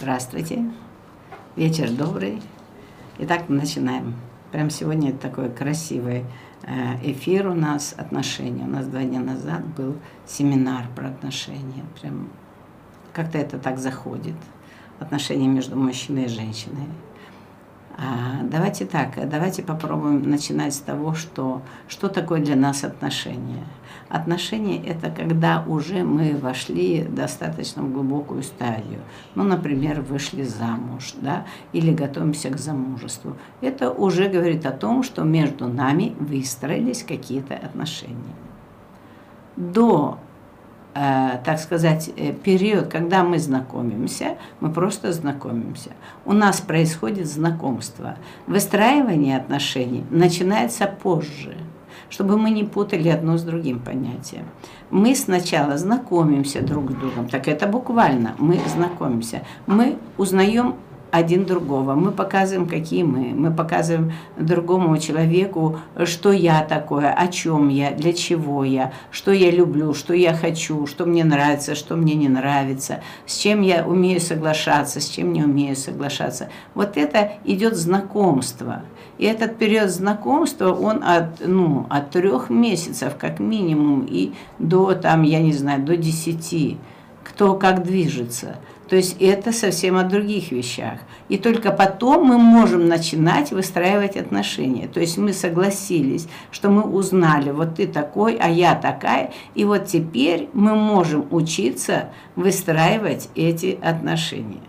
Здравствуйте. 0.00 0.64
Вечер 1.56 1.90
добрый. 1.90 2.40
Итак, 3.18 3.48
мы 3.48 3.56
начинаем. 3.56 4.14
Прям 4.52 4.70
сегодня 4.70 5.12
такой 5.12 5.50
красивый 5.50 6.24
э, 6.62 7.10
эфир 7.10 7.48
у 7.48 7.54
нас 7.54 7.96
отношения. 7.98 8.62
У 8.62 8.68
нас 8.68 8.86
два 8.86 9.02
дня 9.02 9.18
назад 9.18 9.66
был 9.66 9.96
семинар 10.24 10.84
про 10.94 11.08
отношения. 11.08 11.84
Прям 12.00 12.28
как-то 13.12 13.38
это 13.38 13.58
так 13.58 13.78
заходит. 13.78 14.36
Отношения 15.00 15.48
между 15.48 15.76
мужчиной 15.76 16.26
и 16.26 16.28
женщиной. 16.28 16.86
А, 18.00 18.44
давайте 18.44 18.86
так, 18.86 19.28
давайте 19.28 19.64
попробуем 19.64 20.22
начинать 20.22 20.72
с 20.72 20.78
того, 20.78 21.14
что, 21.14 21.62
что 21.88 22.08
такое 22.08 22.40
для 22.40 22.54
нас 22.54 22.84
отношения. 22.84 23.64
Отношения– 24.08 24.80
это 24.86 25.10
когда 25.10 25.64
уже 25.66 26.04
мы 26.04 26.36
вошли 26.36 27.02
достаточно 27.02 27.82
в 27.82 27.92
глубокую 27.92 28.44
стадию. 28.44 29.00
Ну, 29.34 29.42
например, 29.42 30.00
вышли 30.00 30.44
замуж, 30.44 31.14
да, 31.20 31.44
или 31.72 31.92
готовимся 31.92 32.50
к 32.50 32.58
замужеству. 32.58 33.36
Это 33.60 33.90
уже 33.90 34.28
говорит 34.28 34.64
о 34.64 34.70
том, 34.70 35.02
что 35.02 35.24
между 35.24 35.66
нами 35.66 36.14
выстроились 36.20 37.02
какие-то 37.02 37.54
отношения. 37.54 38.36
До 39.56 40.18
так 41.44 41.58
сказать, 41.58 42.10
э, 42.16 42.32
период, 42.32 42.88
когда 42.88 43.22
мы 43.22 43.38
знакомимся, 43.38 44.36
мы 44.60 44.70
просто 44.70 45.12
знакомимся. 45.12 45.90
У 46.24 46.32
нас 46.32 46.60
происходит 46.60 47.28
знакомство. 47.28 48.16
Выстраивание 48.46 49.36
отношений 49.36 50.04
начинается 50.10 50.86
позже, 50.86 51.56
чтобы 52.10 52.36
мы 52.36 52.50
не 52.50 52.64
путали 52.64 53.08
одно 53.08 53.36
с 53.36 53.42
другим 53.42 53.80
понятием. 53.80 54.46
Мы 54.90 55.14
сначала 55.14 55.76
знакомимся 55.76 56.62
друг 56.62 56.90
с 56.90 56.94
другом, 56.94 57.28
так 57.28 57.48
это 57.48 57.66
буквально, 57.66 58.34
мы 58.38 58.58
знакомимся. 58.74 59.42
Мы 59.66 59.98
узнаем 60.16 60.74
один 61.10 61.44
другого. 61.44 61.94
Мы 61.94 62.12
показываем, 62.12 62.68
какие 62.68 63.02
мы. 63.02 63.34
Мы 63.34 63.52
показываем 63.52 64.12
другому 64.36 64.96
человеку, 64.98 65.78
что 66.04 66.32
я 66.32 66.62
такое, 66.62 67.10
о 67.12 67.28
чем 67.28 67.68
я, 67.68 67.92
для 67.92 68.12
чего 68.12 68.64
я, 68.64 68.92
что 69.10 69.32
я 69.32 69.50
люблю, 69.50 69.94
что 69.94 70.14
я 70.14 70.34
хочу, 70.34 70.86
что 70.86 71.06
мне 71.06 71.24
нравится, 71.24 71.74
что 71.74 71.96
мне 71.96 72.14
не 72.14 72.28
нравится, 72.28 73.00
с 73.26 73.36
чем 73.36 73.62
я 73.62 73.86
умею 73.86 74.20
соглашаться, 74.20 75.00
с 75.00 75.08
чем 75.08 75.32
не 75.32 75.42
умею 75.42 75.76
соглашаться. 75.76 76.48
Вот 76.74 76.96
это 76.96 77.32
идет 77.44 77.76
знакомство. 77.76 78.82
И 79.18 79.24
этот 79.24 79.56
период 79.56 79.90
знакомства, 79.90 80.72
он 80.72 81.02
от, 81.02 81.46
ну, 81.46 81.86
от 81.90 82.10
трех 82.10 82.50
месяцев 82.50 83.14
как 83.18 83.40
минимум 83.40 84.06
и 84.08 84.32
до, 84.58 84.94
там, 84.94 85.22
я 85.22 85.40
не 85.40 85.52
знаю, 85.52 85.82
до 85.82 85.96
десяти, 85.96 86.78
кто 87.24 87.54
как 87.54 87.82
движется– 87.82 88.56
то 88.88 88.96
есть 88.96 89.16
это 89.20 89.52
совсем 89.52 89.96
о 89.98 90.02
других 90.02 90.50
вещах. 90.50 91.00
И 91.28 91.36
только 91.36 91.72
потом 91.72 92.24
мы 92.24 92.38
можем 92.38 92.88
начинать 92.88 93.50
выстраивать 93.50 94.16
отношения. 94.16 94.88
То 94.88 95.00
есть 95.00 95.18
мы 95.18 95.34
согласились, 95.34 96.26
что 96.50 96.70
мы 96.70 96.82
узнали, 96.82 97.50
вот 97.50 97.74
ты 97.74 97.86
такой, 97.86 98.36
а 98.40 98.48
я 98.48 98.74
такая. 98.74 99.32
И 99.54 99.66
вот 99.66 99.86
теперь 99.86 100.48
мы 100.54 100.74
можем 100.74 101.26
учиться 101.30 102.08
выстраивать 102.34 103.28
эти 103.34 103.78
отношения. 103.82 104.62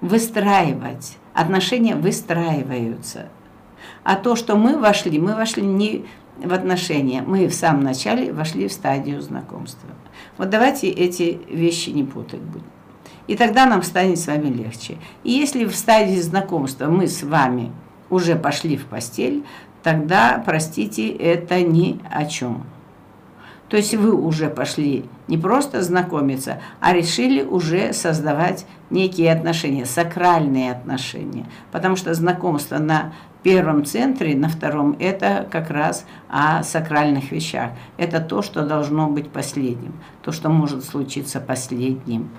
Выстраивать. 0.00 1.16
Отношения 1.32 1.94
выстраиваются. 1.94 3.28
А 4.02 4.16
то, 4.16 4.34
что 4.34 4.56
мы 4.56 4.78
вошли, 4.78 5.18
мы 5.18 5.34
вошли 5.36 5.62
не 5.62 6.06
в 6.42 6.52
отношения, 6.52 7.22
мы 7.22 7.46
в 7.46 7.54
самом 7.54 7.82
начале 7.82 8.32
вошли 8.32 8.68
в 8.68 8.72
стадию 8.72 9.20
знакомства. 9.20 9.88
Вот 10.38 10.50
давайте 10.50 10.88
эти 10.88 11.40
вещи 11.48 11.90
не 11.90 12.04
путать 12.04 12.40
будем. 12.40 12.66
И 13.26 13.36
тогда 13.36 13.66
нам 13.66 13.82
станет 13.82 14.18
с 14.18 14.26
вами 14.26 14.48
легче. 14.48 14.98
И 15.22 15.30
если 15.30 15.64
в 15.64 15.74
стадии 15.74 16.20
знакомства 16.20 16.86
мы 16.86 17.06
с 17.06 17.22
вами 17.22 17.72
уже 18.10 18.36
пошли 18.36 18.76
в 18.76 18.84
постель, 18.86 19.44
тогда, 19.82 20.42
простите, 20.44 21.08
это 21.08 21.62
ни 21.62 22.00
о 22.10 22.26
чем. 22.26 22.64
То 23.68 23.78
есть 23.78 23.94
вы 23.94 24.12
уже 24.12 24.50
пошли 24.50 25.06
не 25.26 25.38
просто 25.38 25.82
знакомиться, 25.82 26.60
а 26.80 26.92
решили 26.92 27.42
уже 27.42 27.92
создавать 27.94 28.66
некие 28.90 29.32
отношения, 29.32 29.86
сакральные 29.86 30.70
отношения. 30.70 31.46
Потому 31.72 31.96
что 31.96 32.12
знакомство 32.12 32.78
на 32.78 33.14
первом 33.44 33.84
центре, 33.84 34.34
на 34.34 34.48
втором, 34.48 34.96
это 34.98 35.46
как 35.52 35.70
раз 35.70 36.06
о 36.28 36.64
сакральных 36.64 37.30
вещах. 37.30 37.70
Это 37.98 38.18
то, 38.20 38.42
что 38.42 38.66
должно 38.66 39.08
быть 39.08 39.28
последним, 39.28 39.92
то, 40.22 40.32
что 40.32 40.48
может 40.48 40.84
случиться 40.84 41.40
последним. 41.40 42.30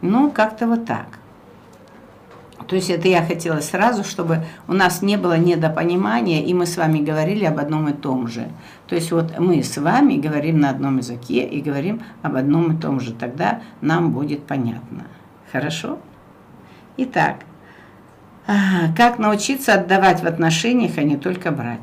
Ну, 0.00 0.30
как-то 0.30 0.66
вот 0.66 0.86
так. 0.86 1.06
То 2.66 2.76
есть 2.76 2.88
это 2.88 3.08
я 3.08 3.22
хотела 3.22 3.60
сразу, 3.60 4.04
чтобы 4.04 4.44
у 4.66 4.72
нас 4.72 5.02
не 5.02 5.18
было 5.18 5.36
недопонимания, 5.36 6.42
и 6.42 6.54
мы 6.54 6.64
с 6.64 6.78
вами 6.78 7.00
говорили 7.00 7.44
об 7.44 7.58
одном 7.58 7.88
и 7.88 7.92
том 7.92 8.26
же. 8.26 8.48
То 8.86 8.94
есть 8.94 9.12
вот 9.12 9.38
мы 9.38 9.62
с 9.62 9.76
вами 9.76 10.14
говорим 10.14 10.60
на 10.60 10.70
одном 10.70 10.96
языке 10.96 11.44
и 11.44 11.60
говорим 11.60 12.00
об 12.22 12.36
одном 12.36 12.72
и 12.72 12.80
том 12.80 13.00
же. 13.00 13.12
Тогда 13.12 13.60
нам 13.82 14.12
будет 14.12 14.44
понятно. 14.44 15.04
Хорошо? 15.52 15.98
Итак, 16.96 17.40
как 18.46 19.18
научиться 19.18 19.74
отдавать 19.74 20.22
в 20.22 20.26
отношениях, 20.26 20.98
а 20.98 21.02
не 21.02 21.16
только 21.16 21.50
брать? 21.50 21.80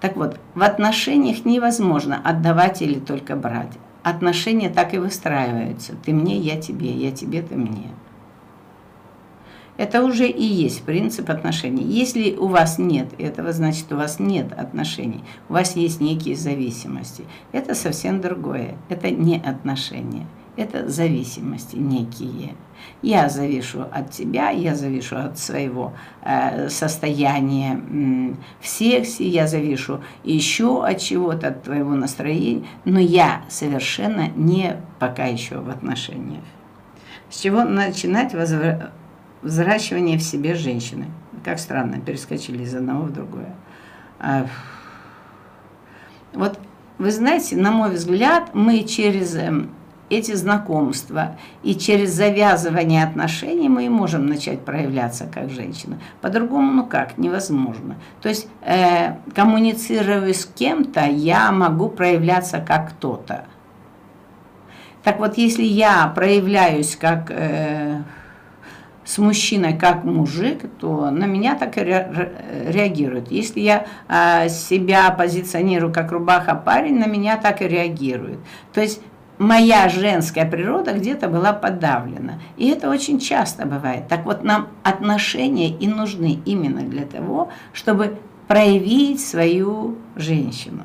Так 0.00 0.16
вот, 0.16 0.38
в 0.54 0.62
отношениях 0.62 1.44
невозможно 1.44 2.20
отдавать 2.22 2.82
или 2.82 2.98
только 2.98 3.36
брать. 3.36 3.72
Отношения 4.02 4.70
так 4.70 4.94
и 4.94 4.98
выстраиваются. 4.98 5.94
Ты 6.04 6.12
мне, 6.12 6.36
я 6.36 6.60
тебе, 6.60 6.90
я 6.92 7.10
тебе, 7.10 7.42
ты 7.42 7.56
мне. 7.56 7.90
Это 9.76 10.02
уже 10.02 10.28
и 10.28 10.42
есть 10.42 10.82
принцип 10.82 11.30
отношений. 11.30 11.84
Если 11.84 12.34
у 12.34 12.48
вас 12.48 12.78
нет 12.78 13.08
этого, 13.18 13.52
значит 13.52 13.92
у 13.92 13.96
вас 13.96 14.18
нет 14.18 14.52
отношений. 14.52 15.22
У 15.48 15.52
вас 15.52 15.76
есть 15.76 16.00
некие 16.00 16.34
зависимости. 16.34 17.24
Это 17.52 17.74
совсем 17.74 18.20
другое. 18.20 18.76
Это 18.88 19.10
не 19.10 19.36
отношения. 19.36 20.26
Это 20.58 20.88
зависимости 20.88 21.76
некие. 21.76 22.56
Я 23.00 23.28
завишу 23.28 23.82
от 23.92 24.10
тебя, 24.10 24.50
я 24.50 24.74
завишу 24.74 25.16
от 25.16 25.38
своего 25.38 25.92
э, 26.24 26.68
состояния 26.68 27.74
э, 27.74 28.34
в 28.60 28.66
сексе, 28.66 29.28
я 29.28 29.46
завишу 29.46 30.00
еще 30.24 30.84
от 30.84 30.98
чего-то, 30.98 31.48
от 31.48 31.62
твоего 31.62 31.94
настроения, 31.94 32.66
но 32.84 32.98
я 32.98 33.42
совершенно 33.48 34.30
не 34.34 34.80
пока 34.98 35.26
еще 35.26 35.60
в 35.60 35.70
отношениях. 35.70 36.42
С 37.30 37.38
чего 37.38 37.62
начинать 37.62 38.34
возвра 38.34 38.90
взращивание 39.42 40.18
в 40.18 40.22
себе 40.22 40.56
женщины? 40.56 41.06
Как 41.44 41.60
странно, 41.60 42.00
перескочили 42.00 42.64
из 42.64 42.74
одного 42.74 43.04
в 43.04 43.12
другое. 43.12 43.54
А, 44.18 44.48
вот 46.34 46.58
вы 46.98 47.12
знаете, 47.12 47.56
на 47.56 47.70
мой 47.70 47.92
взгляд, 47.92 48.56
мы 48.56 48.82
через 48.82 49.36
эм, 49.36 49.70
эти 50.10 50.32
знакомства, 50.34 51.36
и 51.62 51.74
через 51.74 52.10
завязывание 52.10 53.04
отношений 53.04 53.68
мы 53.68 53.86
и 53.86 53.88
можем 53.88 54.26
начать 54.26 54.60
проявляться 54.64 55.26
как 55.32 55.50
женщина. 55.50 55.98
По-другому, 56.20 56.72
ну 56.72 56.86
как, 56.86 57.18
невозможно. 57.18 57.96
То 58.22 58.28
есть, 58.28 58.48
э, 58.62 59.14
коммуницируя 59.34 60.32
с 60.32 60.46
кем-то, 60.46 61.04
я 61.04 61.52
могу 61.52 61.88
проявляться 61.88 62.58
как 62.60 62.90
кто-то. 62.90 63.44
Так 65.02 65.18
вот, 65.18 65.38
если 65.38 65.64
я 65.64 66.06
проявляюсь 66.14 66.96
как... 66.96 67.30
Э, 67.30 68.02
с 69.08 69.16
мужчиной 69.16 69.72
как 69.72 70.04
мужик, 70.04 70.64
то 70.78 71.10
на 71.10 71.24
меня 71.24 71.54
так 71.54 71.78
и 71.78 71.80
реагирует. 71.80 73.30
Если 73.32 73.60
я 73.60 73.86
э, 74.06 74.50
себя 74.50 75.10
позиционирую 75.10 75.90
как 75.94 76.12
рубаха 76.12 76.54
парень, 76.54 76.98
на 76.98 77.06
меня 77.06 77.38
так 77.38 77.62
и 77.62 77.68
реагирует. 77.68 78.38
То 78.74 78.82
есть 78.82 79.00
моя 79.38 79.88
женская 79.88 80.48
природа 80.48 80.92
где-то 80.92 81.28
была 81.28 81.52
подавлена. 81.52 82.40
И 82.56 82.68
это 82.68 82.90
очень 82.90 83.18
часто 83.18 83.66
бывает. 83.66 84.08
Так 84.08 84.24
вот, 84.24 84.42
нам 84.44 84.68
отношения 84.82 85.70
и 85.70 85.86
нужны 85.86 86.40
именно 86.44 86.82
для 86.82 87.06
того, 87.06 87.50
чтобы 87.72 88.18
проявить 88.46 89.20
свою 89.20 89.96
женщину. 90.16 90.82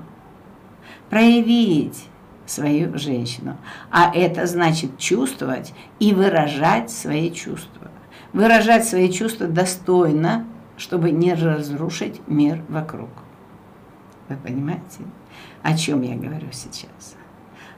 Проявить 1.09 2.05
свою 2.45 2.97
женщину. 2.97 3.57
А 3.89 4.11
это 4.13 4.45
значит 4.45 4.97
чувствовать 4.97 5.73
и 5.99 6.13
выражать 6.13 6.91
свои 6.91 7.31
чувства. 7.31 7.89
Выражать 8.33 8.85
свои 8.85 9.11
чувства 9.11 9.47
достойно, 9.47 10.45
чтобы 10.77 11.11
не 11.11 11.33
разрушить 11.33 12.21
мир 12.27 12.61
вокруг. 12.67 13.09
Вы 14.27 14.37
понимаете, 14.37 15.03
о 15.61 15.77
чем 15.77 16.01
я 16.01 16.15
говорю 16.15 16.47
сейчас? 16.51 17.15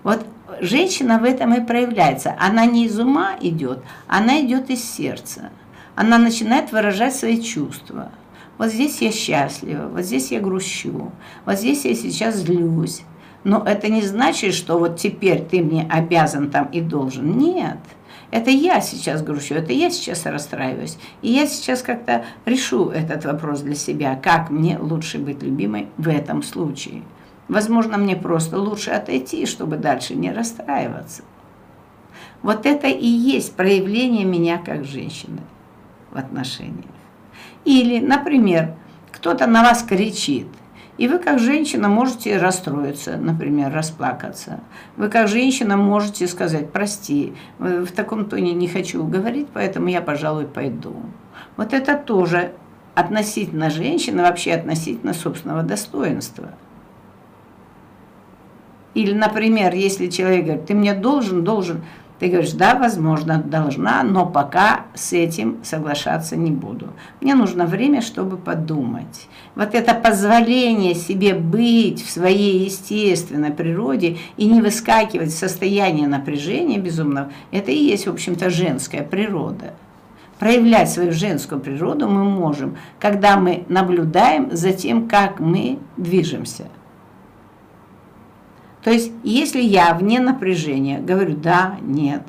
Вот 0.05 0.23
женщина 0.61 1.17
в 1.17 1.23
этом 1.23 1.55
и 1.55 1.65
проявляется. 1.65 2.35
Она 2.39 2.67
не 2.67 2.85
из 2.85 2.99
ума 2.99 3.35
идет, 3.41 3.79
она 4.07 4.39
идет 4.39 4.69
из 4.69 4.83
сердца. 4.83 5.49
Она 5.95 6.19
начинает 6.19 6.71
выражать 6.71 7.15
свои 7.15 7.41
чувства. 7.41 8.11
Вот 8.59 8.69
здесь 8.69 9.01
я 9.01 9.11
счастлива, 9.11 9.87
вот 9.87 10.01
здесь 10.01 10.31
я 10.31 10.39
грущу, 10.39 11.11
вот 11.45 11.57
здесь 11.57 11.85
я 11.85 11.95
сейчас 11.95 12.35
злюсь. 12.35 13.01
Но 13.43 13.63
это 13.65 13.89
не 13.89 14.03
значит, 14.03 14.53
что 14.53 14.77
вот 14.77 14.97
теперь 14.97 15.43
ты 15.43 15.63
мне 15.63 15.87
обязан 15.89 16.51
там 16.51 16.65
и 16.67 16.81
должен. 16.81 17.39
Нет. 17.39 17.79
Это 18.29 18.51
я 18.51 18.81
сейчас 18.81 19.23
грущу, 19.23 19.55
это 19.55 19.73
я 19.73 19.89
сейчас 19.89 20.27
расстраиваюсь. 20.27 20.99
И 21.23 21.31
я 21.31 21.47
сейчас 21.47 21.81
как-то 21.81 22.25
решу 22.45 22.89
этот 22.89 23.25
вопрос 23.25 23.61
для 23.61 23.75
себя, 23.75 24.19
как 24.21 24.51
мне 24.51 24.77
лучше 24.77 25.17
быть 25.17 25.41
любимой 25.41 25.87
в 25.97 26.07
этом 26.07 26.43
случае. 26.43 27.01
Возможно, 27.47 27.97
мне 27.97 28.15
просто 28.15 28.57
лучше 28.57 28.91
отойти, 28.91 29.45
чтобы 29.45 29.77
дальше 29.77 30.15
не 30.15 30.31
расстраиваться. 30.31 31.23
Вот 32.41 32.65
это 32.65 32.87
и 32.87 33.05
есть 33.05 33.55
проявление 33.55 34.25
меня 34.25 34.57
как 34.57 34.85
женщины 34.85 35.41
в 36.11 36.17
отношениях. 36.17 36.85
Или, 37.65 37.99
например, 37.99 38.75
кто-то 39.11 39.47
на 39.47 39.63
вас 39.63 39.83
кричит, 39.83 40.47
и 40.97 41.07
вы 41.07 41.19
как 41.19 41.39
женщина 41.39 41.87
можете 41.87 42.37
расстроиться, 42.37 43.17
например, 43.17 43.71
расплакаться. 43.73 44.59
Вы 44.95 45.09
как 45.09 45.27
женщина 45.27 45.75
можете 45.75 46.27
сказать, 46.27 46.71
прости, 46.71 47.33
в 47.59 47.87
таком 47.87 48.25
тоне 48.25 48.53
не 48.53 48.67
хочу 48.67 49.03
говорить, 49.03 49.47
поэтому 49.53 49.87
я, 49.87 50.01
пожалуй, 50.01 50.45
пойду. 50.45 50.95
Вот 51.57 51.73
это 51.73 51.97
тоже 51.97 52.53
относительно 52.95 53.69
женщины, 53.69 54.23
вообще 54.23 54.53
относительно 54.53 55.13
собственного 55.13 55.63
достоинства– 55.63 56.49
или, 58.95 59.13
например, 59.13 59.75
если 59.75 60.07
человек 60.07 60.45
говорит, 60.45 60.65
ты 60.65 60.73
мне 60.73 60.93
должен, 60.93 61.43
должен, 61.43 61.81
ты 62.17 62.29
говоришь, 62.29 62.53
да, 62.53 62.75
возможно, 62.75 63.43
должна, 63.45 64.03
но 64.03 64.25
пока 64.25 64.85
с 64.95 65.11
этим 65.11 65.57
соглашаться 65.63 66.37
не 66.37 66.49
буду. 66.49 66.87
Мне 67.19 67.35
нужно 67.35 67.65
время, 67.65 68.01
чтобы 68.01 68.37
подумать. 68.37 69.27
Вот 69.53 69.75
это 69.75 69.93
позволение 69.93 70.95
себе 70.95 71.33
быть 71.33 72.03
в 72.03 72.09
своей 72.09 72.63
естественной 72.63 73.51
природе 73.51 74.17
и 74.37 74.45
не 74.45 74.61
выскакивать 74.61 75.33
в 75.33 75.37
состояние 75.37 76.07
напряжения 76.07 76.77
безумного, 76.77 77.29
это 77.51 77.71
и 77.71 77.77
есть, 77.77 78.07
в 78.07 78.11
общем-то, 78.11 78.49
женская 78.49 79.03
природа. 79.03 79.73
Проявлять 80.39 80.89
свою 80.89 81.11
женскую 81.11 81.59
природу 81.59 82.07
мы 82.07 82.23
можем, 82.23 82.77
когда 82.99 83.37
мы 83.37 83.65
наблюдаем 83.67 84.55
за 84.55 84.71
тем, 84.71 85.09
как 85.09 85.41
мы 85.41 85.79
движемся. 85.97 86.67
То 88.85 88.91
есть, 88.91 89.11
если 89.23 89.61
я 89.61 89.95
вне 89.95 90.19
напряжения, 90.19 90.99
говорю 90.99 91.35
«да», 91.35 91.77
«нет». 91.81 92.21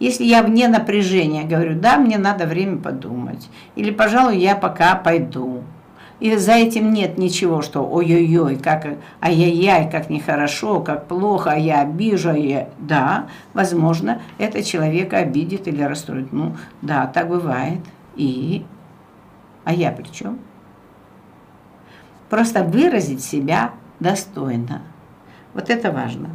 Если 0.00 0.24
я 0.24 0.42
вне 0.42 0.66
напряжения, 0.66 1.44
говорю 1.44 1.78
«да», 1.78 1.96
мне 1.96 2.18
надо 2.18 2.46
время 2.46 2.78
подумать. 2.78 3.48
Или, 3.76 3.92
пожалуй, 3.92 4.36
я 4.36 4.56
пока 4.56 4.96
пойду. 4.96 5.62
И 6.18 6.34
за 6.34 6.54
этим 6.54 6.92
нет 6.92 7.18
ничего, 7.18 7.62
что 7.62 7.88
ой-ой-ой, 7.88 8.56
как 8.56 8.84
ай-яй-яй, 9.20 9.88
как 9.92 10.10
нехорошо, 10.10 10.80
как 10.80 11.06
плохо, 11.06 11.52
а 11.52 11.56
я 11.56 11.82
обижу, 11.82 12.30
а 12.30 12.36
я... 12.36 12.68
Да, 12.80 13.28
возможно, 13.54 14.20
это 14.38 14.64
человека 14.64 15.18
обидит 15.18 15.68
или 15.68 15.82
расстроит. 15.84 16.32
Ну, 16.32 16.56
да, 16.80 17.06
так 17.06 17.28
бывает. 17.28 17.78
И... 18.16 18.64
А 19.62 19.72
я 19.72 19.92
при 19.92 20.08
чем? 20.08 20.40
Просто 22.28 22.64
выразить 22.64 23.22
себя 23.22 23.70
достойно. 24.00 24.82
Вот 25.54 25.70
это 25.70 25.90
важно. 25.90 26.30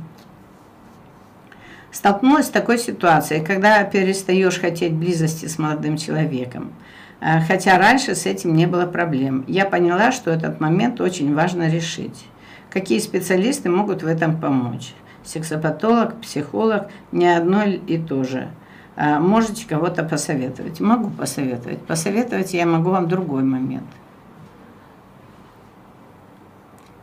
Столкнулась 1.91 2.47
с 2.47 2.49
такой 2.49 2.77
ситуацией, 2.77 3.43
когда 3.43 3.83
перестаешь 3.83 4.59
хотеть 4.59 4.93
близости 4.93 5.47
с 5.47 5.57
молодым 5.57 5.97
человеком. 5.97 6.73
А, 7.19 7.41
хотя 7.41 7.77
раньше 7.77 8.13
с 8.13 8.25
этим 8.25 8.53
не 8.53 8.67
было 8.67 8.85
проблем. 8.85 9.43
Я 9.47 9.65
поняла, 9.65 10.11
что 10.11 10.29
этот 10.29 10.59
момент 10.59 11.01
очень 11.01 11.33
важно 11.33 11.69
решить. 11.69 12.25
Какие 12.69 12.99
специалисты 12.99 13.69
могут 13.69 14.03
в 14.03 14.07
этом 14.07 14.39
помочь? 14.39 14.93
Сексопатолог, 15.23 16.21
психолог, 16.21 16.89
не 17.11 17.27
одно 17.27 17.63
и 17.63 17.97
то 17.97 18.23
же. 18.23 18.49
А, 18.95 19.19
можете 19.19 19.67
кого-то 19.67 20.03
посоветовать? 20.03 20.79
Могу 20.79 21.09
посоветовать. 21.09 21.79
Посоветовать 21.79 22.53
я 22.53 22.65
могу 22.65 22.91
вам 22.91 23.07
другой 23.07 23.43
момент– 23.43 23.87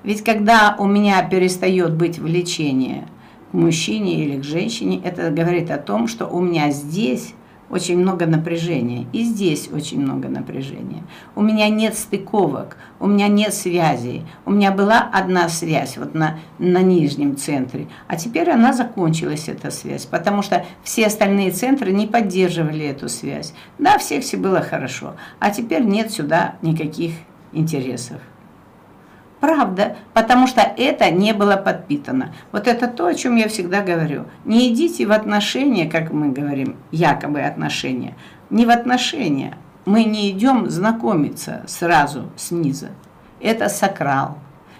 ведь 0.04 0.22
когда 0.22 0.76
у 0.78 0.86
меня 0.86 1.22
перестает 1.22 1.94
быть 1.94 2.18
влечение 2.18 3.08
к 3.50 3.54
мужчине 3.54 4.22
или 4.22 4.38
к 4.38 4.44
женщине, 4.44 5.00
это 5.02 5.30
говорит 5.30 5.70
о 5.70 5.78
том, 5.78 6.06
что 6.06 6.26
у 6.26 6.40
меня 6.40 6.70
здесь 6.70 7.34
очень 7.70 7.98
много 7.98 8.26
напряжения, 8.26 9.06
и 9.12 9.24
здесь 9.24 9.70
очень 9.72 10.00
много 10.00 10.28
напряжения. 10.28 11.02
У 11.34 11.42
меня 11.42 11.68
нет 11.70 11.96
стыковок, 11.96 12.76
у 13.00 13.06
меня 13.06 13.28
нет 13.28 13.54
связей. 13.54 14.22
У 14.44 14.52
меня 14.52 14.70
была 14.70 15.00
одна 15.12 15.48
связь 15.48 15.96
вот 15.96 16.14
на, 16.14 16.38
на 16.58 16.82
нижнем 16.82 17.36
центре, 17.36 17.88
а 18.06 18.16
теперь 18.16 18.50
она 18.50 18.74
закончилась, 18.74 19.48
эта 19.48 19.70
связь, 19.70 20.04
потому 20.04 20.42
что 20.42 20.64
все 20.82 21.06
остальные 21.06 21.52
центры 21.52 21.92
не 21.92 22.06
поддерживали 22.06 22.84
эту 22.84 23.08
связь. 23.08 23.54
Да, 23.78 23.98
всех 23.98 24.22
все 24.22 24.36
было 24.36 24.60
хорошо, 24.60 25.14
а 25.40 25.50
теперь 25.50 25.82
нет 25.82 26.10
сюда 26.12 26.56
никаких 26.62 27.14
интересов. 27.52 28.20
Правда, 29.44 29.98
потому 30.14 30.46
что 30.46 30.62
это 30.62 31.10
не 31.10 31.34
было 31.34 31.56
подпитано. 31.56 32.32
Вот 32.50 32.66
это 32.66 32.88
то, 32.88 33.08
о 33.08 33.14
чем 33.14 33.36
я 33.36 33.46
всегда 33.46 33.82
говорю. 33.82 34.24
Не 34.46 34.72
идите 34.72 35.04
в 35.04 35.12
отношения, 35.12 35.84
как 35.84 36.12
мы 36.12 36.30
говорим, 36.30 36.76
якобы 36.90 37.42
отношения. 37.42 38.16
Не 38.48 38.64
в 38.64 38.70
отношения. 38.70 39.58
Мы 39.84 40.04
не 40.04 40.30
идем 40.30 40.70
знакомиться 40.70 41.62
сразу 41.66 42.30
снизу. 42.36 42.86
Это 43.38 43.68
сакрал. 43.68 44.38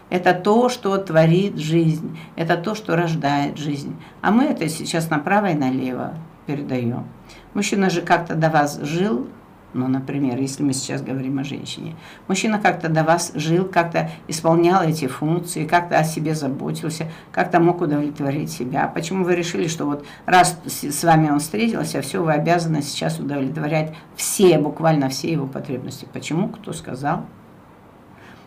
Это 0.09 0.33
то, 0.33 0.71
что 0.71 0.97
творит 0.97 1.59
жизнь. 1.59 2.19
Это 2.35 2.57
то, 2.57 2.75
что 2.75 2.97
рождает 2.97 3.59
жизнь. 3.59 3.95
А 4.23 4.31
мы 4.31 4.45
это 4.45 4.67
сейчас 4.71 5.11
направо 5.11 5.51
и 5.51 5.55
налево 5.55 6.15
передаем. 6.47 7.05
Мужчина 7.53 7.91
же 7.91 8.01
как-то 8.01 8.35
до 8.35 8.49
вас 8.49 8.81
жил, 8.81 9.29
ну, 9.75 9.89
например, 9.89 10.39
если 10.39 10.63
мы 10.63 10.73
сейчас 10.73 11.03
говорим 11.03 11.39
о 11.39 11.45
женщине. 11.45 11.97
Мужчина 12.29 12.59
как-то 12.59 12.89
до 12.89 13.05
вас 13.05 13.33
жил, 13.35 13.65
как-то 13.67 14.11
исполнял 14.29 14.83
эти 14.83 15.07
функции, 15.07 15.67
как-то 15.67 15.99
о 15.99 16.05
себе 16.05 16.35
заботился, 16.35 17.09
как-то 17.33 17.61
мог 17.61 17.81
удовлетворить 17.81 18.51
себя. 18.51 18.87
Почему 18.87 19.25
вы 19.25 19.35
решили, 19.35 19.67
что 19.67 19.85
вот 19.85 20.07
раз 20.27 20.59
с 20.67 21.05
вами 21.05 21.31
он 21.31 21.41
встретился, 21.41 22.01
все, 22.01 22.23
вы 22.23 22.33
обязаны 22.33 22.83
сейчас 22.83 23.19
удовлетворять 23.19 23.95
все, 24.17 24.59
буквально 24.59 25.09
все 25.09 25.31
его 25.31 25.47
потребности? 25.47 26.07
Почему? 26.13 26.49
Кто 26.49 26.73
сказал? 26.73 27.27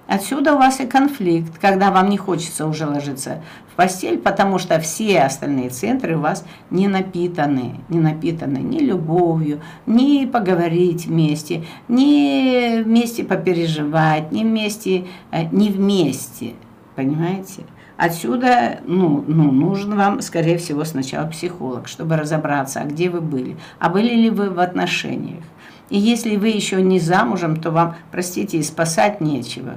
Отсюда 0.08 0.54
у 0.54 0.58
вас 0.58 0.80
и 0.80 0.86
конфликт, 0.86 1.58
когда 1.60 1.92
вам 1.92 2.10
не 2.10 2.18
хочется 2.18 2.66
уже 2.66 2.86
ложиться 2.86 3.44
в 3.70 3.76
постель, 3.76 4.18
потому 4.18 4.58
что 4.58 4.80
все 4.80 5.20
остальные 5.20 5.70
центры 5.70 6.16
у 6.16 6.22
вас 6.22 6.46
не 6.70 6.88
напитаны, 6.88 7.82
не 7.90 8.00
напитаны 8.00 8.60
ни 8.60 8.80
любовью, 8.80 9.62
ни 9.86 10.26
поговорить 10.26 11.08
вместе, 11.08 11.66
ни 11.90 12.82
вместе 12.84 13.26
попереживать, 13.26 14.32
ни 14.32 14.44
вместе, 14.44 15.08
э, 15.32 15.44
не 15.52 15.70
вместе, 15.70 16.54
понимаете? 16.96 17.64
Отсюда 17.98 18.80
ну, 18.86 19.26
ну, 19.28 19.52
нужен 19.52 19.98
вам, 19.98 20.22
скорее 20.22 20.58
всего, 20.58 20.86
сначала 20.86 21.28
психолог, 21.28 21.90
чтобы 21.90 22.16
разобраться, 22.16 22.80
а 22.80 22.86
где 22.86 23.10
вы 23.10 23.20
были, 23.20 23.58
а 23.80 23.90
были 23.90 24.14
ли 24.14 24.30
вы 24.30 24.52
в 24.52 24.60
отношениях. 24.62 25.44
И 25.90 25.98
если 25.98 26.38
вы 26.38 26.48
еще 26.50 26.82
не 26.82 27.00
замужем, 27.00 27.58
то 27.58 27.72
вам, 27.72 27.96
простите, 28.12 28.58
и 28.58 28.64
спасать 28.64 29.20
нечего. 29.20 29.76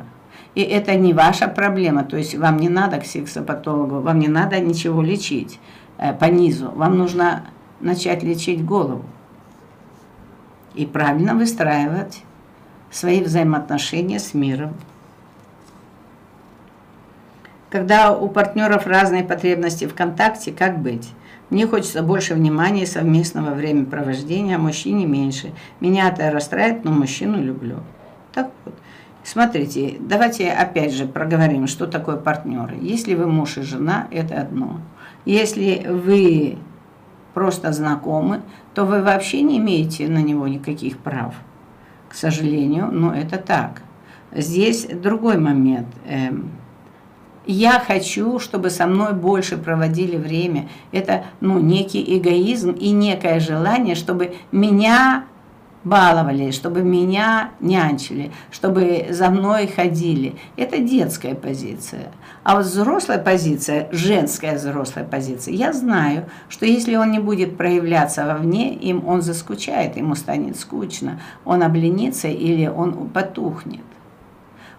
И 0.54 0.62
это 0.62 0.96
не 0.96 1.12
ваша 1.12 1.46
проблема, 1.46 2.02
то 2.04 2.16
есть 2.16 2.34
вам 2.34 2.56
не 2.56 2.68
надо 2.68 2.98
к 2.98 3.06
сексопатологу, 3.06 4.00
вам 4.00 4.18
не 4.18 4.28
надо 4.28 4.58
ничего 4.58 5.00
лечить 5.00 5.60
э, 5.96 6.12
по 6.12 6.24
низу. 6.24 6.72
Вам 6.72 6.98
нужно 6.98 7.44
начать 7.80 8.22
лечить 8.22 8.64
голову 8.64 9.04
и 10.74 10.86
правильно 10.86 11.34
выстраивать 11.34 12.22
свои 12.90 13.22
взаимоотношения 13.22 14.18
с 14.18 14.34
миром. 14.34 14.74
Когда 17.70 18.16
у 18.16 18.28
партнеров 18.28 18.88
разные 18.88 19.22
потребности 19.22 19.86
в 19.86 19.94
контакте, 19.94 20.50
как 20.50 20.80
быть? 20.80 21.12
Мне 21.50 21.66
хочется 21.66 22.02
больше 22.02 22.34
внимания 22.34 22.82
и 22.82 22.86
совместного 22.86 23.54
времяпровождения, 23.54 24.56
а 24.56 24.58
мужчине 24.58 25.06
меньше. 25.06 25.52
Меня 25.78 26.08
это 26.08 26.30
расстраивает, 26.32 26.84
но 26.84 26.90
мужчину 26.90 27.40
люблю. 27.40 27.76
Так 28.32 28.50
вот. 28.64 28.74
Смотрите, 29.22 29.96
давайте 30.00 30.50
опять 30.50 30.92
же 30.92 31.06
проговорим, 31.06 31.66
что 31.66 31.86
такое 31.86 32.16
партнеры. 32.16 32.76
Если 32.80 33.14
вы 33.14 33.26
муж 33.26 33.58
и 33.58 33.62
жена, 33.62 34.08
это 34.10 34.40
одно. 34.40 34.80
Если 35.24 35.86
вы 35.86 36.58
просто 37.34 37.72
знакомы, 37.72 38.40
то 38.74 38.84
вы 38.84 39.02
вообще 39.02 39.42
не 39.42 39.58
имеете 39.58 40.08
на 40.08 40.22
него 40.22 40.48
никаких 40.48 40.98
прав. 40.98 41.34
К 42.08 42.14
сожалению, 42.14 42.88
но 42.90 43.14
это 43.14 43.36
так. 43.36 43.82
Здесь 44.32 44.86
другой 44.86 45.38
момент. 45.38 45.88
Эм, 46.06 46.50
я 47.46 47.80
хочу, 47.80 48.38
чтобы 48.38 48.70
со 48.70 48.86
мной 48.86 49.12
больше 49.12 49.56
проводили 49.56 50.16
время. 50.16 50.68
Это 50.92 51.24
ну, 51.40 51.58
некий 51.58 52.18
эгоизм 52.18 52.70
и 52.70 52.90
некое 52.90 53.40
желание, 53.40 53.94
чтобы 53.94 54.34
меня 54.52 55.24
баловали, 55.84 56.50
чтобы 56.50 56.82
меня 56.82 57.50
нянчили, 57.60 58.32
чтобы 58.50 59.06
за 59.10 59.30
мной 59.30 59.66
ходили. 59.66 60.36
Это 60.56 60.78
детская 60.78 61.34
позиция. 61.34 62.12
А 62.42 62.56
вот 62.56 62.66
взрослая 62.66 63.18
позиция, 63.18 63.88
женская 63.92 64.56
взрослая 64.56 65.04
позиция, 65.04 65.54
я 65.54 65.72
знаю, 65.72 66.26
что 66.48 66.66
если 66.66 66.96
он 66.96 67.10
не 67.10 67.18
будет 67.18 67.56
проявляться 67.56 68.26
вовне, 68.26 68.74
им 68.74 69.06
он 69.06 69.22
заскучает, 69.22 69.96
ему 69.96 70.14
станет 70.14 70.58
скучно, 70.58 71.20
он 71.44 71.62
обленится 71.62 72.28
или 72.28 72.66
он 72.66 73.08
потухнет. 73.08 73.80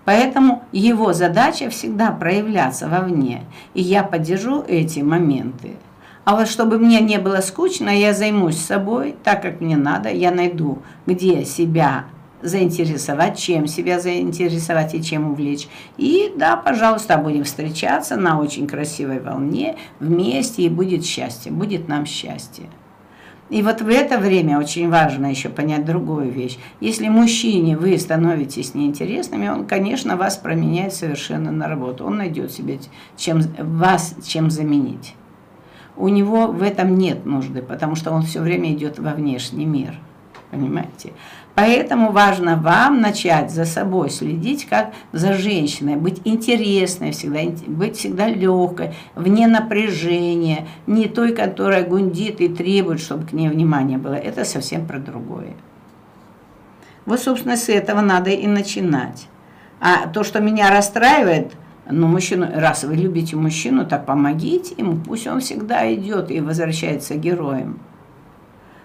Поэтому 0.05 0.63
его 0.71 1.13
задача 1.13 1.69
всегда 1.69 2.11
проявляться 2.11 2.87
вовне, 2.87 3.43
и 3.75 3.81
я 3.81 4.03
поддержу 4.03 4.63
эти 4.67 4.99
моменты. 4.99 5.75
А 6.31 6.35
вот 6.37 6.47
чтобы 6.47 6.79
мне 6.79 7.01
не 7.01 7.19
было 7.19 7.41
скучно, 7.41 7.89
я 7.89 8.13
займусь 8.13 8.55
собой 8.55 9.15
так, 9.21 9.41
как 9.41 9.59
мне 9.59 9.75
надо, 9.75 10.07
я 10.07 10.31
найду, 10.31 10.81
где 11.05 11.43
себя 11.43 12.05
заинтересовать, 12.41 13.37
чем 13.37 13.67
себя 13.67 13.99
заинтересовать 13.99 14.95
и 14.95 15.03
чем 15.03 15.29
увлечь. 15.29 15.67
И 15.97 16.31
да, 16.37 16.55
пожалуйста, 16.55 17.17
будем 17.17 17.43
встречаться 17.43 18.15
на 18.15 18.39
очень 18.39 18.65
красивой 18.65 19.19
волне 19.19 19.75
вместе, 19.99 20.61
и 20.61 20.69
будет 20.69 21.03
счастье, 21.03 21.51
будет 21.51 21.89
нам 21.89 22.05
счастье. 22.05 22.69
И 23.49 23.61
вот 23.61 23.81
в 23.81 23.89
это 23.89 24.17
время 24.17 24.57
очень 24.57 24.89
важно 24.89 25.25
еще 25.25 25.49
понять 25.49 25.83
другую 25.83 26.31
вещь. 26.31 26.57
Если 26.79 27.09
мужчине 27.09 27.75
вы 27.75 27.97
становитесь 27.97 28.73
неинтересными, 28.73 29.49
он, 29.49 29.65
конечно, 29.65 30.15
вас 30.15 30.37
променяет 30.37 30.93
совершенно 30.93 31.51
на 31.51 31.67
работу. 31.67 32.05
Он 32.05 32.15
найдет 32.15 32.53
себе 32.53 32.79
чем, 33.17 33.41
вас 33.59 34.15
чем 34.25 34.49
заменить. 34.49 35.15
У 36.01 36.09
него 36.09 36.47
в 36.47 36.63
этом 36.63 36.97
нет 36.97 37.27
нужды, 37.27 37.61
потому 37.61 37.95
что 37.95 38.09
он 38.09 38.23
все 38.23 38.41
время 38.41 38.73
идет 38.73 38.97
во 38.97 39.11
внешний 39.11 39.65
мир. 39.65 39.93
Понимаете? 40.49 41.13
Поэтому 41.53 42.11
важно 42.11 42.55
вам 42.55 43.01
начать 43.01 43.51
за 43.51 43.65
собой 43.65 44.09
следить, 44.09 44.65
как 44.65 44.93
за 45.11 45.33
женщиной, 45.33 45.97
быть 45.97 46.21
интересной 46.23 47.11
всегда, 47.11 47.41
быть 47.67 47.97
всегда 47.97 48.27
легкой, 48.27 48.95
вне 49.13 49.45
напряжения, 49.45 50.67
не 50.87 51.05
той, 51.05 51.35
которая 51.35 51.83
гундит 51.85 52.41
и 52.41 52.49
требует, 52.49 52.99
чтобы 52.99 53.27
к 53.27 53.33
ней 53.33 53.49
внимание 53.49 53.99
было. 53.99 54.15
Это 54.15 54.43
совсем 54.43 54.87
про 54.87 54.97
другое. 54.97 55.53
Вот, 57.05 57.19
собственно, 57.19 57.57
с 57.57 57.69
этого 57.69 58.01
надо 58.01 58.31
и 58.31 58.47
начинать. 58.47 59.27
А 59.79 60.07
то, 60.07 60.23
что 60.23 60.39
меня 60.39 60.71
расстраивает, 60.71 61.53
ну, 61.89 62.07
мужчину, 62.07 62.47
раз 62.53 62.83
вы 62.83 62.95
любите 62.95 63.35
мужчину, 63.35 63.85
так 63.85 64.05
помогите 64.05 64.75
ему, 64.77 64.97
пусть 64.97 65.27
он 65.27 65.39
всегда 65.39 65.93
идет 65.93 66.31
и 66.31 66.39
возвращается 66.39 67.15
героем. 67.15 67.79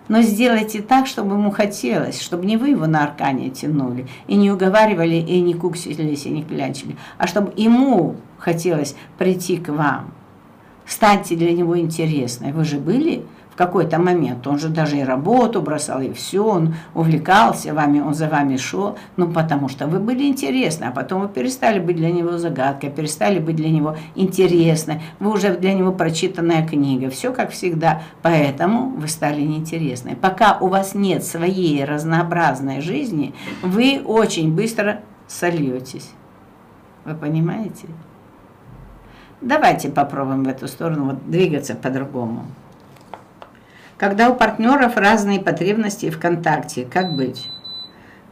Но 0.08 0.22
сделайте 0.22 0.82
так, 0.82 1.06
чтобы 1.06 1.34
ему 1.34 1.50
хотелось, 1.50 2.20
чтобы 2.20 2.46
не 2.46 2.56
вы 2.56 2.68
его 2.70 2.86
на 2.86 3.02
аркане 3.04 3.50
тянули, 3.50 4.06
и 4.28 4.36
не 4.36 4.50
уговаривали, 4.50 5.16
и 5.16 5.40
не 5.40 5.54
куксились, 5.54 6.26
и 6.26 6.30
не 6.30 6.42
клянчили, 6.42 6.96
а 7.18 7.26
чтобы 7.26 7.52
ему 7.56 8.16
хотелось 8.38 8.94
прийти 9.18 9.56
к 9.56 9.68
вам. 9.68 10.12
Станьте 10.86 11.34
для 11.34 11.52
него 11.52 11.78
интересной. 11.78 12.52
Вы 12.52 12.64
же 12.64 12.78
были 12.78 13.24
какой-то 13.56 13.98
момент. 13.98 14.46
Он 14.46 14.58
же 14.58 14.68
даже 14.68 14.98
и 14.98 15.02
работу 15.02 15.62
бросал, 15.62 16.00
и 16.02 16.12
все, 16.12 16.44
он 16.44 16.74
увлекался 16.94 17.74
вами, 17.74 18.00
он 18.00 18.14
за 18.14 18.28
вами 18.28 18.56
шел, 18.56 18.96
ну, 19.16 19.28
потому 19.32 19.68
что 19.68 19.86
вы 19.86 19.98
были 19.98 20.24
интересны, 20.24 20.84
а 20.84 20.90
потом 20.90 21.22
вы 21.22 21.28
перестали 21.28 21.80
быть 21.80 21.96
для 21.96 22.12
него 22.12 22.38
загадкой, 22.38 22.90
перестали 22.90 23.38
быть 23.38 23.56
для 23.56 23.70
него 23.70 23.96
интересны, 24.14 25.02
вы 25.18 25.32
уже 25.32 25.56
для 25.56 25.72
него 25.72 25.92
прочитанная 25.92 26.66
книга, 26.66 27.10
все 27.10 27.32
как 27.32 27.50
всегда, 27.50 28.02
поэтому 28.22 28.90
вы 28.90 29.08
стали 29.08 29.40
неинтересны. 29.40 30.16
Пока 30.16 30.58
у 30.60 30.68
вас 30.68 30.94
нет 30.94 31.24
своей 31.24 31.84
разнообразной 31.84 32.80
жизни, 32.82 33.34
вы 33.62 34.02
очень 34.04 34.54
быстро 34.54 35.00
сольетесь. 35.26 36.10
Вы 37.04 37.14
понимаете? 37.14 37.86
Давайте 39.40 39.90
попробуем 39.90 40.44
в 40.44 40.48
эту 40.48 40.66
сторону 40.66 41.04
вот, 41.06 41.30
двигаться 41.30 41.74
по-другому. 41.74 42.46
Когда 43.98 44.28
у 44.28 44.36
партнеров 44.36 44.96
разные 44.96 45.40
потребности 45.40 46.10
в 46.10 46.18
контакте, 46.18 46.84
как 46.84 47.14
быть? 47.14 47.48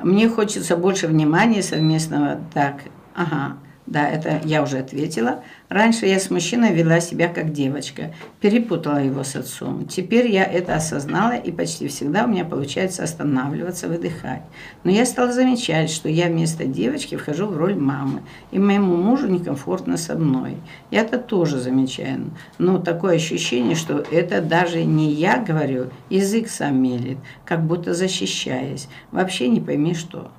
Мне 0.00 0.28
хочется 0.28 0.76
больше 0.76 1.06
внимания 1.06 1.62
совместного. 1.62 2.38
Так, 2.52 2.82
ага, 3.14 3.56
да, 3.86 4.08
это 4.08 4.40
я 4.44 4.62
уже 4.62 4.78
ответила. 4.78 5.44
Раньше 5.68 6.06
я 6.06 6.18
с 6.18 6.30
мужчиной 6.30 6.72
вела 6.72 7.00
себя 7.00 7.28
как 7.28 7.52
девочка, 7.52 8.14
перепутала 8.40 8.96
его 8.96 9.24
с 9.24 9.36
отцом. 9.36 9.86
Теперь 9.86 10.30
я 10.30 10.44
это 10.44 10.74
осознала, 10.74 11.32
и 11.32 11.52
почти 11.52 11.88
всегда 11.88 12.24
у 12.24 12.28
меня 12.28 12.46
получается 12.46 13.02
останавливаться, 13.02 13.88
выдыхать. 13.88 14.40
Но 14.84 14.90
я 14.90 15.04
стала 15.04 15.32
замечать, 15.32 15.90
что 15.90 16.08
я 16.08 16.28
вместо 16.28 16.64
девочки 16.64 17.16
вхожу 17.16 17.46
в 17.46 17.58
роль 17.58 17.74
мамы, 17.74 18.22
и 18.52 18.58
моему 18.58 18.96
мужу 18.96 19.26
некомфортно 19.26 19.98
со 19.98 20.14
мной. 20.14 20.56
Я 20.90 21.02
это 21.02 21.18
тоже 21.18 21.60
замечаю. 21.60 22.30
Но 22.56 22.78
такое 22.78 23.16
ощущение, 23.16 23.74
что 23.74 24.02
это 24.10 24.40
даже 24.40 24.82
не 24.84 25.12
я 25.12 25.38
говорю, 25.38 25.90
язык 26.08 26.48
сам 26.48 26.82
мелит, 26.82 27.18
как 27.44 27.62
будто 27.62 27.92
защищаясь. 27.92 28.88
Вообще 29.12 29.48
не 29.48 29.60
пойми 29.60 29.94
что. 29.94 30.30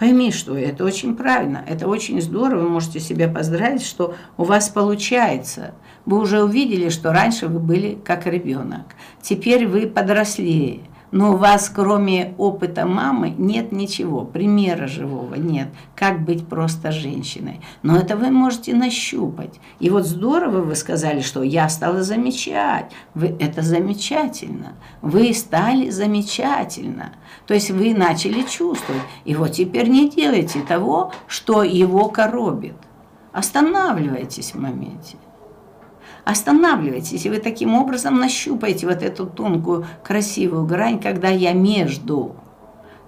Пойми, 0.00 0.32
что 0.32 0.56
это 0.56 0.82
очень 0.82 1.14
правильно, 1.14 1.62
это 1.68 1.86
очень 1.86 2.22
здорово, 2.22 2.62
вы 2.62 2.68
можете 2.70 3.00
себя 3.00 3.28
поздравить, 3.28 3.82
что 3.84 4.14
у 4.38 4.44
вас 4.44 4.70
получается. 4.70 5.74
Вы 6.06 6.18
уже 6.18 6.42
увидели, 6.42 6.88
что 6.88 7.12
раньше 7.12 7.48
вы 7.48 7.58
были 7.58 7.98
как 8.02 8.24
ребенок, 8.24 8.86
теперь 9.20 9.68
вы 9.68 9.86
подросли, 9.86 10.84
но 11.12 11.34
у 11.34 11.36
вас, 11.36 11.68
кроме 11.74 12.34
опыта 12.38 12.86
мамы, 12.86 13.34
нет 13.36 13.72
ничего, 13.72 14.24
примера 14.24 14.86
живого 14.86 15.34
нет, 15.34 15.68
как 15.96 16.24
быть 16.24 16.46
просто 16.46 16.92
женщиной. 16.92 17.60
Но 17.82 17.96
это 17.96 18.16
вы 18.16 18.30
можете 18.30 18.74
нащупать. 18.74 19.60
И 19.80 19.90
вот 19.90 20.06
здорово 20.06 20.60
вы 20.60 20.74
сказали, 20.74 21.20
что 21.20 21.42
я 21.42 21.68
стала 21.68 22.02
замечать. 22.02 22.92
Вы, 23.14 23.36
это 23.40 23.62
замечательно. 23.62 24.74
Вы 25.02 25.34
стали 25.34 25.90
замечательно. 25.90 27.12
То 27.46 27.54
есть 27.54 27.70
вы 27.70 27.94
начали 27.94 28.42
чувствовать. 28.42 29.02
И 29.24 29.34
вот 29.34 29.52
теперь 29.52 29.88
не 29.88 30.08
делайте 30.08 30.60
того, 30.60 31.12
что 31.26 31.62
его 31.62 32.08
коробит. 32.08 32.76
Останавливайтесь 33.32 34.52
в 34.52 34.60
моменте. 34.60 35.16
Останавливайтесь, 36.24 37.24
и 37.24 37.30
вы 37.30 37.38
таким 37.38 37.74
образом 37.74 38.18
нащупаете 38.18 38.86
вот 38.86 39.02
эту 39.02 39.26
тонкую, 39.26 39.86
красивую 40.04 40.66
грань, 40.66 41.00
когда 41.00 41.28
я 41.28 41.52
между. 41.52 42.36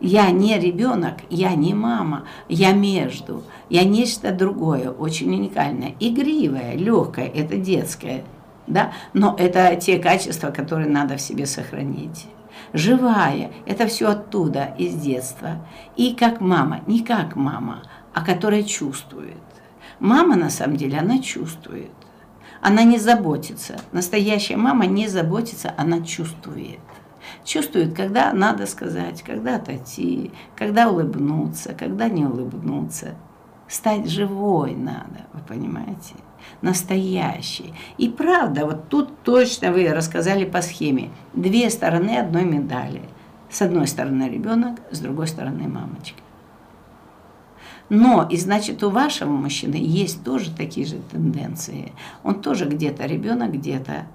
Я 0.00 0.30
не 0.30 0.58
ребенок, 0.58 1.18
я 1.30 1.54
не 1.54 1.74
мама, 1.74 2.24
я 2.48 2.72
между. 2.72 3.44
Я 3.68 3.84
нечто 3.84 4.32
другое, 4.32 4.90
очень 4.90 5.32
уникальное, 5.32 5.94
игривое, 6.00 6.74
легкое, 6.74 7.28
это 7.28 7.56
детское. 7.56 8.24
Да? 8.66 8.92
Но 9.12 9.36
это 9.38 9.76
те 9.76 9.98
качества, 9.98 10.50
которые 10.50 10.88
надо 10.88 11.16
в 11.16 11.20
себе 11.20 11.46
сохранить. 11.46 12.26
Живая, 12.72 13.52
это 13.66 13.86
все 13.86 14.08
оттуда, 14.08 14.74
из 14.78 14.94
детства. 14.94 15.64
И 15.96 16.14
как 16.14 16.40
мама, 16.40 16.80
не 16.86 17.04
как 17.04 17.36
мама, 17.36 17.82
а 18.12 18.24
которая 18.24 18.62
чувствует. 18.62 19.36
Мама, 20.00 20.36
на 20.36 20.50
самом 20.50 20.76
деле, 20.76 20.98
она 20.98 21.18
чувствует. 21.18 21.90
Она 22.62 22.84
не 22.84 22.98
заботится. 22.98 23.74
Настоящая 23.90 24.56
мама 24.56 24.86
не 24.86 25.08
заботится, 25.08 25.74
она 25.76 26.00
чувствует. 26.00 26.78
Чувствует, 27.44 27.94
когда 27.94 28.32
надо 28.32 28.66
сказать, 28.66 29.22
когда 29.22 29.56
отойти, 29.56 30.30
когда 30.56 30.88
улыбнуться, 30.88 31.74
когда 31.74 32.08
не 32.08 32.24
улыбнуться. 32.24 33.16
Стать 33.66 34.08
живой 34.08 34.76
надо, 34.76 35.26
вы 35.32 35.40
понимаете? 35.40 36.14
Настоящей. 36.60 37.74
И 37.98 38.08
правда, 38.08 38.64
вот 38.64 38.88
тут 38.88 39.22
точно 39.22 39.72
вы 39.72 39.88
рассказали 39.88 40.44
по 40.44 40.62
схеме. 40.62 41.10
Две 41.34 41.68
стороны 41.68 42.16
одной 42.16 42.44
медали. 42.44 43.02
С 43.50 43.60
одной 43.62 43.88
стороны 43.88 44.28
ребенок, 44.28 44.78
с 44.92 45.00
другой 45.00 45.26
стороны 45.26 45.66
мамочка. 45.66 46.20
Но, 47.94 48.26
и 48.26 48.38
значит, 48.38 48.82
у 48.82 48.88
вашего 48.88 49.28
мужчины 49.28 49.74
есть 49.74 50.24
тоже 50.24 50.50
такие 50.50 50.86
же 50.86 50.96
тенденции. 51.10 51.92
Он 52.22 52.40
тоже 52.40 52.64
где-то 52.64 53.04
ребенок, 53.04 53.52
где-то 53.52 54.06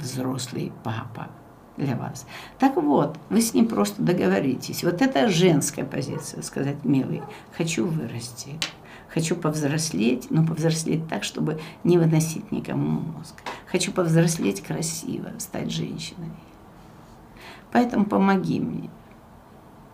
взрослый 0.00 0.72
папа 0.82 1.28
для 1.76 1.94
вас. 1.94 2.26
Так 2.58 2.74
вот, 2.74 3.20
вы 3.30 3.40
с 3.40 3.54
ним 3.54 3.68
просто 3.68 4.02
договоритесь. 4.02 4.82
Вот 4.82 5.00
это 5.00 5.28
женская 5.28 5.84
позиция, 5.84 6.42
сказать, 6.42 6.82
милый, 6.82 7.22
хочу 7.56 7.86
вырасти, 7.86 8.58
хочу 9.08 9.36
повзрослеть, 9.36 10.26
но 10.30 10.44
повзрослеть 10.44 11.06
так, 11.06 11.22
чтобы 11.22 11.60
не 11.84 11.98
выносить 11.98 12.50
никому 12.50 13.00
мозг. 13.00 13.36
Хочу 13.70 13.92
повзрослеть 13.92 14.60
красиво, 14.60 15.30
стать 15.38 15.70
женщиной. 15.70 16.32
Поэтому 17.70 18.06
помоги 18.06 18.58
мне. 18.58 18.90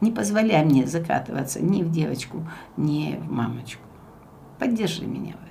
Не 0.00 0.11
позволяй 0.11 0.64
мне 0.64 0.87
закатываться 0.87 1.62
ни 1.62 1.83
в 1.83 1.90
девочку, 1.90 2.47
ни 2.76 3.19
в 3.21 3.30
мамочку. 3.30 3.83
Поддержи 4.59 5.04
меня 5.04 5.33
в 5.33 5.42
этом. 5.42 5.50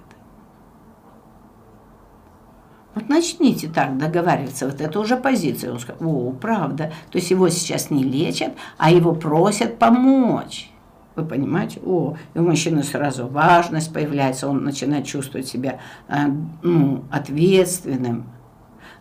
Вот 2.95 3.09
начните 3.09 3.67
так 3.67 3.97
договариваться, 3.97 4.65
вот 4.65 4.81
это 4.81 4.99
уже 4.99 5.17
позиция. 5.17 5.71
Он 5.71 5.79
сказал, 5.79 6.09
о, 6.09 6.31
правда. 6.31 6.91
То 7.11 7.17
есть 7.17 7.29
его 7.29 7.49
сейчас 7.49 7.91
не 7.91 8.03
лечат, 8.03 8.53
а 8.77 8.91
его 8.91 9.13
просят 9.13 9.77
помочь. 9.77 10.71
Вы 11.15 11.25
понимаете? 11.25 11.81
О, 11.85 12.15
и 12.33 12.39
у 12.39 12.43
мужчины 12.43 12.81
сразу 12.81 13.27
важность 13.27 13.93
появляется, 13.93 14.47
он 14.47 14.63
начинает 14.63 15.05
чувствовать 15.05 15.47
себя 15.47 15.79
э, 16.07 16.15
ну, 16.63 17.03
ответственным. 17.11 18.25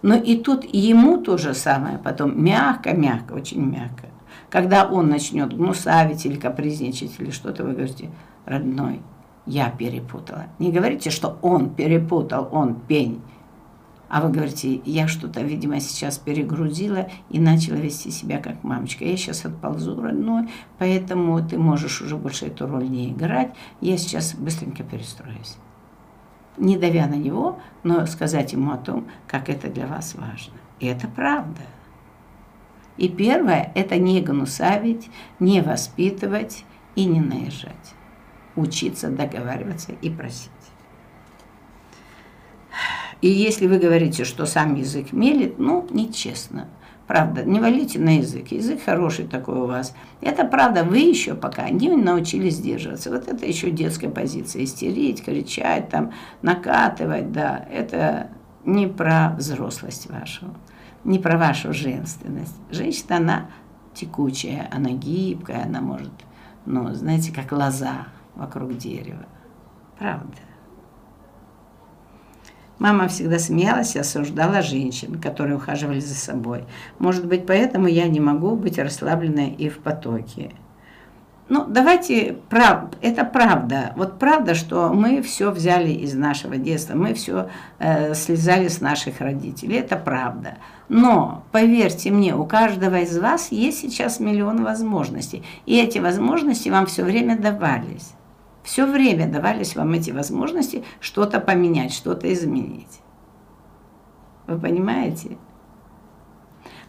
Но 0.03 0.15
и 0.15 0.37
тут 0.37 0.65
ему 0.65 1.19
то 1.19 1.39
же 1.39 1.55
самое, 1.55 1.99
потом 1.99 2.43
мягко-мягко, 2.43 3.33
очень 3.33 3.65
мягко. 3.65 4.08
Когда 4.51 4.87
он 4.87 5.09
начнет 5.09 5.55
гнусавить 5.55 6.25
или 6.25 6.37
капризничать 6.37 7.19
или 7.19 7.31
что-то, 7.31 7.65
вы 7.65 7.73
говорите, 7.73 8.11
родной, 8.47 9.03
я 9.47 9.71
перепутала. 9.71 10.47
Не 10.59 10.73
говорите, 10.73 11.11
что 11.11 11.39
он 11.43 11.71
перепутал, 11.71 12.49
он 12.51 12.75
пень. 12.75 13.21
А 14.09 14.23
вы 14.23 14.31
говорите, 14.31 14.81
я 14.87 15.07
что-то, 15.07 15.43
видимо, 15.43 15.81
сейчас 15.81 16.17
перегрузила 16.17 17.09
и 17.29 17.39
начала 17.39 17.77
вести 17.77 18.11
себя 18.11 18.41
как 18.41 18.65
мамочка. 18.65 19.05
Я 19.05 19.17
сейчас 19.19 19.45
отползу, 19.45 20.01
родной, 20.01 20.49
поэтому 20.79 21.47
ты 21.47 21.59
можешь 21.59 22.01
уже 22.01 22.17
больше 22.17 22.47
эту 22.47 22.67
роль 22.67 22.89
не 22.89 23.11
играть. 23.11 23.55
Я 23.83 23.99
сейчас 23.99 24.35
быстренько 24.35 24.83
перестроюсь. 24.83 25.57
Не 26.57 26.79
давя 26.79 27.07
на 27.07 27.17
него, 27.17 27.59
но 27.83 28.07
сказать 28.07 28.53
ему 28.55 28.73
о 28.73 28.79
том, 28.79 29.07
как 29.27 29.51
это 29.51 29.69
для 29.69 29.87
вас 29.87 30.15
важно. 30.15 30.55
И 30.81 30.87
это 30.87 31.07
правда. 31.07 31.61
И 32.99 33.09
первое– 33.09 33.73
это 33.75 33.97
не 33.97 34.21
гнусавить, 34.21 35.09
не 35.41 35.63
воспитывать 35.63 36.65
и 36.97 37.05
не 37.07 37.21
наезжать. 37.21 37.95
Учиться 38.57 39.09
договариваться 39.09 39.93
и 40.03 40.11
просить. 40.11 40.51
И 43.21 43.29
если 43.29 43.67
вы 43.67 43.79
говорите, 43.79 44.25
что 44.25 44.47
сам 44.47 44.75
язык 44.75 45.13
мелит, 45.13 45.59
ну, 45.59 45.87
нечестно. 45.91 46.69
Правда, 47.07 47.43
не 47.43 47.59
валите 47.59 47.99
на 47.99 48.19
язык. 48.19 48.49
Язык 48.53 48.85
хороший 48.85 49.27
такой 49.27 49.57
у 49.57 49.67
вас. 49.67 49.95
Это 50.21 50.45
правда, 50.45 50.85
вы 50.85 50.99
еще 50.99 51.35
пока 51.35 51.71
не 51.71 51.89
научились 51.89 52.57
сдерживаться. 52.57 53.11
Вот 53.11 53.29
это 53.29 53.47
еще 53.47 53.71
детская 53.71 54.11
позиция. 54.11 54.63
Истерить, 54.63 55.25
кричать, 55.25 55.89
там, 55.89 56.13
накатывать, 56.43 57.33
да. 57.33 57.67
Это 57.73 58.31
не 58.65 58.87
про 58.87 59.35
взрослость 59.39 60.11
вашу, 60.11 60.55
не 61.05 61.19
про 61.19 61.39
вашу 61.39 61.73
женственность. 61.73 62.57
Женщина, 62.71 63.17
она 63.17 63.47
текучая, 63.95 64.69
она 64.73 64.91
гибкая, 64.91 65.65
она 65.65 65.81
может, 65.81 66.13
ну, 66.67 66.93
знаете, 66.95 67.33
как 67.33 67.53
лоза 67.53 68.07
вокруг 68.35 68.77
дерева. 68.77 69.27
Правда. 69.99 70.37
Мама 72.79 73.09
всегда 73.09 73.41
смеялась 73.41 73.97
и 73.97 73.99
осуждала 73.99 74.63
женщин, 74.63 75.21
которые 75.21 75.57
ухаживали 75.57 75.99
за 75.99 76.15
собой. 76.15 76.65
Может 77.01 77.27
быть, 77.27 77.45
поэтому 77.45 77.89
я 77.89 78.07
не 78.07 78.21
могу 78.21 78.55
быть 78.55 78.79
расслабленной 78.79 79.51
и 79.51 79.69
в 79.69 79.79
потоке. 79.81 80.53
Ну, 81.49 81.65
давайте, 81.67 82.37
прав, 82.51 82.91
это 83.01 83.25
правда. 83.25 83.93
Вот 83.97 84.19
правда, 84.19 84.55
что 84.55 84.93
мы 84.93 85.23
все 85.23 85.51
взяли 85.51 85.91
из 85.91 86.15
нашего 86.15 86.57
детства, 86.57 86.95
мы 86.95 87.15
все 87.15 87.49
э, 87.79 88.15
слезали 88.15 88.69
с 88.69 88.81
наших 88.81 89.21
родителей. 89.21 89.77
Это 89.77 89.97
правда. 89.97 90.59
Но, 90.89 91.45
поверьте 91.53 92.11
мне, 92.11 92.35
у 92.35 92.47
каждого 92.47 93.01
из 93.01 93.19
вас 93.19 93.53
есть 93.53 93.81
сейчас 93.81 94.21
миллион 94.21 94.65
возможностей. 94.65 95.43
И 95.67 95.79
эти 95.79 95.99
возможности 95.99 96.71
вам 96.71 96.87
все 96.87 97.05
время 97.05 97.39
давались. 97.39 98.13
Все 98.63 98.87
время 98.87 99.27
давались 99.27 99.77
вам 99.77 99.93
эти 99.93 100.11
возможности 100.11 100.85
что-то 101.01 101.41
поменять, 101.41 101.93
что-то 101.93 102.33
изменить. 102.33 103.01
Вы 104.47 104.59
понимаете? 104.59 105.37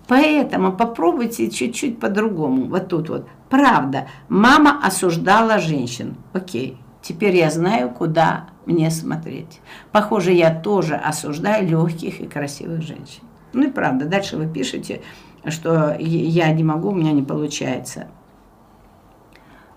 Поэтому 0.07 0.71
попробуйте 0.71 1.51
чуть-чуть 1.51 1.99
по-другому. 1.99 2.65
Вот 2.65 2.87
тут 2.87 3.09
вот. 3.09 3.27
Правда, 3.49 4.07
мама 4.27 4.79
осуждала 4.83 5.59
женщин. 5.59 6.15
Окей, 6.33 6.77
теперь 7.01 7.35
я 7.35 7.51
знаю, 7.51 7.91
куда 7.91 8.49
мне 8.65 8.89
смотреть. 8.91 9.59
Похоже, 9.91 10.31
я 10.31 10.53
тоже 10.53 10.95
осуждаю 10.95 11.67
легких 11.67 12.21
и 12.21 12.27
красивых 12.27 12.81
женщин. 12.81 13.28
Ну 13.53 13.67
и 13.67 13.71
правда, 13.71 14.05
дальше 14.05 14.37
вы 14.37 14.47
пишете, 14.47 15.01
что 15.45 15.95
я 15.99 16.51
не 16.51 16.63
могу, 16.63 16.89
у 16.89 16.95
меня 16.95 17.11
не 17.11 17.23
получается. 17.23 18.07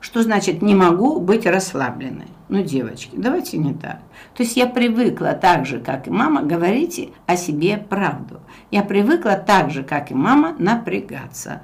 Что 0.01 0.23
значит 0.23 0.63
не 0.63 0.75
могу 0.75 1.21
быть 1.21 1.47
расслабленной? 1.47 2.27
Ну, 2.49 2.63
девочки, 2.63 3.13
давайте 3.15 3.57
не 3.57 3.73
так. 3.73 4.01
То 4.35 4.43
есть 4.43 4.57
я 4.57 4.67
привыкла 4.67 5.33
так 5.33 5.65
же, 5.65 5.79
как 5.79 6.09
и 6.09 6.11
мама, 6.11 6.43
говорите 6.43 7.11
о 7.27 7.37
себе 7.37 7.79
правду. 7.79 8.41
Я 8.71 8.83
привыкла 8.83 9.37
так 9.37 9.71
же, 9.71 9.85
как 9.85 10.11
и 10.11 10.15
мама, 10.15 10.57
напрягаться. 10.59 11.63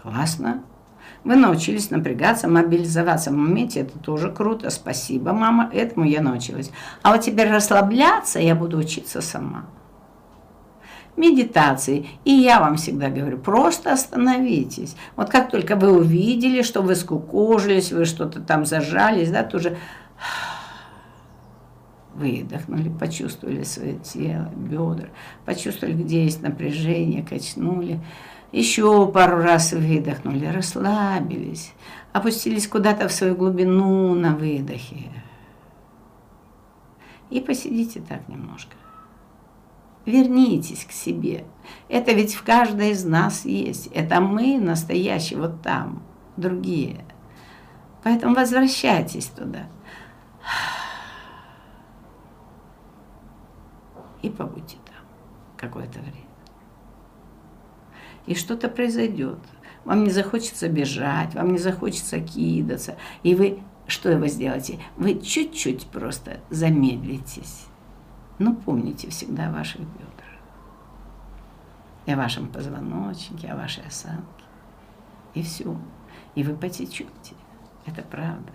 Классно. 0.00 0.62
Вы 1.24 1.36
научились 1.36 1.90
напрягаться, 1.90 2.48
мобилизоваться 2.48 3.30
в 3.30 3.34
моменте, 3.34 3.80
это 3.80 3.98
тоже 3.98 4.30
круто. 4.30 4.70
Спасибо, 4.70 5.32
мама, 5.32 5.68
этому 5.72 6.06
я 6.06 6.22
научилась. 6.22 6.70
А 7.02 7.12
вот 7.12 7.22
теперь 7.22 7.50
расслабляться 7.50 8.38
я 8.38 8.54
буду 8.54 8.78
учиться 8.78 9.20
сама 9.20 9.66
медитации. 11.16 12.06
И 12.24 12.32
я 12.32 12.60
вам 12.60 12.76
всегда 12.76 13.08
говорю, 13.08 13.38
просто 13.38 13.92
остановитесь. 13.92 14.96
Вот 15.16 15.30
как 15.30 15.50
только 15.50 15.76
вы 15.76 15.92
увидели, 15.92 16.62
что 16.62 16.82
вы 16.82 16.94
скукожились, 16.94 17.92
вы 17.92 18.04
что-то 18.04 18.40
там 18.40 18.64
зажались, 18.64 19.30
да, 19.30 19.44
тоже 19.44 19.76
выдохнули, 22.14 22.88
почувствовали 22.88 23.62
свое 23.62 23.98
тело, 23.98 24.50
бедра, 24.56 25.08
почувствовали, 25.44 25.94
где 25.94 26.24
есть 26.24 26.42
напряжение, 26.42 27.24
качнули. 27.24 28.00
Еще 28.52 29.08
пару 29.08 29.38
раз 29.38 29.72
выдохнули, 29.72 30.46
расслабились, 30.46 31.72
опустились 32.12 32.68
куда-то 32.68 33.08
в 33.08 33.12
свою 33.12 33.34
глубину 33.34 34.14
на 34.14 34.36
выдохе. 34.36 35.10
И 37.30 37.40
посидите 37.40 38.00
так 38.00 38.28
немножко. 38.28 38.76
Вернитесь 40.06 40.84
к 40.84 40.92
себе. 40.92 41.44
Это 41.88 42.12
ведь 42.12 42.34
в 42.34 42.42
каждой 42.42 42.90
из 42.90 43.04
нас 43.04 43.44
есть. 43.44 43.86
Это 43.88 44.20
мы 44.20 44.58
настоящие 44.58 45.38
вот 45.38 45.62
там, 45.62 46.02
другие. 46.36 47.04
Поэтому 48.02 48.34
возвращайтесь 48.34 49.26
туда. 49.26 49.66
И 54.20 54.28
побудьте 54.28 54.76
там 54.86 55.04
какое-то 55.56 56.00
время. 56.00 56.14
И 58.26 58.34
что-то 58.34 58.68
произойдет. 58.68 59.38
Вам 59.84 60.04
не 60.04 60.10
захочется 60.10 60.68
бежать, 60.68 61.34
вам 61.34 61.52
не 61.52 61.58
захочется 61.58 62.20
кидаться. 62.20 62.96
И 63.22 63.34
вы 63.34 63.62
что 63.86 64.16
вы 64.16 64.28
сделаете? 64.28 64.78
Вы 64.96 65.20
чуть-чуть 65.20 65.86
просто 65.86 66.40
замедлитесь 66.48 67.66
но 68.38 68.50
ну, 68.50 68.56
помните 68.56 69.10
всегда 69.10 69.48
о 69.48 69.52
ваших 69.52 69.80
бедрах, 69.80 70.40
и 72.06 72.12
о 72.12 72.16
вашем 72.16 72.48
позвоночнике, 72.48 73.48
о 73.48 73.56
вашей 73.56 73.86
осанке. 73.86 74.44
И 75.34 75.42
все. 75.42 75.76
И 76.34 76.42
вы 76.42 76.54
потечете. 76.54 77.34
Это 77.86 78.02
правда. 78.02 78.52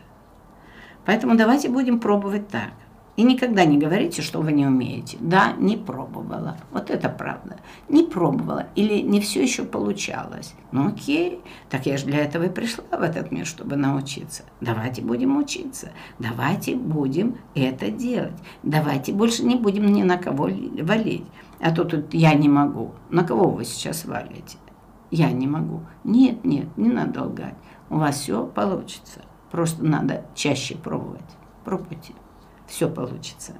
Поэтому 1.05 1.35
давайте 1.35 1.69
будем 1.69 1.99
пробовать 1.99 2.47
так. 2.49 2.73
И 3.19 3.23
никогда 3.23 3.65
не 3.65 3.77
говорите, 3.77 4.21
что 4.21 4.39
вы 4.39 4.53
не 4.53 4.65
умеете. 4.65 5.17
Да, 5.19 5.51
не 5.57 5.75
пробовала. 5.75 6.55
Вот 6.71 6.89
это 6.89 7.09
правда. 7.09 7.57
Не 7.89 8.03
пробовала. 8.03 8.67
Или 8.75 9.01
не 9.01 9.19
все 9.19 9.43
еще 9.43 9.65
получалось. 9.65 10.55
Ну 10.71 10.87
окей, 10.87 11.41
так 11.69 11.85
я 11.85 11.97
же 11.97 12.05
для 12.05 12.19
этого 12.19 12.43
и 12.43 12.49
пришла 12.49 12.85
в 12.97 13.01
этот 13.01 13.29
мир, 13.33 13.45
чтобы 13.45 13.75
научиться. 13.75 14.43
Давайте 14.61 15.01
будем 15.01 15.35
учиться. 15.35 15.89
Давайте 16.17 16.77
будем 16.77 17.35
это 17.55 17.91
делать. 17.91 18.37
Давайте 18.63 19.11
больше 19.11 19.43
не 19.43 19.57
будем 19.57 19.91
ни 19.91 20.03
на 20.03 20.15
кого 20.15 20.49
валить. 20.81 21.25
А 21.59 21.75
то 21.75 21.83
тут 21.83 22.13
я 22.13 22.33
не 22.35 22.47
могу. 22.47 22.93
На 23.09 23.25
кого 23.25 23.49
вы 23.49 23.65
сейчас 23.65 24.05
валите? 24.05 24.57
Я 25.11 25.29
не 25.33 25.45
могу. 25.45 25.81
Нет, 26.05 26.45
нет, 26.45 26.69
не 26.77 26.87
надо 26.87 27.25
лгать. 27.25 27.57
У 27.89 27.97
вас 27.97 28.21
все 28.21 28.45
получится. 28.45 29.23
Просто 29.51 29.83
надо 29.83 30.23
чаще 30.35 30.75
пробовать. 30.75 31.19
Пробуйте 31.65 32.13
все 32.69 32.89
получится. 32.89 33.53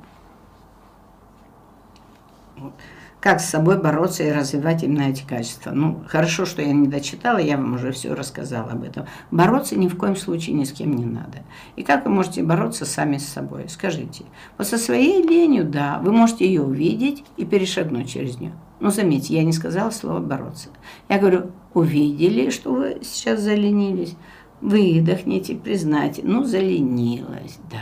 Как 3.19 3.41
с 3.41 3.49
собой 3.49 3.81
бороться 3.81 4.23
и 4.23 4.31
развивать 4.31 4.83
именно 4.83 5.09
эти 5.09 5.23
качества? 5.23 5.71
Ну, 5.71 6.01
хорошо, 6.07 6.45
что 6.45 6.61
я 6.61 6.71
не 6.71 6.87
дочитала, 6.87 7.37
я 7.37 7.57
вам 7.57 7.73
уже 7.73 7.91
все 7.91 8.13
рассказала 8.13 8.71
об 8.71 8.83
этом. 8.83 9.07
Бороться 9.29 9.77
ни 9.77 9.89
в 9.89 9.97
коем 9.97 10.15
случае 10.15 10.55
ни 10.55 10.63
с 10.63 10.71
кем 10.71 10.95
не 10.95 11.05
надо. 11.05 11.39
И 11.75 11.83
как 11.83 12.05
вы 12.05 12.11
можете 12.11 12.43
бороться 12.43 12.85
сами 12.85 13.17
с 13.17 13.27
собой? 13.27 13.65
Скажите. 13.67 14.23
Вот 14.57 14.67
со 14.67 14.77
своей 14.77 15.21
ленью, 15.21 15.65
да, 15.65 15.99
вы 16.01 16.13
можете 16.13 16.45
ее 16.45 16.61
увидеть 16.61 17.25
и 17.35 17.43
перешагнуть 17.43 18.09
через 18.09 18.39
нее. 18.39 18.53
Но 18.79 18.89
заметьте, 18.89 19.35
я 19.35 19.43
не 19.43 19.51
сказала 19.51 19.89
слово 19.89 20.19
«бороться». 20.19 20.69
Я 21.09 21.19
говорю, 21.19 21.51
увидели, 21.73 22.49
что 22.49 22.73
вы 22.73 22.99
сейчас 23.03 23.41
заленились, 23.41 24.15
выдохните, 24.61 25.55
признайте. 25.55 26.21
Ну, 26.23 26.45
заленилась, 26.45 27.59
да. 27.69 27.79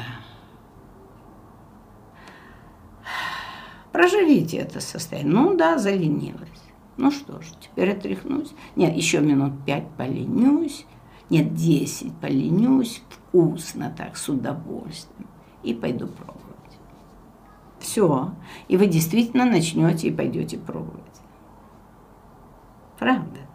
Проживите 3.98 4.58
это 4.58 4.80
состояние. 4.80 5.34
Ну 5.34 5.58
да, 5.58 5.80
заленилась. 5.80 6.62
Ну 6.98 7.10
что 7.10 7.42
ж, 7.42 7.46
теперь 7.60 7.94
отряхнусь. 7.94 8.54
Нет, 8.76 8.96
еще 8.96 9.22
минут 9.22 9.54
пять 9.66 9.90
поленюсь. 9.98 10.86
Нет, 11.32 11.56
десять 11.56 12.14
поленюсь. 12.18 13.02
Вкусно 13.10 13.92
так, 13.98 14.16
с 14.16 14.30
удовольствием. 14.30 15.28
И 15.64 15.74
пойду 15.74 16.06
пробовать. 16.06 16.78
Все. 17.80 18.36
И 18.68 18.78
вы 18.78 18.86
действительно 18.86 19.46
начнете 19.46 20.10
и 20.10 20.16
пойдете 20.16 20.60
пробовать. 20.60 21.02
Правда. 23.00 23.47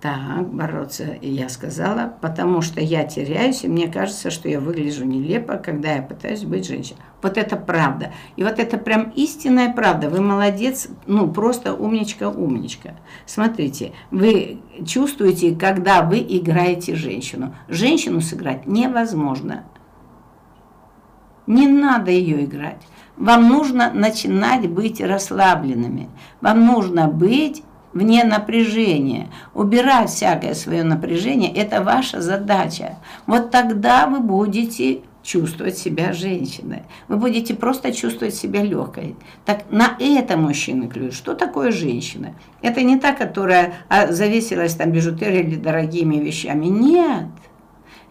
Так, 0.00 0.48
бороться, 0.48 1.18
я 1.20 1.50
сказала, 1.50 2.14
потому 2.22 2.62
что 2.62 2.80
я 2.80 3.04
теряюсь, 3.04 3.64
и 3.64 3.68
мне 3.68 3.86
кажется, 3.86 4.30
что 4.30 4.48
я 4.48 4.58
выгляжу 4.58 5.04
нелепо, 5.04 5.58
когда 5.58 5.92
я 5.92 6.00
пытаюсь 6.00 6.44
быть 6.44 6.66
женщиной. 6.66 7.00
Вот 7.20 7.36
это 7.36 7.56
правда. 7.56 8.10
И 8.36 8.42
вот 8.42 8.58
это 8.58 8.78
прям 8.78 9.10
истинная 9.10 9.70
правда. 9.70 10.08
Вы 10.08 10.22
молодец, 10.22 10.88
ну, 11.06 11.30
просто 11.30 11.74
умничка-умничка. 11.74 12.94
Смотрите, 13.26 13.92
вы 14.10 14.62
чувствуете, 14.86 15.54
когда 15.54 16.00
вы 16.00 16.20
играете 16.26 16.94
женщину. 16.94 17.54
Женщину 17.68 18.22
сыграть 18.22 18.66
невозможно. 18.66 19.64
Не 21.46 21.66
надо 21.66 22.10
ее 22.10 22.46
играть. 22.46 22.80
Вам 23.18 23.48
нужно 23.48 23.92
начинать 23.92 24.66
быть 24.66 25.02
расслабленными. 25.02 26.08
Вам 26.40 26.64
нужно 26.64 27.06
быть 27.06 27.62
вне 27.92 28.24
напряжения. 28.24 29.28
Убирать 29.54 30.10
всякое 30.10 30.54
свое 30.54 30.82
напряжение– 30.84 31.52
это 31.54 31.82
ваша 31.82 32.20
задача. 32.20 32.98
Вот 33.26 33.50
тогда 33.50 34.06
вы 34.06 34.20
будете 34.20 35.00
чувствовать 35.22 35.76
себя 35.76 36.12
женщиной. 36.12 36.82
Вы 37.08 37.16
будете 37.16 37.54
просто 37.54 37.92
чувствовать 37.92 38.34
себя 38.34 38.62
легкой. 38.62 39.16
Так 39.44 39.70
на 39.70 39.96
это 39.98 40.36
мужчины 40.36 40.88
клюют. 40.88 41.14
Что 41.14 41.34
такое 41.34 41.72
женщина? 41.72 42.34
Это 42.62 42.82
не 42.82 42.98
та, 42.98 43.12
которая 43.12 43.74
а, 43.88 44.12
завесилась 44.12 44.74
там 44.74 44.92
бижутерией 44.92 45.46
или 45.46 45.56
дорогими 45.56 46.16
вещами. 46.16 46.66
Нет. 46.66 47.28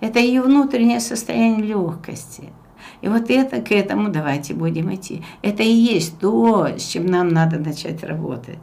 Это 0.02 0.20
ее 0.20 0.42
внутреннее 0.42 1.00
состояние 1.00 1.66
легкости. 1.66 2.50
И 3.02 3.08
вот 3.08 3.30
это 3.30 3.62
к 3.62 3.72
этому 3.72 4.10
давайте 4.10 4.54
будем 4.54 4.94
идти. 4.94 5.24
Это 5.42 5.64
и 5.64 5.72
есть 5.72 6.20
то, 6.20 6.68
с 6.78 6.84
чем 6.84 7.06
нам 7.06 7.30
надо 7.30 7.58
начать 7.58 8.04
работать 8.04 8.60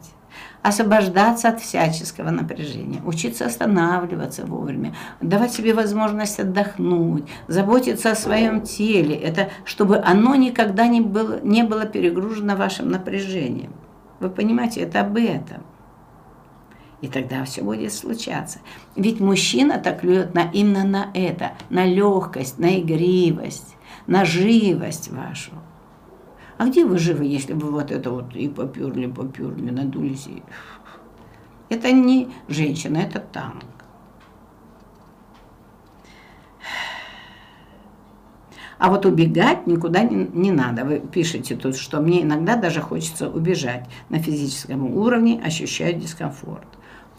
освобождаться 0.61 1.49
от 1.49 1.61
всяческого 1.61 2.29
напряжения, 2.29 3.01
учиться 3.05 3.45
останавливаться 3.45 4.45
вовремя, 4.45 4.95
давать 5.21 5.53
себе 5.53 5.73
возможность 5.73 6.39
отдохнуть, 6.39 7.25
заботиться 7.47 8.11
о 8.11 8.15
своем 8.15 8.61
теле, 8.61 9.15
это 9.15 9.49
чтобы 9.65 9.97
оно 9.97 10.35
никогда 10.35 10.87
не 10.87 11.01
было, 11.01 11.39
не 11.41 11.63
было 11.63 11.85
перегружено 11.85 12.55
вашим 12.55 12.89
напряжением. 12.89 13.71
Вы 14.19 14.29
понимаете, 14.29 14.81
это 14.81 15.01
об 15.01 15.15
этом. 15.17 15.63
И 17.01 17.07
тогда 17.07 17.45
все 17.45 17.61
будет 17.61 17.93
случаться. 17.93 18.59
Ведь 18.95 19.19
мужчина 19.19 19.77
так 19.77 20.01
клюет 20.01 20.33
на, 20.33 20.49
именно 20.51 20.83
на 20.83 21.11
это, 21.13 21.51
на 21.69 21.85
легкость, 21.85 22.57
на 22.57 22.79
игривость, 22.79 23.75
на 24.07 24.25
живость 24.25 25.11
вашу. 25.11 25.51
А 26.57 26.65
где 26.67 26.85
вы 26.85 26.97
живы, 26.97 27.25
если 27.25 27.53
вы 27.53 27.71
вот 27.71 27.91
это 27.91 28.09
вот 28.09 28.35
и 28.35 28.49
поперли, 28.49 29.07
поперли, 29.07 29.69
надулись? 29.69 30.27
И... 30.27 30.41
Это 31.69 31.91
не 31.91 32.29
женщина, 32.47 32.97
это 32.97 33.19
танк. 33.19 33.65
А 38.79 38.89
вот 38.89 39.05
убегать 39.05 39.65
никуда 39.67 40.03
не, 40.03 40.29
не 40.33 40.51
надо. 40.51 40.85
Вы 40.85 40.99
пишете 40.99 41.55
тут, 41.55 41.75
что 41.75 41.99
мне 41.99 42.21
иногда 42.23 42.55
даже 42.55 42.79
хочется 42.79 43.27
убежать. 43.29 43.85
На 44.09 44.19
физическом 44.19 44.95
уровне 44.95 45.41
ощущаю 45.43 45.99
дискомфорт. 45.99 46.67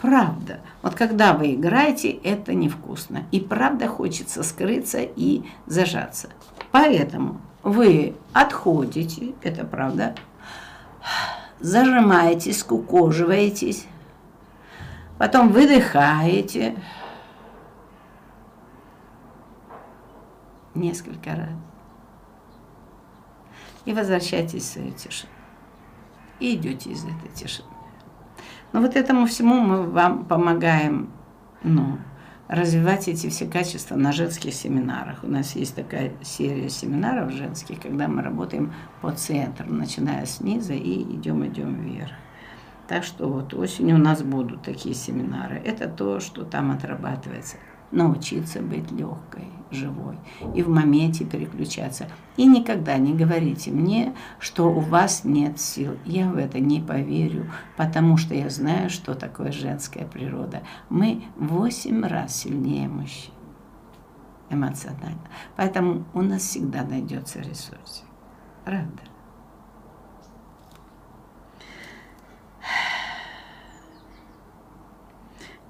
Правда. 0.01 0.61
Вот 0.81 0.95
когда 0.95 1.33
вы 1.33 1.55
играете, 1.55 2.09
это 2.09 2.53
невкусно. 2.53 3.23
И 3.31 3.41
правда 3.41 3.87
хочется 3.87 4.43
скрыться 4.43 4.99
и 5.01 5.43
зажаться. 5.65 6.29
Поэтому 6.71 7.41
вы 7.69 8.15
отходите, 8.33 9.33
это 9.41 9.65
правда, 9.65 10.15
зажимаетесь, 11.59 12.59
скукоживаетесь, 12.59 13.85
потом 15.17 15.49
выдыхаете 15.49 16.75
несколько 20.73 21.31
раз 21.31 21.49
и 23.85 23.93
возвращаетесь 23.93 24.63
в 24.63 24.73
свою 24.73 24.91
тишину. 24.91 25.31
И 26.39 26.55
идете 26.55 26.91
из 26.91 27.03
этой 27.03 27.29
тишины. 27.33 27.67
Но 28.71 28.81
вот 28.81 28.95
этому 28.95 29.25
всему 29.25 29.59
мы 29.59 29.83
вам 29.83 30.25
помогаем, 30.25 31.11
ну, 31.63 31.97
развивать 32.49 33.07
эти 33.07 33.29
все 33.29 33.45
качества 33.45 33.95
на 33.95 34.11
женских 34.11 34.53
семинарах. 34.53 35.23
У 35.23 35.27
нас 35.27 35.55
есть 35.55 35.75
такая 35.75 36.11
серия 36.23 36.69
семинаров 36.69 37.31
женских, 37.31 37.79
когда 37.79 38.07
мы 38.07 38.23
работаем 38.23 38.73
по 39.01 39.11
центру, 39.11 39.71
начиная 39.71 40.25
снизу 40.25 40.73
и 40.73 41.03
идем, 41.03 41.45
идем 41.45 41.75
вверх. 41.75 42.11
Так 42.87 43.03
что 43.03 43.29
вот 43.29 43.53
осенью 43.53 43.97
у 43.97 43.99
нас 43.99 44.23
будут 44.23 44.63
такие 44.63 44.95
семинары. 44.95 45.61
Это 45.63 45.87
то, 45.87 46.19
что 46.19 46.43
там 46.43 46.71
отрабатывается 46.71 47.57
научиться 47.91 48.61
быть 48.61 48.91
легкой, 48.91 49.45
живой 49.71 50.17
и 50.55 50.63
в 50.63 50.69
моменте 50.69 51.25
переключаться. 51.25 52.07
И 52.37 52.45
никогда 52.45 52.97
не 52.97 53.13
говорите 53.13 53.71
мне, 53.71 54.13
что 54.39 54.71
у 54.71 54.79
вас 54.79 55.23
нет 55.23 55.59
сил. 55.59 55.97
Я 56.05 56.29
в 56.29 56.37
это 56.37 56.59
не 56.59 56.81
поверю, 56.81 57.51
потому 57.77 58.17
что 58.17 58.33
я 58.33 58.49
знаю, 58.49 58.89
что 58.89 59.13
такое 59.13 59.51
женская 59.51 60.05
природа. 60.05 60.63
Мы 60.89 61.23
восемь 61.37 62.03
раз 62.05 62.35
сильнее 62.35 62.87
мужчин 62.87 63.33
эмоционально. 64.49 65.29
Поэтому 65.55 66.05
у 66.13 66.21
нас 66.21 66.41
всегда 66.41 66.83
найдется 66.83 67.39
ресурс. 67.39 68.03
Правда? 68.65 69.01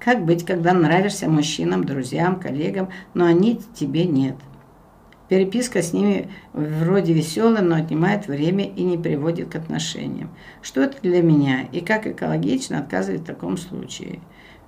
Как 0.00 0.24
быть, 0.24 0.46
когда 0.46 0.72
нравишься 0.72 1.28
мужчинам, 1.28 1.84
друзьям, 1.84 2.40
коллегам, 2.40 2.88
но 3.12 3.26
они 3.26 3.60
тебе 3.74 4.06
нет? 4.06 4.36
Переписка 5.28 5.82
с 5.82 5.92
ними 5.92 6.30
вроде 6.54 7.12
веселая, 7.12 7.62
но 7.62 7.76
отнимает 7.76 8.26
время 8.26 8.64
и 8.64 8.82
не 8.82 8.96
приводит 8.96 9.50
к 9.50 9.56
отношениям. 9.56 10.30
Что 10.62 10.80
это 10.80 11.00
для 11.02 11.22
меня 11.22 11.68
и 11.70 11.82
как 11.82 12.06
экологично 12.06 12.78
отказывать 12.78 13.20
в 13.20 13.26
таком 13.26 13.58
случае? 13.58 14.20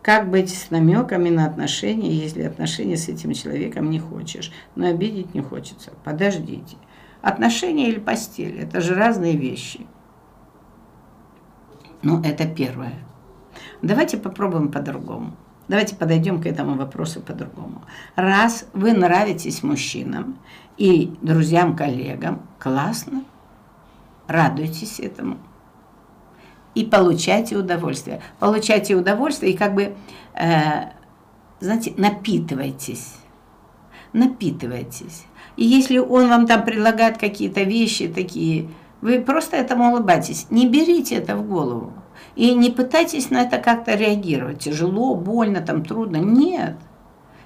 Как 0.03 0.29
быть 0.31 0.51
с 0.55 0.71
намеками 0.71 1.31
на 1.31 1.47
отношения, 1.47 2.11
если 2.11 2.42
отношения 2.42 2.97
с 2.97 3.09
этим 3.09 3.33
человеком 3.33 3.88
не 3.88 3.99
хочешь, 3.99 4.53
но 4.75 4.88
обидеть 4.88 5.35
не 5.35 5.40
хочется? 5.40 5.92
Подождите. 6.05 6.77
Отношения 7.23 7.88
или 7.88 7.99
постель– 7.99 8.59
это 8.61 8.81
же 8.81 8.95
разные 8.95 9.37
вещи. 9.37 9.87
Ну, 12.03 12.21
это 12.21 12.47
первое. 12.47 12.95
Давайте 13.83 14.16
попробуем 14.16 14.70
по-другому. 14.70 15.37
Давайте 15.68 15.94
подойдем 15.94 16.40
к 16.42 16.46
этому 16.46 16.75
вопросу 16.75 17.20
по-другому. 17.20 17.83
Раз 18.16 18.66
вы 18.72 18.92
нравитесь 18.92 19.62
мужчинам 19.62 20.38
и 20.77 21.14
друзьям, 21.22 21.77
коллегам, 21.77 22.42
классно, 22.59 23.25
радуйтесь 24.27 25.01
этому 25.01 25.38
и 26.75 26.85
получайте 26.85 27.57
удовольствие. 27.57 28.20
Получайте 28.38 28.94
удовольствие 28.94 29.53
и 29.53 29.57
как 29.57 29.75
бы, 29.75 29.94
э, 30.35 30.90
знаете, 31.61 31.92
напитывайтесь. 31.96 33.16
Напитывайтесь. 34.12 35.25
И 35.57 35.64
если 35.64 35.98
он 35.98 36.29
вам 36.29 36.46
там 36.46 36.64
предлагает 36.64 37.18
какие-то 37.18 37.62
вещи 37.62 38.09
такие, 38.09 38.68
вы 39.03 39.21
просто 39.21 39.57
этому 39.57 39.91
улыбайтесь. 39.91 40.47
Не 40.49 40.67
берите 40.67 41.17
это 41.17 41.37
в 41.37 41.47
голову. 41.47 41.93
И 42.37 42.55
не 42.55 42.71
пытайтесь 42.71 43.31
на 43.31 43.43
это 43.43 43.59
как-то 43.59 43.95
реагировать. 43.95 44.61
Тяжело, 44.61 45.15
больно, 45.15 45.61
там 45.61 45.85
трудно. 45.85 46.17
Нет. 46.17 46.77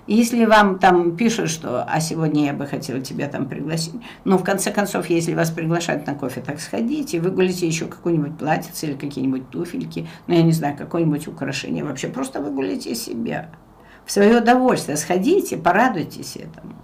Если 0.07 0.45
вам 0.45 0.79
там 0.79 1.17
пишут, 1.17 1.51
что 1.51 1.83
«а 1.83 1.99
сегодня 1.99 2.45
я 2.45 2.53
бы 2.53 2.67
хотела 2.67 3.01
тебя 3.01 3.27
там 3.27 3.49
пригласить», 3.49 3.95
но 4.25 4.39
в 4.39 4.45
конце 4.45 4.71
концов, 4.71 5.11
если 5.11 5.35
вас 5.35 5.51
приглашают 5.51 6.07
на 6.07 6.15
кофе, 6.15 6.41
так 6.43 6.61
сходите, 6.61 7.19
выгулите 7.19 7.67
еще 7.67 7.87
какое-нибудь 7.87 8.39
платьице 8.39 8.87
или 8.87 8.95
какие-нибудь 8.95 9.51
туфельки, 9.51 10.07
ну, 10.29 10.35
я 10.35 10.43
не 10.43 10.53
знаю, 10.53 10.77
какое-нибудь 10.77 11.27
украшение, 11.27 11.83
вообще 11.83 12.07
просто 12.07 12.41
выгулите 12.41 12.95
себя. 12.95 13.51
В 14.05 14.13
свое 14.13 14.39
удовольствие 14.39 14.97
сходите, 14.97 15.57
порадуйтесь 15.57 16.37
этому. 16.37 16.77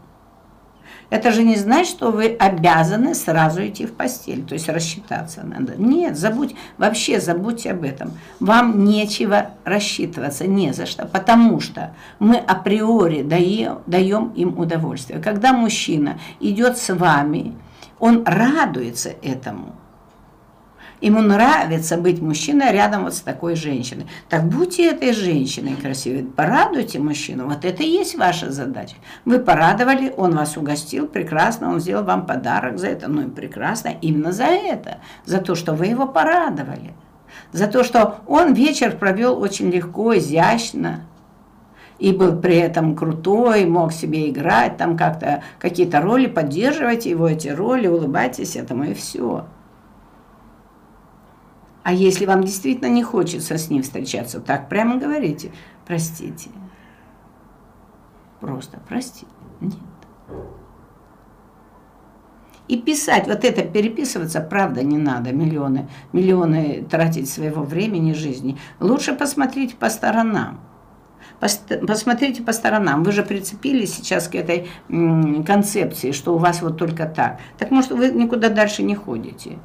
Это 1.12 1.30
же 1.30 1.42
не 1.42 1.56
значит, 1.56 1.90
что 1.94 2.10
вы 2.10 2.34
обязаны 2.38 3.14
сразу 3.14 3.66
идти 3.66 3.84
в 3.84 3.92
постель, 3.92 4.42
то 4.46 4.54
есть 4.54 4.70
рассчитаться 4.70 5.42
надо. 5.44 5.74
Нет, 5.76 6.16
забудь, 6.16 6.54
вообще 6.78 7.20
забудьте 7.20 7.72
об 7.72 7.84
этом. 7.84 8.12
Вам 8.40 8.82
нечего 8.86 9.50
рассчитываться, 9.64 10.46
не 10.46 10.72
за 10.72 10.86
что, 10.86 11.04
потому 11.04 11.60
что 11.60 11.94
мы 12.18 12.36
априори 12.36 13.20
даем, 13.22 13.80
даем 13.86 14.30
им 14.30 14.58
удовольствие. 14.58 15.20
Когда 15.20 15.52
мужчина 15.52 16.18
идет 16.40 16.78
с 16.78 16.94
вами, 16.94 17.58
Он 17.98 18.24
радуется 18.24 19.10
этому. 19.22 19.74
Ему 21.02 21.20
нравится 21.20 21.96
быть 21.96 22.22
мужчиной 22.22 22.70
рядом 22.70 23.02
вот 23.02 23.14
с 23.14 23.20
такой 23.20 23.56
женщиной. 23.56 24.06
Так 24.28 24.44
будьте 24.44 24.88
этой 24.88 25.12
женщиной 25.12 25.74
красивой, 25.74 26.22
порадуйте 26.22 27.00
мужчину. 27.00 27.48
Вот 27.48 27.64
это 27.64 27.82
и 27.82 27.88
есть 27.88 28.16
ваша 28.16 28.52
задача. 28.52 28.94
Вы 29.24 29.40
порадовали, 29.40 30.14
он 30.16 30.36
вас 30.36 30.56
угостил, 30.56 31.08
прекрасно, 31.08 31.70
он 31.70 31.80
сделал 31.80 32.04
вам 32.04 32.24
подарок 32.24 32.78
за 32.78 32.86
это. 32.86 33.08
Ну 33.08 33.22
и 33.22 33.30
прекрасно, 33.30 33.88
именно 34.00 34.30
за 34.30 34.44
это, 34.44 34.98
за 35.24 35.38
то, 35.40 35.56
что 35.56 35.74
вы 35.74 35.86
его 35.86 36.06
порадовали. 36.06 36.94
За 37.50 37.66
то, 37.66 37.82
что 37.82 38.20
он 38.28 38.54
вечер 38.54 38.96
провел 38.96 39.40
очень 39.40 39.70
легко, 39.70 40.16
изящно, 40.16 41.00
и 41.98 42.12
был 42.12 42.40
при 42.40 42.58
этом 42.58 42.94
крутой, 42.94 43.64
мог 43.66 43.92
себе 43.92 44.30
играть, 44.30 44.76
там 44.76 44.96
как-то 44.96 45.42
какие-то 45.58 46.00
роли, 46.00 46.26
поддерживайте 46.26 47.10
его 47.10 47.28
эти 47.28 47.48
роли, 47.48 47.88
улыбайтесь 47.88 48.54
этому 48.54 48.84
и 48.84 48.94
все. 48.94 49.46
А 51.82 51.92
если 51.92 52.26
вам 52.26 52.42
действительно 52.42 52.88
не 52.88 53.02
хочется 53.02 53.58
с 53.58 53.68
ним 53.68 53.82
встречаться, 53.82 54.40
так 54.40 54.68
прямо 54.68 54.98
говорите, 54.98 55.52
простите. 55.86 56.50
Просто 58.40 58.80
простите. 58.88 59.26
Нет. 59.60 59.74
И 62.68 62.80
писать, 62.80 63.26
вот 63.26 63.44
это 63.44 63.62
переписываться, 63.62 64.40
правда, 64.40 64.82
не 64.82 64.96
надо, 64.96 65.32
миллионы, 65.32 65.88
миллионы 66.12 66.86
тратить 66.88 67.28
своего 67.28 67.62
времени, 67.62 68.12
жизни. 68.12 68.58
Лучше 68.80 69.14
посмотрите 69.14 69.76
по 69.76 69.90
сторонам. 69.90 70.60
Посмотрите 71.40 72.42
по 72.42 72.52
сторонам. 72.52 73.02
Вы 73.02 73.10
же 73.10 73.24
прицепились 73.24 73.94
сейчас 73.94 74.28
к 74.28 74.36
этой 74.36 74.68
концепции, 74.88 76.12
что 76.12 76.34
у 76.34 76.38
вас 76.38 76.62
вот 76.62 76.78
только 76.78 77.06
так. 77.06 77.40
Так 77.58 77.72
может, 77.72 77.90
вы 77.90 78.10
никуда 78.10 78.48
дальше 78.48 78.84
не 78.84 78.94
ходите. 78.94 79.58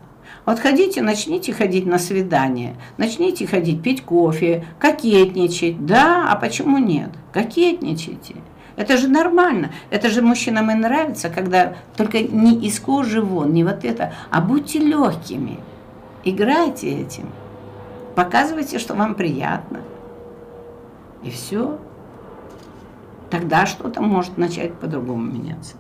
Вот 0.46 0.60
ходите, 0.60 1.02
начните 1.02 1.54
ходить 1.54 1.86
на 1.86 2.00
свидание, 2.00 2.76
начните 2.98 3.46
ходить 3.46 3.82
пить 3.82 4.04
кофе, 4.04 4.66
кокетничать. 4.80 5.86
Да, 5.86 6.32
а 6.32 6.36
почему 6.36 6.78
нет? 6.78 7.10
Кокетничайте. 7.34 8.36
Это 8.78 8.98
же 8.98 9.08
нормально. 9.08 9.72
Это 9.90 10.10
же 10.10 10.22
мужчинам 10.22 10.72
и 10.72 10.76
нравится, 10.76 11.30
когда 11.30 11.76
только 11.96 12.20
не 12.20 12.66
из 12.66 12.80
кожи 12.80 13.22
вон, 13.22 13.52
не 13.54 13.64
вот 13.64 13.84
это, 13.84 14.14
а 14.30 14.40
будьте 14.40 14.80
легкими. 14.80 15.60
Играйте 16.24 16.90
этим. 16.90 17.30
Показывайте, 18.16 18.80
что 18.80 18.94
вам 18.94 19.16
приятно. 19.16 19.82
И 21.24 21.30
все. 21.30 21.80
Тогда 23.30 23.66
что-то 23.66 24.02
может 24.02 24.38
начать 24.38 24.74
по-другому 24.74 25.24
меняться 25.24 25.76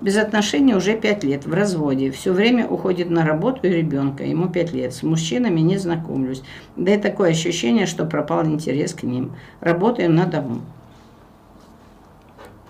без 0.00 0.16
отношений 0.16 0.74
уже 0.74 0.96
пять 0.96 1.24
лет, 1.24 1.46
в 1.46 1.54
разводе. 1.54 2.10
Все 2.10 2.32
время 2.32 2.66
уходит 2.66 3.10
на 3.10 3.24
работу 3.24 3.60
и 3.62 3.70
ребенка. 3.70 4.24
Ему 4.24 4.48
пять 4.48 4.72
лет. 4.72 4.92
С 4.92 5.02
мужчинами 5.02 5.60
не 5.60 5.78
знакомлюсь. 5.78 6.42
Да 6.76 6.94
и 6.94 6.98
такое 6.98 7.30
ощущение, 7.30 7.86
что 7.86 8.04
пропал 8.04 8.44
интерес 8.44 8.94
к 8.94 9.02
ним. 9.02 9.32
Работаем 9.60 10.14
на 10.14 10.26
дому. 10.26 10.62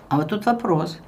А 0.09 0.17
вот 0.17 0.29
тут 0.29 0.45
вопрос. 0.45 0.99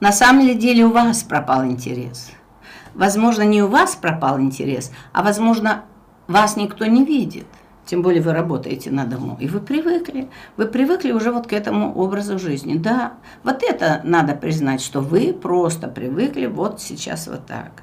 На 0.00 0.12
самом 0.12 0.58
деле 0.58 0.84
у 0.84 0.92
вас 0.92 1.22
пропал 1.22 1.64
интерес. 1.64 2.30
Возможно, 2.94 3.42
не 3.42 3.62
у 3.62 3.68
вас 3.68 3.96
пропал 3.96 4.38
интерес, 4.38 4.92
а 5.12 5.22
возможно, 5.22 5.84
вас 6.26 6.56
никто 6.56 6.86
не 6.86 7.04
видит. 7.04 7.46
Тем 7.86 8.00
более 8.00 8.22
вы 8.22 8.32
работаете 8.32 8.90
на 8.90 9.04
дому. 9.04 9.36
И 9.40 9.46
вы 9.46 9.60
привыкли. 9.60 10.30
Вы 10.56 10.66
привыкли 10.66 11.12
уже 11.12 11.30
вот 11.30 11.46
к 11.46 11.52
этому 11.52 11.94
образу 11.94 12.38
жизни. 12.38 12.76
Да, 12.76 13.14
вот 13.42 13.62
это 13.62 14.00
надо 14.04 14.34
признать, 14.34 14.80
что 14.80 15.00
вы 15.00 15.34
просто 15.34 15.88
привыкли 15.88 16.46
вот 16.46 16.80
сейчас 16.80 17.26
вот 17.26 17.46
так. 17.46 17.82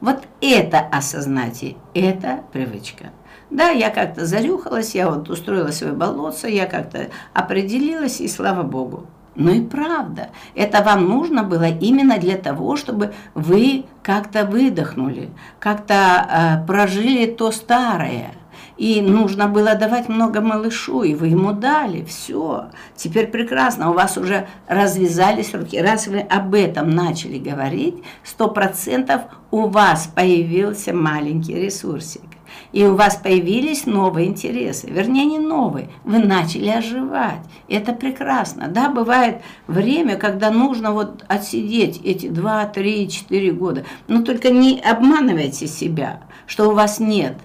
Вот 0.00 0.22
это 0.40 0.80
осознайте, 0.80 1.76
это 1.94 2.40
привычка. 2.52 3.10
Да, 3.50 3.68
я 3.68 3.90
как-то 3.90 4.24
зарюхалась, 4.24 4.94
я 4.94 5.10
вот 5.10 5.28
устроила 5.28 5.70
свое 5.70 5.92
болотце, 5.92 6.48
я 6.48 6.66
как-то 6.66 7.08
определилась, 7.34 8.20
и 8.20 8.26
слава 8.26 8.62
Богу. 8.62 9.06
Ну 9.34 9.50
и 9.50 9.60
правда, 9.62 10.28
это 10.54 10.82
вам 10.82 11.08
нужно 11.08 11.42
было 11.42 11.68
именно 11.68 12.18
для 12.18 12.36
того, 12.36 12.76
чтобы 12.76 13.14
вы 13.34 13.84
как-то 14.02 14.44
выдохнули, 14.44 15.30
как-то 15.58 15.94
э, 15.94 16.66
прожили 16.66 17.26
то 17.26 17.50
старое. 17.50 18.32
И 18.76 19.00
нужно 19.00 19.48
было 19.48 19.74
давать 19.74 20.08
много 20.08 20.40
малышу, 20.40 21.02
и 21.02 21.14
вы 21.14 21.28
ему 21.28 21.52
дали, 21.52 22.04
все. 22.04 22.70
Теперь 22.96 23.28
прекрасно, 23.28 23.90
у 23.90 23.94
вас 23.94 24.18
уже 24.18 24.48
развязались 24.66 25.54
руки. 25.54 25.80
Раз 25.80 26.08
вы 26.08 26.20
об 26.20 26.54
этом 26.54 26.90
начали 26.90 27.38
говорить, 27.38 28.02
сто 28.24 28.48
процентов 28.48 29.22
у 29.50 29.68
вас 29.68 30.10
появился 30.14 30.92
маленький 30.92 31.54
ресурсик 31.54 32.31
и 32.72 32.84
у 32.84 32.96
вас 32.96 33.16
появились 33.16 33.86
новые 33.86 34.28
интересы. 34.28 34.88
Вернее, 34.88 35.26
не 35.26 35.38
новые, 35.38 35.90
вы 36.04 36.18
начали 36.18 36.68
оживать. 36.68 37.40
Это 37.68 37.92
прекрасно. 37.92 38.68
Да, 38.68 38.88
бывает 38.88 39.42
время, 39.66 40.16
когда 40.16 40.50
нужно 40.50 40.92
вот 40.92 41.24
отсидеть 41.28 42.00
эти 42.02 42.28
2, 42.28 42.66
3, 42.66 43.08
4 43.08 43.52
года. 43.52 43.84
Но 44.08 44.22
только 44.22 44.50
не 44.50 44.80
обманывайте 44.80 45.66
себя, 45.66 46.22
что 46.46 46.70
у 46.70 46.74
вас 46.74 46.98
нет 46.98 47.36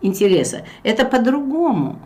интереса. 0.00 0.64
Это 0.82 1.04
по-другому. 1.04 1.98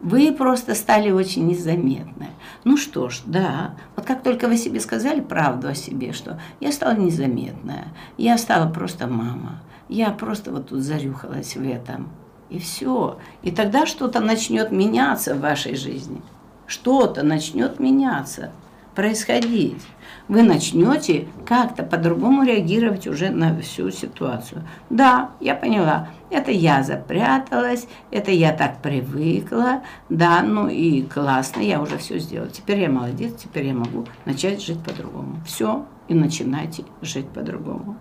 Вы 0.00 0.32
просто 0.32 0.74
стали 0.74 1.12
очень 1.12 1.46
незаметны. 1.46 2.26
Ну 2.64 2.76
что 2.76 3.08
ж, 3.08 3.20
да, 3.24 3.76
вот 3.94 4.04
как 4.04 4.24
только 4.24 4.48
вы 4.48 4.56
себе 4.56 4.80
сказали 4.80 5.20
правду 5.20 5.68
о 5.68 5.74
себе, 5.74 6.12
что 6.12 6.40
я 6.58 6.72
стала 6.72 6.96
незаметная, 6.96 7.84
я 8.18 8.36
стала 8.36 8.68
просто 8.68 9.06
мама, 9.06 9.62
я 9.92 10.10
просто 10.10 10.50
вот 10.50 10.68
тут 10.68 10.80
зарюхалась 10.80 11.56
в 11.56 11.68
этом. 11.68 12.10
И 12.50 12.58
все. 12.58 13.18
И 13.42 13.50
тогда 13.50 13.86
что-то 13.86 14.20
начнет 14.20 14.72
меняться 14.72 15.34
в 15.34 15.40
вашей 15.40 15.74
жизни. 15.74 16.20
Что-то 16.66 17.22
начнет 17.22 17.80
меняться, 17.80 18.52
происходить. 18.94 19.82
Вы 20.28 20.42
начнете 20.42 21.26
как-то 21.46 21.82
по-другому 21.82 22.44
реагировать 22.44 23.06
уже 23.06 23.30
на 23.30 23.58
всю 23.60 23.90
ситуацию. 23.90 24.62
Да, 24.88 25.30
я 25.40 25.54
поняла, 25.54 26.08
это 26.30 26.50
я 26.50 26.82
запряталась, 26.82 27.86
это 28.10 28.30
я 28.30 28.52
так 28.52 28.80
привыкла, 28.80 29.82
да, 30.08 30.42
ну 30.42 30.68
и 30.68 31.02
классно, 31.02 31.60
я 31.60 31.82
уже 31.82 31.98
все 31.98 32.18
сделала. 32.18 32.50
Теперь 32.50 32.80
я 32.80 32.88
молодец, 32.88 33.34
теперь 33.42 33.66
я 33.66 33.74
могу 33.74 34.06
начать 34.24 34.62
жить 34.62 34.82
по-другому. 34.82 35.40
Все, 35.44 35.84
и 36.08 36.14
начинайте 36.14 36.84
жить 37.02 37.28
по-другому. 37.28 37.96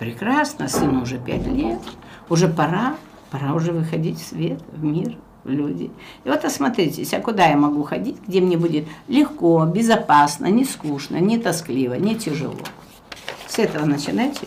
Прекрасно, 0.00 0.66
сыну 0.66 1.02
уже 1.02 1.18
пять 1.18 1.46
лет, 1.46 1.78
уже 2.30 2.48
пора, 2.48 2.96
пора 3.30 3.52
уже 3.52 3.70
выходить 3.70 4.18
в 4.18 4.26
свет, 4.26 4.58
в 4.72 4.82
мир, 4.82 5.18
в 5.44 5.50
люди. 5.50 5.90
И 6.24 6.28
вот 6.30 6.42
осмотритесь, 6.42 7.12
а 7.12 7.20
куда 7.20 7.46
я 7.46 7.56
могу 7.58 7.82
ходить, 7.82 8.16
где 8.26 8.40
мне 8.40 8.56
будет 8.56 8.86
легко, 9.08 9.62
безопасно, 9.66 10.46
не 10.46 10.64
скучно, 10.64 11.18
не 11.18 11.36
тоскливо, 11.36 11.94
не 11.94 12.14
тяжело. 12.14 12.56
С 13.46 13.58
этого 13.58 13.84
начинайте. 13.84 14.46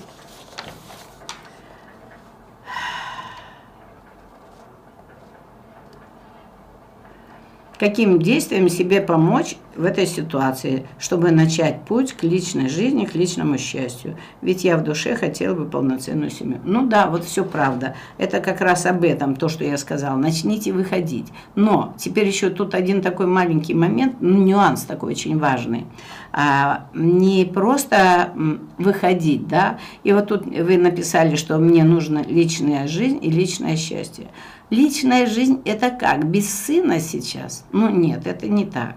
Каким 7.83 8.17
действием 8.17 8.69
себе 8.69 9.01
помочь 9.01 9.57
в 9.75 9.83
этой 9.83 10.07
ситуации, 10.07 10.85
чтобы 10.99 11.31
начать 11.31 11.81
путь 11.81 12.13
к 12.13 12.23
личной 12.23 12.69
жизни, 12.69 13.03
к 13.03 13.13
личному 13.13 13.57
счастью. 13.57 14.15
Ведь 14.41 14.63
я 14.63 14.77
в 14.77 14.85
душе 14.85 15.17
хотела 15.17 15.53
бы 15.53 15.65
полноценную 15.65 16.29
семью. 16.29 16.61
Ну 16.63 16.87
да, 16.87 17.07
вот 17.07 17.25
все 17.25 17.43
правда. 17.43 17.93
Это 18.17 18.39
как 18.39 18.61
раз 18.61 18.85
об 18.85 19.03
этом, 19.03 19.35
то, 19.35 19.49
что 19.49 19.65
я 19.65 19.77
сказала. 19.77 20.15
Начните 20.15 20.71
выходить. 20.71 21.27
Но 21.55 21.93
теперь 21.97 22.25
еще 22.25 22.49
тут 22.49 22.73
один 22.73 23.01
такой 23.01 23.25
маленький 23.25 23.73
момент, 23.73 24.15
ну, 24.21 24.37
нюанс 24.37 24.83
такой 24.83 25.11
очень 25.11 25.37
важный. 25.37 25.85
А, 26.31 26.87
не 26.93 27.43
просто 27.43 28.31
выходить, 28.77 29.45
да. 29.49 29.77
И 30.05 30.13
вот 30.13 30.27
тут 30.27 30.45
вы 30.45 30.77
написали, 30.77 31.35
что 31.35 31.57
мне 31.57 31.83
нужна 31.83 32.23
личная 32.23 32.87
жизнь 32.87 33.19
и 33.21 33.29
личное 33.29 33.75
счастье. 33.75 34.29
Личная 34.73 35.27
жизнь– 35.27 35.61
это 35.65 35.91
как? 35.91 36.25
Без 36.25 36.51
сына 36.51 36.99
сейчас? 36.99 37.63
Ну 37.71 37.89
нет, 37.89 38.25
это 38.25 38.47
не 38.47 38.65
так. 38.65 38.95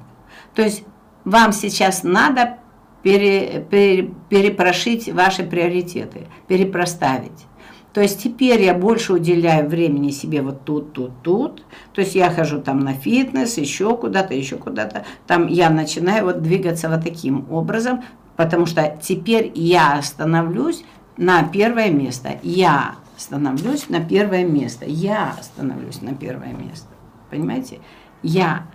То 0.54 0.62
есть 0.62 0.84
вам 1.26 1.52
сейчас 1.52 2.02
надо 2.02 2.56
пере, 3.02 3.66
пере, 3.70 4.10
перепрошить 4.30 5.12
ваши 5.12 5.44
приоритеты, 5.44 6.28
перепроставить. 6.48 7.44
То 7.92 8.00
есть 8.00 8.22
теперь 8.22 8.62
я 8.62 8.72
больше 8.72 9.12
уделяю 9.12 9.68
времени 9.68 10.12
себе 10.12 10.40
вот 10.40 10.64
тут, 10.64 10.94
тут, 10.94 11.22
тут. 11.22 11.62
То 11.92 12.00
есть 12.00 12.14
я 12.14 12.30
хожу 12.30 12.62
там 12.62 12.80
на 12.80 12.94
фитнес, 12.94 13.58
еще 13.58 13.98
куда-то, 13.98 14.32
еще 14.32 14.56
куда-то. 14.56 15.04
Там 15.26 15.46
я 15.46 15.68
начинаю 15.68 16.24
вот 16.24 16.40
двигаться 16.40 16.88
вот 16.88 17.04
таким 17.04 17.52
образом, 17.52 18.02
потому 18.36 18.64
что 18.64 18.98
теперь 19.02 19.52
я 19.54 20.00
становлюсь 20.00 20.84
на 21.18 21.42
первое 21.42 21.90
место. 21.90 22.40
Я 22.42 22.94
становлюсь 23.16 23.88
на 23.88 24.00
первое 24.00 24.44
место. 24.44 24.84
Я 24.86 25.34
становлюсь 25.42 26.02
на 26.02 26.14
первое 26.14 26.52
место. 26.52 26.88
Понимаете? 27.30 27.80
Я. 28.22 28.66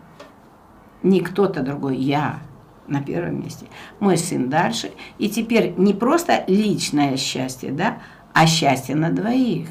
Не 1.04 1.22
кто-то 1.22 1.62
другой, 1.62 1.98
я 1.98 2.40
на 2.88 3.02
первом 3.02 3.42
месте. 3.42 3.66
Мой 4.00 4.18
сын 4.18 4.50
дальше. 4.50 4.92
И 5.18 5.30
теперь 5.30 5.74
не 5.78 5.94
просто 5.94 6.44
личное 6.48 7.18
счастье, 7.18 7.72
да, 7.72 8.00
а 8.34 8.46
счастье 8.46 8.96
на 8.96 9.10
двоих. 9.10 9.68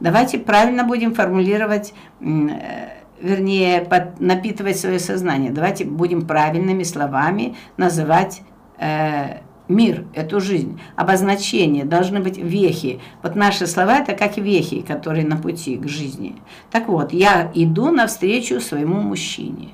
Давайте 0.00 0.38
правильно 0.38 0.84
будем 0.84 1.14
формулировать, 1.14 1.94
э, 2.20 2.88
вернее, 3.20 3.82
под, 3.82 4.18
напитывать 4.20 4.78
свое 4.78 4.98
сознание. 4.98 5.50
Давайте 5.50 5.84
будем 5.84 6.26
правильными 6.26 6.82
словами 6.84 7.56
называть 7.76 8.42
э, 8.78 9.40
мир, 9.70 10.04
эту 10.12 10.40
жизнь. 10.40 10.80
Обозначения 10.96 11.84
должны 11.84 12.20
быть 12.20 12.36
вехи. 12.36 13.00
Вот 13.22 13.36
наши 13.36 13.66
слова 13.66 13.98
это 13.98 14.12
как 14.12 14.36
вехи, 14.36 14.82
которые 14.82 15.26
на 15.26 15.36
пути 15.36 15.76
к 15.76 15.88
жизни. 15.88 16.36
Так 16.70 16.88
вот, 16.88 17.12
я 17.12 17.50
иду 17.54 17.90
навстречу 17.90 18.60
своему 18.60 19.00
мужчине. 19.00 19.70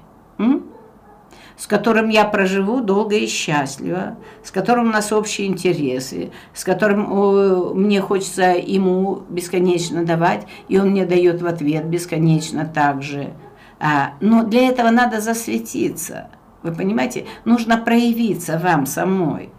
С 1.57 1.67
которым 1.67 2.11
я 2.11 2.27
проживу 2.27 2.83
долго 2.83 3.17
и 3.17 3.27
счастливо, 3.27 4.19
с 4.45 4.51
которым 4.51 4.89
у 4.89 4.93
нас 4.93 5.11
общие 5.11 5.47
интересы, 5.47 6.31
с 6.53 6.65
которым 6.65 7.75
мне 7.75 8.03
хочется 8.03 8.53
ему 8.53 9.23
бесконечно 9.31 10.05
давать, 10.05 10.47
и 10.69 10.79
он 10.79 10.91
мне 10.91 11.07
дает 11.07 11.41
в 11.41 11.47
ответ 11.47 11.87
бесконечно 11.87 12.67
также. 12.67 13.33
А, 13.81 14.13
но 14.21 14.45
для 14.45 14.69
этого 14.69 14.91
надо 14.91 15.23
засветиться. 15.23 16.29
Вы 16.63 16.73
понимаете, 16.73 17.27
нужно 17.45 17.79
проявиться 17.79 18.59
вам 18.59 18.85
самой. 18.85 19.51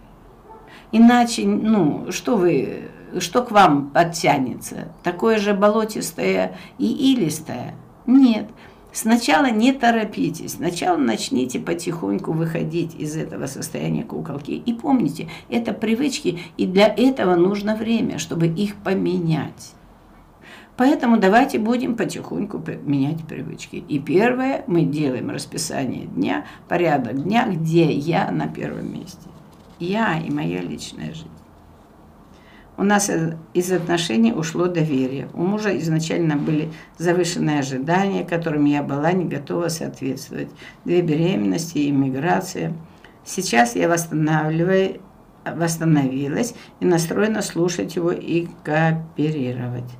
Иначе, 0.90 1.46
ну, 1.46 2.10
что 2.10 2.36
вы, 2.36 2.88
что 3.18 3.42
к 3.42 3.50
вам 3.50 3.90
подтянется? 3.90 4.88
Такое 5.02 5.38
же 5.38 5.54
болотистое 5.54 6.56
и 6.78 7.12
илистое? 7.12 7.74
Нет. 8.06 8.46
Сначала 8.90 9.50
не 9.50 9.72
торопитесь, 9.72 10.52
сначала 10.52 10.96
начните 10.96 11.60
потихоньку 11.60 12.32
выходить 12.32 12.94
из 12.98 13.16
этого 13.16 13.46
состояния 13.46 14.02
куколки. 14.02 14.52
И 14.52 14.72
помните, 14.72 15.28
это 15.50 15.72
привычки, 15.72 16.40
и 16.56 16.66
для 16.66 16.88
этого 16.88 17.36
нужно 17.36 17.76
время, 17.76 18.18
чтобы 18.18 18.46
их 18.46 18.76
поменять. 18.76 19.74
Поэтому 20.78 21.18
давайте 21.18 21.58
будем 21.58 21.96
потихоньку 21.96 22.62
менять 22.84 23.24
привычки. 23.24 23.76
И 23.76 23.98
первое, 23.98 24.64
мы 24.66 24.82
делаем 24.82 25.28
расписание 25.28 26.06
дня, 26.06 26.46
порядок 26.68 27.22
дня, 27.22 27.46
где 27.46 27.92
я 27.92 28.30
на 28.30 28.46
первом 28.48 28.92
месте. 28.92 29.28
Я 29.78 30.18
и 30.18 30.30
моя 30.30 30.60
личная 30.60 31.14
жизнь. 31.14 31.28
У 32.76 32.84
нас 32.84 33.10
из 33.54 33.72
отношений 33.72 34.32
ушло 34.32 34.66
доверие. 34.66 35.28
У 35.34 35.42
мужа 35.42 35.76
изначально 35.78 36.36
были 36.36 36.70
завышенные 36.96 37.58
ожидания, 37.58 38.24
которым 38.24 38.66
я 38.66 38.84
была 38.84 39.10
не 39.10 39.24
готова 39.24 39.66
соответствовать. 39.66 40.48
Две 40.84 41.02
беременности, 41.02 41.90
иммиграция. 41.90 42.72
Сейчас 43.24 43.74
я 43.74 43.88
восстанавливаю, 43.88 45.00
восстановилась 45.44 46.54
и 46.78 46.86
настроена 46.86 47.42
слушать 47.42 47.96
его 47.96 48.12
и 48.12 48.46
кооперировать. 48.62 49.90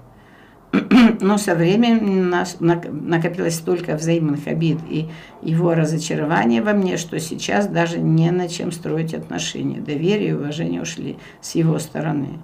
Но 1.20 1.38
со 1.38 1.54
временем 1.54 2.26
у 2.26 2.30
нас 2.30 2.58
накопилось 2.60 3.56
столько 3.56 3.96
взаимных 3.96 4.46
обид 4.46 4.78
и 4.88 5.08
его 5.42 5.74
разочарования 5.74 6.62
во 6.62 6.72
мне, 6.72 6.96
что 6.96 7.18
сейчас 7.18 7.66
даже 7.66 7.98
не 7.98 8.30
на 8.30 8.48
чем 8.48 8.72
строить 8.72 9.14
отношения. 9.14 9.80
Доверие 9.80 10.30
и 10.30 10.32
уважение 10.32 10.82
ушли 10.82 11.18
с 11.40 11.54
его 11.54 11.78
стороны. 11.78 12.38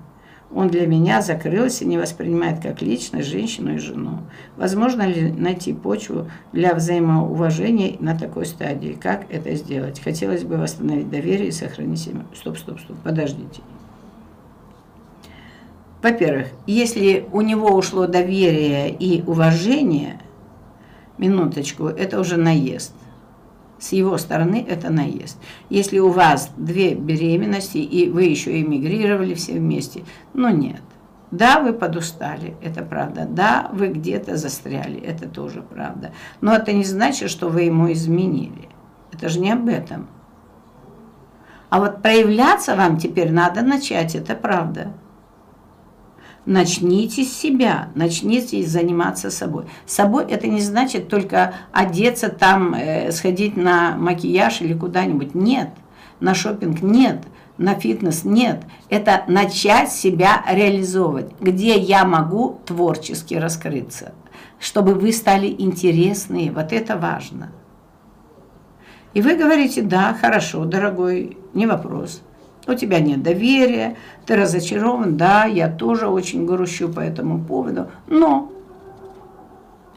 Он 0.54 0.68
для 0.68 0.86
меня 0.86 1.20
закрылся, 1.20 1.84
не 1.84 1.98
воспринимает 1.98 2.60
как 2.60 2.80
личность 2.80 3.28
женщину 3.28 3.74
и 3.74 3.78
жену. 3.78 4.20
Возможно 4.56 5.02
ли 5.02 5.32
найти 5.32 5.72
почву 5.72 6.30
для 6.52 6.74
взаимоуважения 6.74 7.96
на 7.98 8.16
такой 8.16 8.46
стадии? 8.46 8.96
Как 9.00 9.26
это 9.30 9.54
сделать? 9.56 10.00
Хотелось 10.00 10.44
бы 10.44 10.56
восстановить 10.56 11.10
доверие 11.10 11.48
и 11.48 11.52
сохранить 11.52 11.98
семью. 11.98 12.24
Стоп, 12.34 12.56
стоп, 12.58 12.78
стоп, 12.78 12.96
подождите. 13.02 13.62
Во-первых, 16.04 16.48
если 16.66 17.26
у 17.32 17.40
него 17.40 17.74
ушло 17.74 18.06
доверие 18.06 18.90
и 18.90 19.22
уважение, 19.26 20.20
минуточку, 21.18 21.86
это 21.86 22.20
уже 22.20 22.36
наезд 22.36 22.94
с 23.84 23.92
его 23.92 24.16
стороны 24.18 24.64
это 24.66 24.90
наезд. 24.90 25.38
Если 25.68 25.98
у 25.98 26.10
вас 26.10 26.50
две 26.56 26.94
беременности, 26.94 27.78
и 27.78 28.08
вы 28.08 28.24
еще 28.24 28.60
эмигрировали 28.60 29.34
все 29.34 29.54
вместе, 29.54 30.04
ну 30.32 30.48
нет. 30.48 30.80
Да, 31.30 31.60
вы 31.60 31.72
подустали, 31.72 32.54
это 32.62 32.82
правда. 32.82 33.26
Да, 33.28 33.70
вы 33.72 33.88
где-то 33.88 34.36
застряли, 34.36 35.00
это 35.00 35.28
тоже 35.28 35.62
правда. 35.62 36.12
Но 36.40 36.54
это 36.54 36.72
не 36.72 36.84
значит, 36.84 37.30
что 37.30 37.48
вы 37.48 37.62
ему 37.62 37.90
изменили. 37.92 38.68
Это 39.12 39.28
же 39.28 39.40
не 39.40 39.50
об 39.50 39.68
этом. 39.68 40.08
А 41.70 41.80
вот 41.80 42.02
проявляться 42.02 42.76
вам 42.76 42.98
теперь 42.98 43.32
надо 43.32 43.62
начать, 43.62 44.14
это 44.14 44.34
правда. 44.34 44.92
Начните 46.46 47.24
с 47.24 47.32
себя, 47.32 47.88
начните 47.94 48.62
заниматься 48.66 49.30
собой. 49.30 49.64
Собой 49.86 50.26
это 50.28 50.46
не 50.46 50.60
значит 50.60 51.08
только 51.08 51.54
одеться 51.72 52.28
там, 52.28 52.74
э, 52.74 53.12
сходить 53.12 53.56
на 53.56 53.96
макияж 53.96 54.60
или 54.60 54.74
куда-нибудь. 54.74 55.34
Нет, 55.34 55.70
на 56.20 56.34
шопинг 56.34 56.82
нет, 56.82 57.22
на 57.56 57.74
фитнес 57.74 58.24
нет. 58.24 58.62
Это 58.90 59.24
начать 59.26 59.90
себя 59.90 60.44
реализовывать, 60.46 61.32
где 61.40 61.78
я 61.78 62.04
могу 62.04 62.60
творчески 62.66 63.34
раскрыться, 63.34 64.12
чтобы 64.58 64.94
вы 64.94 65.12
стали 65.12 65.46
интересные. 65.46 66.52
Вот 66.52 66.74
это 66.74 66.98
важно. 66.98 67.52
И 69.14 69.22
вы 69.22 69.36
говорите, 69.36 69.80
да, 69.80 70.12
хорошо, 70.12 70.66
дорогой, 70.66 71.38
не 71.54 71.66
вопрос 71.66 72.20
у 72.66 72.74
тебя 72.74 73.00
нет 73.00 73.22
доверия, 73.22 73.96
ты 74.26 74.36
разочарован, 74.36 75.16
да, 75.16 75.44
я 75.44 75.68
тоже 75.68 76.08
очень 76.08 76.46
грущу 76.46 76.88
по 76.88 77.00
этому 77.00 77.42
поводу, 77.44 77.88
но 78.06 78.50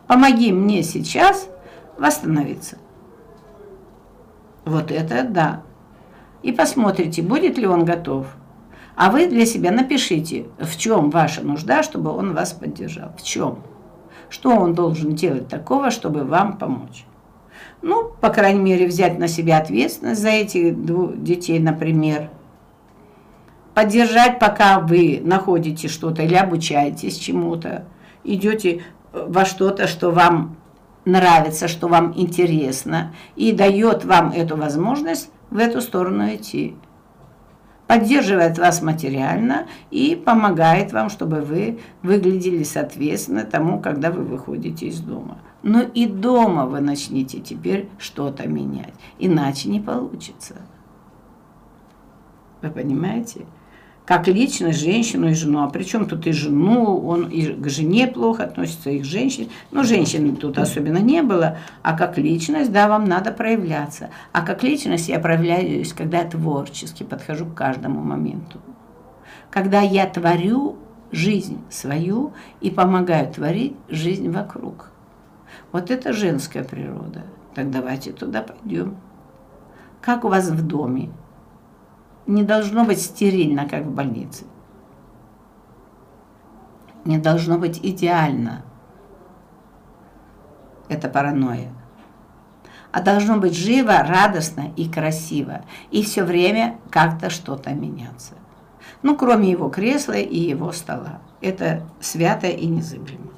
помоги 0.08 0.52
мне 0.52 0.84
сейчас 0.84 1.48
восстановиться. 1.98 2.78
Вот 4.66 4.92
это 4.92 5.24
да. 5.24 5.62
И 6.44 6.52
посмотрите, 6.52 7.22
будет 7.22 7.58
ли 7.58 7.66
он 7.66 7.86
готов. 7.86 8.28
А 8.96 9.12
вы 9.12 9.28
для 9.28 9.46
себя 9.46 9.72
напишите, 9.72 10.48
в 10.60 10.76
чем 10.78 11.10
ваша 11.10 11.42
нужда, 11.42 11.84
чтобы 11.84 12.12
он 12.12 12.34
вас 12.34 12.54
поддержал. 12.54 13.12
В 13.18 13.24
чем? 13.24 13.60
Что 14.30 14.50
он 14.50 14.74
должен 14.74 15.16
делать 15.16 15.48
такого, 15.48 15.92
чтобы 15.92 16.24
вам 16.24 16.58
помочь? 16.58 17.06
Ну, 17.82 18.12
по 18.20 18.30
крайней 18.30 18.60
мере, 18.60 18.88
взять 18.88 19.20
на 19.20 19.28
себя 19.28 19.60
ответственность 19.60 20.22
за 20.22 20.30
этих 20.30 20.84
двух 20.84 21.16
детей, 21.16 21.60
например, 21.60 22.30
поддержать, 23.78 24.40
пока 24.40 24.80
вы 24.80 25.22
находите 25.24 25.88
что-то 25.88 26.24
или 26.24 26.34
обучаетесь 26.34 27.16
чему-то, 27.16 27.86
идете 28.24 28.82
э, 29.14 29.26
во 29.30 29.46
что-то, 29.46 29.86
что 29.86 30.10
вам 30.10 30.58
нравится, 31.06 31.68
что 31.68 31.88
вам 31.88 32.12
интересно, 32.16 33.14
и 33.36 33.52
дает 33.52 34.04
вам 34.04 34.32
эту 34.32 34.58
возможность 34.58 35.30
в 35.52 35.60
эту 35.60 35.82
сторону 35.82 36.26
идти. 36.34 36.76
Поддерживает 37.86 38.58
вас 38.58 38.82
материально 38.82 39.68
и 39.92 40.16
помогает 40.16 40.92
вам, 40.92 41.12
чтобы 41.12 41.42
вы 41.42 41.80
выглядели 42.02 42.64
соответственно 42.64 43.44
тому, 43.44 43.80
когда 43.80 44.10
вы 44.10 44.24
выходите 44.24 44.88
из 44.88 45.02
дома. 45.02 45.38
Но 45.62 45.84
и 45.84 46.08
дома 46.08 46.66
вы 46.66 46.80
начните 46.80 47.42
теперь 47.42 47.90
что-то 48.00 48.48
менять, 48.48 48.96
иначе 49.20 49.70
не 49.70 49.80
получится. 49.80 50.56
Вы 52.64 52.72
понимаете? 52.72 53.46
Как 54.08 54.30
личность, 54.30 54.80
женщину 54.80 55.28
и 55.28 55.34
жену. 55.34 55.64
А 55.64 55.70
причем 55.70 56.08
тут 56.08 56.28
и 56.28 56.32
жену, 56.32 56.98
он 57.06 57.28
и 57.28 57.48
к 57.48 57.70
жене 57.70 58.08
плохо 58.08 58.46
относится, 58.46 58.90
и 58.90 59.02
к 59.02 59.06
женщине. 59.06 59.50
Ну, 59.72 59.84
женщины 59.84 60.34
тут 60.34 60.58
особенно 60.58 61.00
не 61.00 61.22
было. 61.22 61.58
А 61.84 61.96
как 61.96 62.18
личность, 62.18 62.72
да, 62.72 62.88
вам 62.88 63.04
надо 63.04 63.34
проявляться. 63.34 64.10
А 64.32 64.44
как 64.44 64.64
личность 64.64 65.10
я 65.10 65.20
проявляюсь, 65.20 65.92
когда 65.92 66.20
я 66.20 66.30
творчески 66.30 67.04
подхожу 67.04 67.48
к 67.48 67.54
каждому 67.54 68.00
моменту. 68.00 68.60
Когда 69.52 69.82
я 69.82 70.08
творю 70.08 70.78
жизнь 71.12 71.60
свою 71.70 72.32
и 72.62 72.72
помогаю 72.72 73.30
творить 73.30 73.76
жизнь 73.90 74.32
вокруг. 74.32 74.90
Вот 75.74 75.92
это 75.92 76.14
женская 76.14 76.64
природа. 76.64 77.24
Так 77.56 77.72
давайте 77.72 78.14
туда 78.14 78.42
пойдем. 78.42 78.96
Как 80.00 80.24
у 80.24 80.30
вас 80.30 80.48
в 80.50 80.66
доме? 80.66 81.10
Не 82.28 82.44
должно 82.44 82.84
быть 82.84 83.02
стерильно, 83.02 83.68
как 83.68 83.84
в 83.84 83.92
больнице. 83.92 84.46
Не 87.06 87.18
должно 87.18 87.58
быть 87.58 87.80
идеально. 87.82 88.64
Это 90.90 91.08
паранойя. 91.08 91.72
А 92.92 93.02
должно 93.02 93.38
быть 93.38 93.56
живо, 93.56 94.04
радостно 94.04 94.72
и 94.76 94.90
красиво. 94.90 95.62
И 95.92 96.04
все 96.04 96.24
время 96.24 96.80
как-то 96.90 97.30
что-то 97.30 97.72
меняться. 97.72 98.34
Ну, 99.04 99.16
кроме 99.16 99.52
его 99.52 99.70
кресла 99.70 100.14
и 100.14 100.38
его 100.38 100.72
стола. 100.72 101.22
Это 101.42 101.84
свято 102.00 102.48
и 102.48 102.66
незыблемо. 102.66 103.32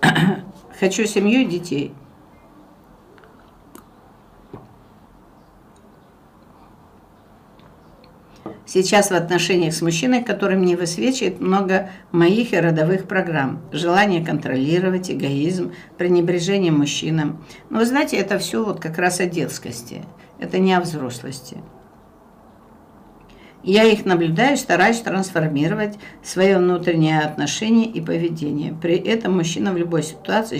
Хочу 0.80 1.04
семью 1.06 1.42
и 1.42 1.46
детей. 1.46 1.94
Сейчас 8.64 9.10
в 9.10 9.14
отношениях 9.14 9.74
с 9.74 9.82
мужчиной, 9.82 10.22
который 10.22 10.56
мне 10.56 10.76
высвечивает 10.76 11.40
много 11.40 11.90
моих 12.12 12.52
и 12.52 12.56
родовых 12.56 13.08
программ. 13.08 13.60
Желание 13.72 14.24
контролировать, 14.24 15.10
эгоизм, 15.10 15.72
пренебрежение 15.98 16.72
мужчинам. 16.72 17.44
Но 17.70 17.80
вы 17.80 17.86
знаете, 17.86 18.16
это 18.16 18.38
все 18.38 18.64
вот 18.64 18.80
как 18.80 18.98
раз 18.98 19.20
о 19.20 19.26
детскости. 19.26 20.02
Это 20.38 20.58
не 20.58 20.74
о 20.74 20.80
взрослости. 20.80 21.58
Я 23.64 23.84
их 23.84 24.04
наблюдаю, 24.04 24.56
стараюсь 24.56 24.98
трансформировать 25.00 25.96
свое 26.22 26.58
внутреннее 26.58 27.20
отношение 27.20 27.86
и 27.86 28.00
поведение. 28.00 28.74
При 28.80 28.96
этом 28.96 29.36
мужчина 29.36 29.72
в 29.72 29.76
любой 29.76 30.02
ситуации 30.02 30.58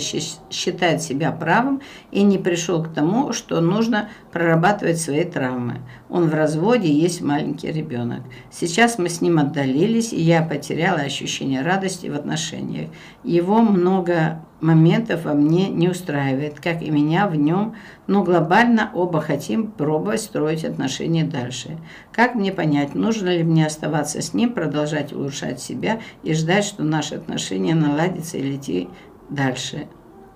считает 0.49 1.01
себя 1.01 1.33
правым 1.33 1.81
и 2.11 2.23
не 2.23 2.37
пришел 2.37 2.81
к 2.81 2.93
тому, 2.93 3.33
что 3.33 3.59
нужно 3.59 4.09
прорабатывать 4.31 5.01
свои 5.01 5.25
травмы. 5.25 5.81
Он 6.09 6.29
в 6.29 6.33
разводе, 6.33 6.91
есть 6.91 7.21
маленький 7.21 7.71
ребенок. 7.71 8.21
Сейчас 8.51 8.97
мы 8.97 9.09
с 9.09 9.19
ним 9.19 9.37
отдалились, 9.37 10.13
и 10.13 10.21
я 10.21 10.41
потеряла 10.41 10.99
ощущение 10.99 11.61
радости 11.61 12.07
в 12.07 12.15
отношениях. 12.15 12.89
Его 13.25 13.61
много 13.61 14.45
моментов 14.63 15.25
во 15.25 15.33
мне 15.33 15.69
не 15.69 15.89
устраивает, 15.89 16.59
как 16.59 16.81
и 16.81 16.89
меня 16.89 17.27
в 17.27 17.35
нем, 17.35 17.75
но 18.07 18.23
глобально 18.23 18.89
оба 18.93 19.21
хотим 19.21 19.67
пробовать 19.67 20.21
строить 20.21 20.63
отношения 20.63 21.25
дальше. 21.25 21.77
Как 22.11 22.33
мне 22.33 22.51
понять, 22.51 22.95
нужно 22.95 23.29
ли 23.29 23.43
мне 23.43 23.65
оставаться 23.65 24.21
с 24.21 24.33
ним, 24.33 24.53
продолжать 24.53 25.13
улучшать 25.13 25.61
себя 25.61 25.99
и 26.23 26.33
ждать, 26.33 26.63
что 26.63 26.83
наши 26.83 27.15
отношения 27.15 27.75
наладятся 27.75 28.37
и 28.37 28.55
идти 28.55 28.89
дальше? 29.29 29.87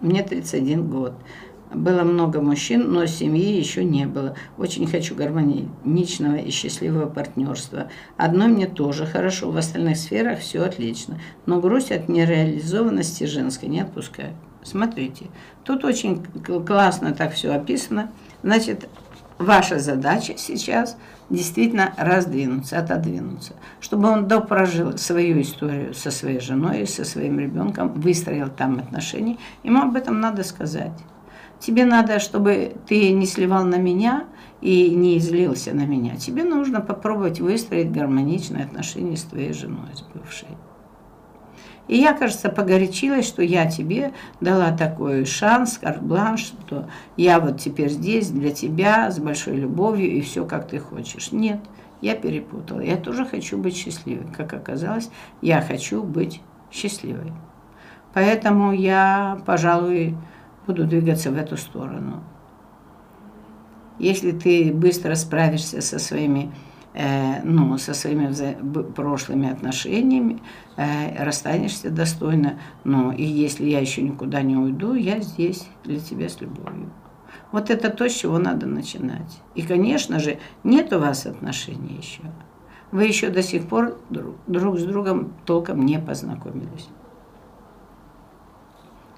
Мне 0.02 0.22
31 0.22 0.88
год. 0.88 1.14
Было 1.74 2.04
много 2.04 2.42
мужчин, 2.42 2.92
но 2.92 3.06
семьи 3.06 3.58
еще 3.58 3.84
не 3.84 4.06
было. 4.06 4.36
Очень 4.58 4.88
хочу 4.88 5.16
гармоничного 5.16 6.38
и 6.38 6.50
счастливого 6.50 7.10
партнерства. 7.10 7.90
Одно 8.16 8.48
мне 8.48 8.68
тоже 8.68 9.06
хорошо, 9.06 9.52
в 9.52 9.58
остальных 9.58 9.98
сферах 9.98 10.40
все 10.40 10.64
отлично. 10.64 11.20
Но 11.46 11.60
грусть 11.60 11.92
от 11.92 12.08
нереализованности 12.08 13.26
женской 13.26 13.68
не 13.68 13.82
отпускает. 13.82 14.34
Смотрите, 14.64 15.28
тут 15.64 15.84
очень 15.84 16.24
классно 16.66 17.14
так 17.14 17.34
все 17.34 17.52
описано. 17.52 18.12
Значит, 18.44 18.88
ваша 19.38 19.80
задача 19.80 20.36
сейчас 20.38 20.98
действительно 21.30 21.94
раздвинуться, 21.98 22.80
отодвинуться, 22.80 23.54
чтобы 23.82 24.10
он 24.10 24.28
допрожил 24.28 24.98
свою 24.98 25.42
историю 25.42 25.94
со 25.94 26.12
своей 26.12 26.40
женой, 26.40 26.88
со 26.88 27.04
своим 27.04 27.40
ребенком, 27.40 27.92
выстроил 27.94 28.50
там 28.50 28.80
отношения. 28.80 29.38
Ему 29.64 29.82
об 29.82 29.96
этом 29.96 30.20
надо 30.22 30.44
сказать. 30.44 30.94
Тебе 31.60 31.86
надо, 31.86 32.20
чтобы 32.20 32.76
ты 32.88 33.12
не 33.12 33.26
сливал 33.26 33.64
на 33.64 33.78
меня 33.78 34.26
и 34.62 34.92
не 34.92 35.18
излился 35.18 35.74
на 35.74 35.86
меня. 35.86 36.16
Тебе 36.16 36.44
нужно 36.44 36.82
попробовать 36.82 37.40
выстроить 37.40 37.92
гармоничные 37.92 38.66
отношения 38.66 39.18
с 39.18 39.24
твоей 39.24 39.54
женой, 39.54 39.90
с 39.94 40.02
бывшей. 40.02 40.50
И 41.88 41.98
я, 41.98 42.14
кажется, 42.14 42.50
погорячилась, 42.50 43.26
что 43.26 43.42
я 43.42 43.70
тебе 43.70 44.12
дала 44.42 44.76
такой 44.76 45.26
шанс, 45.26 45.78
карт-бланш, 45.78 46.42
что 46.42 46.90
я 47.16 47.40
вот 47.40 47.60
теперь 47.62 47.90
здесь 47.90 48.30
для 48.30 48.52
тебя 48.52 49.10
с 49.10 49.20
большой 49.20 49.56
любовью 49.56 50.12
и 50.12 50.22
все, 50.22 50.46
как 50.46 50.68
ты 50.68 50.80
хочешь. 50.80 51.32
Нет, 51.32 51.60
я 52.02 52.16
перепутала. 52.16 52.82
Я 52.82 52.98
тоже 52.98 53.26
хочу 53.26 53.58
быть 53.58 53.76
счастливой. 53.76 54.28
Как 54.36 54.54
оказалось, 54.54 55.10
я 55.42 55.62
хочу 55.62 56.04
быть 56.04 56.42
счастливой. 56.72 57.32
Поэтому 58.14 58.74
я, 58.74 59.40
пожалуй, 59.46 60.18
буду 60.68 60.86
двигаться 60.86 61.32
в 61.32 61.38
эту 61.38 61.58
сторону. 61.58 62.24
Если 64.00 64.32
ты 64.32 64.72
быстро 64.72 65.16
справишься 65.16 65.82
со 65.82 65.98
своими, 65.98 66.52
э, 66.94 67.42
ну, 67.44 67.78
со 67.78 67.94
своими 67.94 68.32
прошлыми 68.94 69.50
отношениями, 69.50 70.40
э, 70.76 71.24
расстанешься 71.24 71.90
достойно, 71.90 72.60
но 72.84 73.12
и 73.12 73.24
если 73.24 73.66
я 73.66 73.80
еще 73.80 74.04
никуда 74.04 74.42
не 74.42 74.56
уйду, 74.56 74.94
я 74.94 75.20
здесь 75.22 75.68
для 75.84 76.00
тебя 76.00 76.30
с 76.30 76.40
любовью. 76.42 76.92
Вот 77.52 77.70
это 77.70 77.90
то, 77.90 78.08
с 78.08 78.14
чего 78.14 78.38
надо 78.38 78.68
начинать. 78.68 79.42
И, 79.56 79.62
конечно 79.62 80.20
же, 80.20 80.38
нет 80.64 80.94
у 80.94 81.00
вас 81.00 81.26
отношений 81.26 81.98
еще. 81.98 82.22
Вы 82.92 83.06
еще 83.06 83.30
до 83.30 83.42
сих 83.42 83.68
пор 83.68 83.98
друг, 84.10 84.36
друг 84.48 84.78
с 84.78 84.84
другом 84.84 85.34
толком 85.46 85.86
не 85.86 86.00
познакомились. 86.00 86.88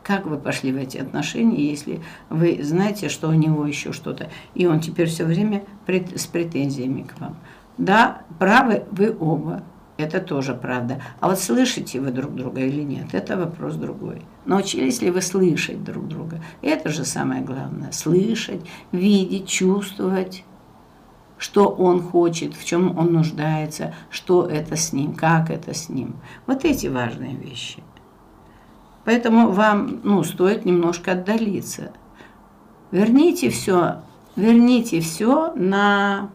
Как 0.10 0.26
вы 0.26 0.40
пошли 0.40 0.72
в 0.72 0.78
эти 0.78 0.98
отношения, 0.98 1.70
если 1.70 2.02
вы 2.32 2.62
знаете, 2.64 3.10
что 3.10 3.30
у 3.30 3.34
него 3.34 3.64
еще 3.68 3.94
что-то, 3.94 4.32
и 4.56 4.66
он 4.66 4.80
теперь 4.80 5.08
все 5.08 5.24
время 5.24 5.66
пред, 5.86 6.20
с 6.20 6.26
претензиями 6.26 7.04
к 7.04 7.20
вам? 7.20 7.38
Да, 7.78 8.24
правы 8.40 8.86
вы 8.90 9.16
оба, 9.20 9.62
это 9.98 10.20
тоже 10.20 10.56
правда. 10.56 11.00
А 11.20 11.30
вот 11.30 11.40
слышите 11.40 12.02
вы 12.02 12.10
друг 12.10 12.34
друга 12.34 12.62
или 12.62 12.82
нет, 12.82 13.14
это 13.14 13.38
вопрос 13.38 13.76
другой. 13.76 14.24
Научились 14.46 15.04
ли 15.04 15.12
вы 15.12 15.22
слышать 15.22 15.84
друг 15.84 16.08
друга? 16.08 16.44
Это 16.64 16.90
же 16.90 17.06
самое 17.06 17.44
главное. 17.44 17.92
Слышать, 17.92 18.62
видеть, 18.92 19.48
чувствовать, 19.48 20.44
что 21.38 21.68
он 21.68 22.02
хочет, 22.02 22.56
в 22.56 22.66
чем 22.66 22.98
он 22.98 23.14
нуждается, 23.14 23.94
что 24.10 24.48
это 24.48 24.76
с 24.76 24.92
ним, 24.92 25.14
как 25.14 25.52
это 25.52 25.76
с 25.76 25.88
ним. 25.88 26.16
Вот 26.48 26.66
эти 26.66 26.88
важные 26.88 27.36
вещи. 27.36 27.84
Поэтому 29.10 29.50
вам 29.50 30.02
ну, 30.04 30.24
стоит 30.24 30.66
немножко 30.66 31.14
отдалиться. 31.14 31.94
Верните 32.92 33.50
все, 33.50 34.04
верните 34.36 35.00
все 35.00 35.52
на, 35.56 36.30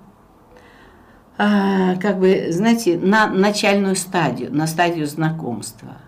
э, 1.39 1.97
как 2.01 2.19
бы, 2.19 2.49
знаете, 2.51 2.99
на 2.99 3.29
начальную 3.29 3.95
стадию, 3.95 4.53
на 4.53 4.67
стадию 4.67 5.07
знакомства. 5.07 5.99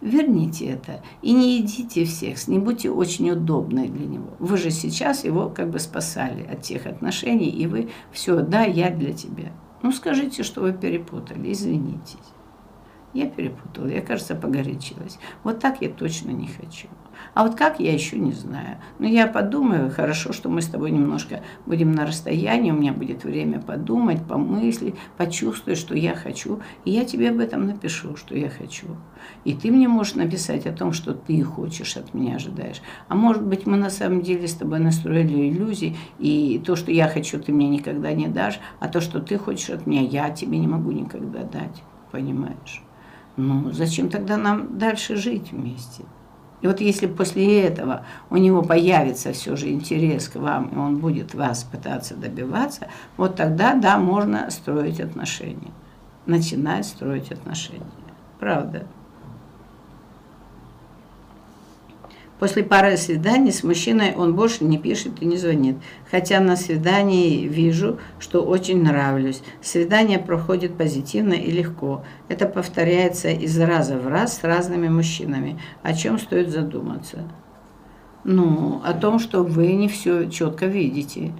Верните 0.00 0.64
это 0.64 1.02
и 1.20 1.34
не 1.34 1.60
идите 1.60 2.06
всех, 2.06 2.48
не 2.48 2.58
будьте 2.58 2.90
очень 2.90 3.30
удобны 3.30 3.86
для 3.86 4.06
него. 4.06 4.30
Вы 4.38 4.56
же 4.56 4.70
сейчас 4.70 5.24
его 5.24 5.50
как 5.50 5.68
бы 5.68 5.78
спасали 5.78 6.42
от 6.50 6.62
тех 6.62 6.86
отношений, 6.86 7.50
и 7.50 7.66
вы 7.66 7.90
все, 8.12 8.40
да, 8.40 8.62
я 8.62 8.88
для 8.88 9.12
тебя. 9.12 9.52
Ну 9.82 9.92
скажите, 9.92 10.42
что 10.42 10.62
вы 10.62 10.72
перепутали, 10.72 11.52
извинитесь. 11.52 12.16
Я 13.16 13.30
перепутала, 13.30 13.86
я, 13.86 14.02
кажется, 14.02 14.34
погорячилась. 14.34 15.18
Вот 15.42 15.58
так 15.58 15.80
я 15.80 15.88
точно 15.88 16.32
не 16.32 16.48
хочу. 16.48 16.88
А 17.32 17.46
вот 17.46 17.56
как, 17.56 17.80
я 17.80 17.90
еще 17.90 18.18
не 18.18 18.32
знаю. 18.32 18.76
Но 18.98 19.06
я 19.06 19.26
подумаю, 19.26 19.90
хорошо, 19.90 20.34
что 20.34 20.50
мы 20.50 20.60
с 20.60 20.66
тобой 20.66 20.90
немножко 20.90 21.40
будем 21.64 21.92
на 21.92 22.04
расстоянии, 22.04 22.72
у 22.72 22.76
меня 22.76 22.92
будет 22.92 23.24
время 23.24 23.58
подумать, 23.58 24.22
помыслить, 24.22 24.96
почувствовать, 25.16 25.78
что 25.78 25.96
я 25.96 26.14
хочу. 26.14 26.60
И 26.84 26.90
я 26.90 27.06
тебе 27.06 27.30
об 27.30 27.38
этом 27.38 27.66
напишу, 27.66 28.16
что 28.16 28.36
я 28.36 28.50
хочу. 28.50 28.88
И 29.44 29.54
ты 29.54 29.72
мне 29.72 29.88
можешь 29.88 30.14
написать 30.14 30.66
о 30.66 30.72
том, 30.72 30.92
что 30.92 31.14
ты 31.14 31.42
хочешь 31.42 31.96
от 31.96 32.12
меня, 32.12 32.36
ожидаешь. 32.36 32.82
А 33.08 33.14
может 33.14 33.46
быть, 33.46 33.64
мы 33.64 33.78
на 33.78 33.88
самом 33.88 34.20
деле 34.20 34.46
с 34.46 34.52
тобой 34.52 34.78
настроили 34.78 35.48
иллюзии, 35.48 35.96
и 36.18 36.60
то, 36.62 36.76
что 36.76 36.92
я 36.92 37.08
хочу, 37.08 37.40
ты 37.40 37.50
мне 37.50 37.66
никогда 37.66 38.12
не 38.12 38.28
дашь, 38.28 38.60
а 38.78 38.88
то, 38.88 39.00
что 39.00 39.20
ты 39.20 39.38
хочешь 39.38 39.70
от 39.70 39.86
меня, 39.86 40.02
я 40.02 40.28
тебе 40.28 40.58
не 40.58 40.68
могу 40.68 40.92
никогда 40.92 41.44
дать. 41.44 41.82
Понимаешь? 42.12 42.85
Ну, 43.36 43.72
зачем 43.72 44.08
тогда 44.08 44.36
нам 44.36 44.78
дальше 44.78 45.16
жить 45.16 45.52
вместе? 45.52 46.04
И 46.62 46.66
вот 46.66 46.80
если 46.80 47.06
после 47.06 47.62
этого 47.62 48.06
у 48.30 48.36
него 48.36 48.62
появится 48.62 49.32
все 49.32 49.56
же 49.56 49.70
интерес 49.70 50.28
к 50.28 50.36
вам, 50.36 50.68
и 50.68 50.76
он 50.76 50.98
будет 50.98 51.34
вас 51.34 51.64
пытаться 51.64 52.16
добиваться, 52.16 52.88
вот 53.16 53.36
тогда, 53.36 53.74
да, 53.74 53.98
можно 53.98 54.50
строить 54.50 55.00
отношения. 55.00 55.72
Начинать 56.24 56.86
строить 56.86 57.30
отношения. 57.30 57.84
Правда. 58.40 58.86
После 62.38 62.62
пары 62.62 62.98
свиданий 62.98 63.50
с 63.50 63.64
мужчиной 63.64 64.14
он 64.14 64.34
больше 64.34 64.64
не 64.64 64.76
пишет 64.76 65.22
и 65.22 65.26
не 65.26 65.36
звонит. 65.38 65.76
Хотя 66.10 66.38
на 66.40 66.56
свидании 66.56 67.46
вижу, 67.46 67.98
что 68.18 68.44
очень 68.44 68.82
нравлюсь. 68.82 69.42
Свидание 69.62 70.18
проходит 70.18 70.76
позитивно 70.76 71.32
и 71.32 71.50
легко. 71.50 72.04
Это 72.28 72.46
повторяется 72.46 73.30
из 73.30 73.58
раза 73.58 73.96
в 73.96 74.06
раз 74.06 74.38
с 74.38 74.44
разными 74.44 74.88
мужчинами. 74.88 75.58
О 75.82 75.94
чем 75.94 76.18
стоит 76.18 76.50
задуматься? 76.50 77.24
Ну, 78.24 78.82
о 78.84 78.92
том, 78.92 79.18
что 79.18 79.42
вы 79.42 79.72
не 79.72 79.88
все 79.88 80.28
четко 80.28 80.66
видите. 80.66 81.32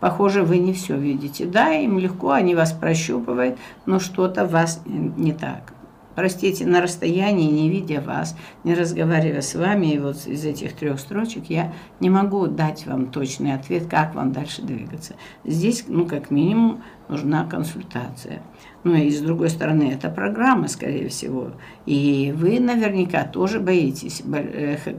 Похоже, 0.00 0.42
вы 0.42 0.58
не 0.58 0.72
все 0.72 0.96
видите. 0.96 1.44
Да, 1.44 1.72
им 1.72 1.98
легко, 1.98 2.30
они 2.30 2.54
вас 2.54 2.72
прощупывают, 2.72 3.58
но 3.84 3.98
что-то 3.98 4.46
вас 4.46 4.80
не 4.86 5.32
так. 5.32 5.74
Простите, 6.18 6.66
на 6.66 6.80
расстоянии, 6.80 7.48
не 7.48 7.70
видя 7.70 8.00
вас, 8.00 8.36
не 8.64 8.74
разговаривая 8.74 9.40
с 9.40 9.54
вами, 9.54 9.86
и 9.86 9.98
вот 10.00 10.26
из 10.26 10.44
этих 10.44 10.72
трех 10.72 10.98
строчек 10.98 11.44
я 11.48 11.72
не 12.00 12.10
могу 12.10 12.48
дать 12.48 12.88
вам 12.88 13.12
точный 13.12 13.54
ответ, 13.54 13.86
как 13.86 14.16
вам 14.16 14.32
дальше 14.32 14.62
двигаться. 14.62 15.14
Здесь, 15.44 15.84
ну, 15.86 16.06
как 16.06 16.32
минимум, 16.32 16.82
нужна 17.08 17.44
консультация. 17.44 18.42
Ну 18.82 18.96
и 18.96 19.10
с 19.10 19.20
другой 19.20 19.48
стороны, 19.48 19.92
это 19.92 20.10
программа, 20.10 20.66
скорее 20.66 21.08
всего. 21.08 21.52
И 21.86 22.34
вы 22.36 22.58
наверняка 22.58 23.22
тоже 23.22 23.60
боитесь 23.60 24.24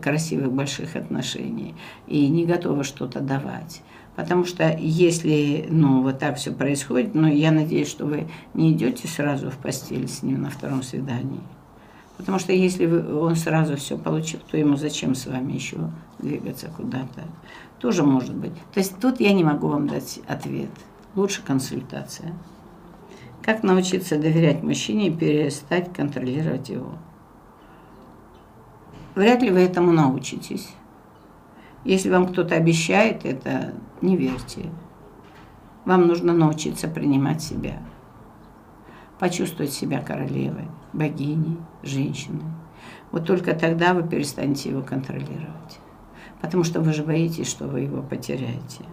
красивых 0.01 0.53
больших 0.53 0.95
отношений 0.95 1.76
и 2.07 2.30
не 2.30 2.45
готовы 2.45 2.86
что-то 2.86 3.20
давать. 3.20 3.82
Потому 4.20 4.43
что 4.43 4.76
если, 4.78 5.65
ну, 5.70 6.01
вот 6.01 6.20
так 6.20 6.36
все 6.36 6.51
происходит, 6.51 7.15
ну, 7.15 7.26
я 7.26 7.53
надеюсь, 7.53 7.88
что 7.88 8.05
вы 8.05 8.28
не 8.53 8.74
идете 8.74 9.07
сразу 9.07 9.49
в 9.49 9.55
постель 9.55 10.09
с 10.09 10.24
ним 10.24 10.41
на 10.41 10.49
втором 10.49 10.84
свидании. 10.84 11.39
Потому 12.17 12.38
что 12.38 12.51
если 12.51 12.86
вы, 12.86 13.17
он 13.17 13.38
сразу 13.38 13.78
все 13.78 13.97
получил, 13.97 14.41
то 14.51 14.57
ему 14.57 14.76
зачем 14.76 15.15
с 15.15 15.26
вами 15.26 15.53
еще 15.53 15.78
двигаться 16.17 16.70
куда-то? 16.76 17.24
Тоже 17.80 18.03
может 18.03 18.36
быть. 18.36 18.51
То 18.74 18.82
есть 18.82 18.99
тут 18.99 19.22
я 19.22 19.32
не 19.32 19.45
могу 19.45 19.70
вам 19.70 19.88
дать 19.88 20.20
ответ. 20.28 20.70
Лучше 21.15 21.41
консультация. 21.41 22.34
Как 23.41 23.63
научиться 23.63 24.20
доверять 24.20 24.63
мужчине 24.63 25.07
и 25.07 25.15
перестать 25.15 25.93
контролировать 25.93 26.67
его? 26.67 26.91
Вряд 29.15 29.41
ли 29.41 29.49
вы 29.49 29.59
этому 29.59 29.93
научитесь. 29.93 30.67
Если 31.86 32.09
вам 32.09 32.28
кто-то 32.28 32.55
обещает 32.55 33.24
это, 33.24 33.74
не 34.02 34.18
верьте. 34.18 34.70
Вам 35.86 36.08
нужно 36.08 36.34
научиться 36.34 36.88
принимать 36.88 37.41
себя. 37.41 37.82
Почувствовать 39.18 39.74
себя 39.74 40.02
королевой, 40.02 40.68
богиней, 40.93 41.58
женщиной. 41.84 42.43
Вот 43.12 43.26
только 43.26 43.54
тогда 43.54 43.93
вы 43.93 44.08
перестанете 44.08 44.70
его 44.70 44.82
контролировать. 44.82 45.80
Потому 46.41 46.64
что 46.64 46.80
вы 46.80 46.93
же 46.93 47.04
боитесь, 47.04 47.50
что 47.50 47.68
вы 47.68 47.82
его 47.82 48.02
потеряете. 48.02 48.84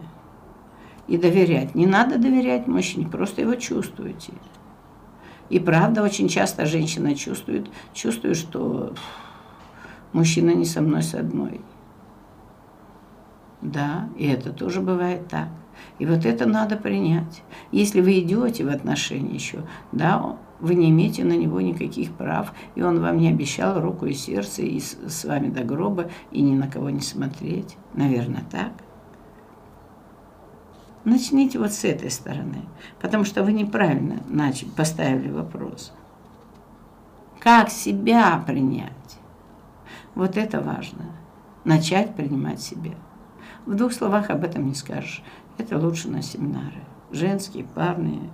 И 1.07 1.17
доверять. 1.17 1.75
Не 1.75 1.87
надо 1.87 2.19
доверять 2.19 2.67
мужчине, 2.67 3.07
просто 3.07 3.43
его 3.43 3.55
чувствуете. 3.55 4.33
И 5.49 5.61
правда, 5.61 6.03
очень 6.03 6.29
часто 6.29 6.67
женщина 6.67 7.15
чувствует, 7.15 7.71
чувствует, 7.93 8.37
что 8.37 8.95
мужчина 10.13 10.51
не 10.51 10.65
со 10.65 10.81
мной 10.81 11.03
с 11.03 11.15
одной. 11.15 11.61
Да, 13.67 14.09
и 14.17 14.29
это 14.29 14.53
тоже 14.53 14.81
бывает 14.81 15.27
так. 15.27 15.49
И 15.99 16.07
вот 16.07 16.25
это 16.25 16.47
надо 16.47 16.77
принять. 16.77 17.43
Если 17.73 18.01
вы 18.01 18.21
идете 18.21 18.64
в 18.64 18.69
отношения 18.69 19.35
еще, 19.35 19.64
да, 19.91 20.37
вы 20.61 20.77
не 20.77 20.89
имеете 20.91 21.25
на 21.25 21.37
него 21.37 21.61
никаких 21.61 22.12
прав, 22.12 22.53
и 22.77 22.83
он 22.83 23.01
вам 23.01 23.19
не 23.19 23.29
обещал 23.29 23.81
руку 23.81 24.07
и 24.07 24.12
сердце, 24.12 24.62
и 24.62 24.79
с, 24.79 24.97
с 25.09 25.25
вами 25.25 25.49
до 25.49 25.64
гроба, 25.64 26.09
и 26.31 26.43
ни 26.43 26.55
на 26.55 26.69
кого 26.69 26.91
не 26.91 27.01
смотреть. 27.01 27.77
Наверное, 27.93 28.45
так. 28.51 28.73
Начните 31.05 31.59
вот 31.59 31.73
с 31.73 31.85
этой 31.85 32.11
стороны, 32.11 32.62
потому 33.01 33.25
что 33.25 33.43
вы 33.43 33.53
неправильно 33.53 34.23
начали, 34.29 34.69
поставили 34.71 35.31
вопрос. 35.31 35.93
Как 37.41 37.69
себя 37.71 38.43
принять? 38.47 38.93
Вот 40.14 40.37
это 40.37 40.61
важно. 40.61 41.07
Начать 41.64 42.14
принимать 42.14 42.61
себя. 42.61 42.95
В 43.67 43.75
двух 43.75 43.93
словах 43.93 44.31
об 44.31 44.45
этом 44.45 44.67
не 44.67 44.75
скажешь. 44.75 45.23
Это 45.59 45.77
лучше 45.77 46.09
на 46.09 46.23
семинары. 46.23 46.85
Женские, 47.11 47.64
парные. 47.64 48.31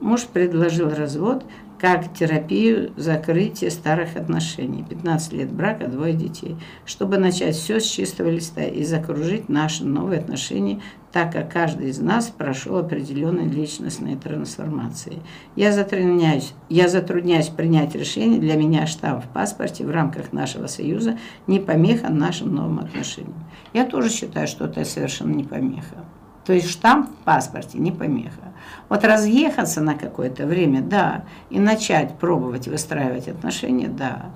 Муж 0.00 0.26
предложил 0.26 0.90
развод 0.90 1.44
как 1.78 2.14
терапию 2.14 2.92
закрытия 2.96 3.70
старых 3.70 4.16
отношений. 4.16 4.84
15 4.88 5.32
лет 5.32 5.52
брака, 5.52 5.88
двое 5.88 6.14
детей. 6.14 6.56
Чтобы 6.84 7.18
начать 7.18 7.56
все 7.56 7.80
с 7.80 7.84
чистого 7.84 8.28
листа 8.28 8.62
и 8.62 8.84
закружить 8.84 9.48
наши 9.48 9.84
новые 9.84 10.20
отношения, 10.20 10.80
так 11.12 11.32
как 11.32 11.52
каждый 11.52 11.90
из 11.90 12.00
нас 12.00 12.26
прошел 12.26 12.76
определенные 12.76 13.48
личностные 13.48 14.16
трансформации. 14.16 15.18
Я 15.54 15.72
затрудняюсь, 15.72 16.54
я 16.68 16.88
затрудняюсь 16.88 17.48
принять 17.48 17.94
решение, 17.94 18.40
для 18.40 18.56
меня 18.56 18.86
штамп 18.86 19.24
в 19.24 19.28
паспорте 19.28 19.86
в 19.86 19.90
рамках 19.90 20.32
нашего 20.32 20.66
союза 20.66 21.18
не 21.46 21.60
помеха 21.60 22.08
нашим 22.08 22.54
новым 22.54 22.80
отношениям. 22.80 23.44
Я 23.72 23.84
тоже 23.84 24.10
считаю, 24.10 24.48
что 24.48 24.64
это 24.64 24.84
совершенно 24.84 25.34
не 25.34 25.44
помеха. 25.44 26.04
То 26.44 26.52
есть 26.52 26.68
штамп 26.68 27.10
в 27.10 27.24
паспорте 27.24 27.78
не 27.78 27.90
помеха. 27.90 28.52
Вот 28.88 29.04
разъехаться 29.04 29.80
на 29.80 29.94
какое-то 29.94 30.46
время, 30.46 30.82
да, 30.82 31.24
и 31.50 31.58
начать 31.58 32.18
пробовать 32.18 32.68
выстраивать 32.68 33.28
отношения, 33.28 33.88
да. 33.88 34.26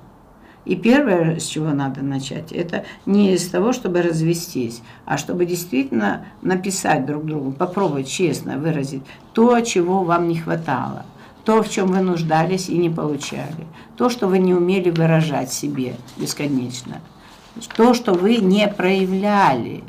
И 0.64 0.76
первое, 0.76 1.38
с 1.38 1.46
чего 1.46 1.70
надо 1.70 2.02
начать, 2.02 2.52
это 2.52 2.84
не 3.06 3.32
из 3.32 3.48
того, 3.48 3.72
чтобы 3.72 4.02
развестись, 4.02 4.82
а 5.06 5.16
чтобы 5.16 5.46
действительно 5.46 6.26
написать 6.42 7.06
друг 7.06 7.24
другу, 7.24 7.52
попробовать 7.52 8.08
честно 8.08 8.58
выразить 8.58 9.02
то, 9.32 9.60
чего 9.60 10.02
вам 10.02 10.28
не 10.28 10.36
хватало, 10.36 11.06
то, 11.44 11.62
в 11.62 11.70
чем 11.70 11.86
вы 11.88 12.00
нуждались 12.00 12.68
и 12.68 12.76
не 12.76 12.90
получали, 12.90 13.66
то, 13.96 14.10
что 14.10 14.28
вы 14.28 14.38
не 14.38 14.54
умели 14.54 14.90
выражать 14.90 15.50
себе 15.50 15.94
бесконечно, 16.18 17.00
то, 17.74 17.94
что 17.94 18.12
вы 18.12 18.36
не 18.36 18.68
проявляли 18.68 19.84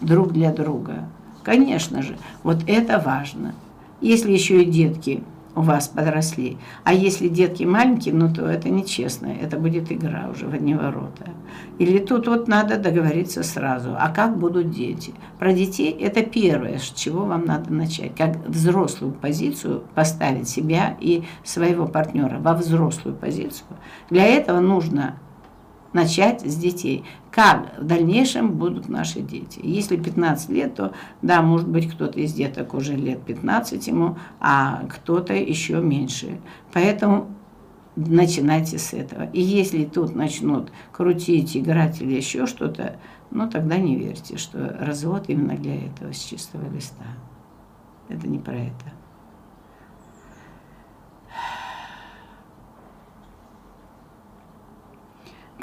друг 0.00 0.32
для 0.32 0.52
друга. 0.52 1.04
Конечно 1.46 2.02
же, 2.02 2.16
вот 2.42 2.64
это 2.66 2.98
важно. 2.98 3.54
Если 4.00 4.32
еще 4.32 4.64
и 4.64 4.64
детки 4.64 5.22
у 5.54 5.60
вас 5.60 5.86
подросли, 5.86 6.58
а 6.82 6.92
если 6.92 7.28
детки 7.28 7.62
маленькие, 7.62 8.14
ну 8.14 8.34
то 8.34 8.46
это 8.46 8.68
нечестно, 8.68 9.28
это 9.28 9.56
будет 9.56 9.92
игра 9.92 10.28
уже 10.28 10.48
в 10.48 10.54
одни 10.54 10.74
ворота. 10.74 11.30
Или 11.78 11.98
тут 11.98 12.26
вот 12.26 12.48
надо 12.48 12.78
договориться 12.78 13.44
сразу, 13.44 13.94
а 13.96 14.08
как 14.08 14.36
будут 14.36 14.72
дети? 14.72 15.14
Про 15.38 15.52
детей 15.52 15.92
это 15.92 16.22
первое, 16.22 16.78
с 16.78 16.90
чего 16.90 17.24
вам 17.24 17.44
надо 17.44 17.72
начать, 17.72 18.16
как 18.16 18.44
взрослую 18.48 19.12
позицию 19.12 19.84
поставить 19.94 20.48
себя 20.48 20.96
и 20.98 21.22
своего 21.44 21.86
партнера 21.86 22.38
во 22.40 22.54
взрослую 22.54 23.14
позицию. 23.14 23.68
Для 24.10 24.24
этого 24.24 24.58
нужно 24.58 25.14
начать 25.96 26.42
с 26.42 26.54
детей. 26.56 27.04
Как 27.30 27.78
в 27.78 27.84
дальнейшем 27.84 28.52
будут 28.52 28.88
наши 28.88 29.20
дети. 29.20 29.60
Если 29.62 29.96
15 29.96 30.50
лет, 30.50 30.74
то 30.74 30.92
да, 31.22 31.42
может 31.42 31.68
быть, 31.68 31.90
кто-то 31.90 32.20
из 32.20 32.34
деток 32.34 32.74
уже 32.74 32.94
лет 32.94 33.22
15 33.22 33.86
ему, 33.86 34.16
а 34.38 34.84
кто-то 34.88 35.32
еще 35.32 35.80
меньше. 35.80 36.38
Поэтому 36.72 37.28
начинайте 37.96 38.78
с 38.78 38.92
этого. 38.92 39.24
И 39.32 39.40
если 39.40 39.84
тут 39.84 40.14
начнут 40.14 40.70
крутить, 40.92 41.56
играть 41.56 42.02
или 42.02 42.14
еще 42.14 42.46
что-то, 42.46 42.96
ну 43.30 43.48
тогда 43.48 43.78
не 43.78 43.96
верьте, 43.96 44.36
что 44.36 44.76
развод 44.78 45.24
именно 45.28 45.56
для 45.56 45.76
этого 45.86 46.12
с 46.12 46.22
чистого 46.22 46.70
листа. 46.70 47.06
Это 48.08 48.28
не 48.28 48.38
про 48.38 48.54
это. 48.54 48.95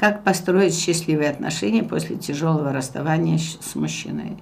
Как 0.03 0.21
построить 0.25 0.77
счастливые 0.77 1.29
отношения 1.29 1.81
после 1.81 2.17
тяжелого 2.17 2.73
расставания 2.73 3.37
с 3.37 3.73
мужчиной? 3.73 4.35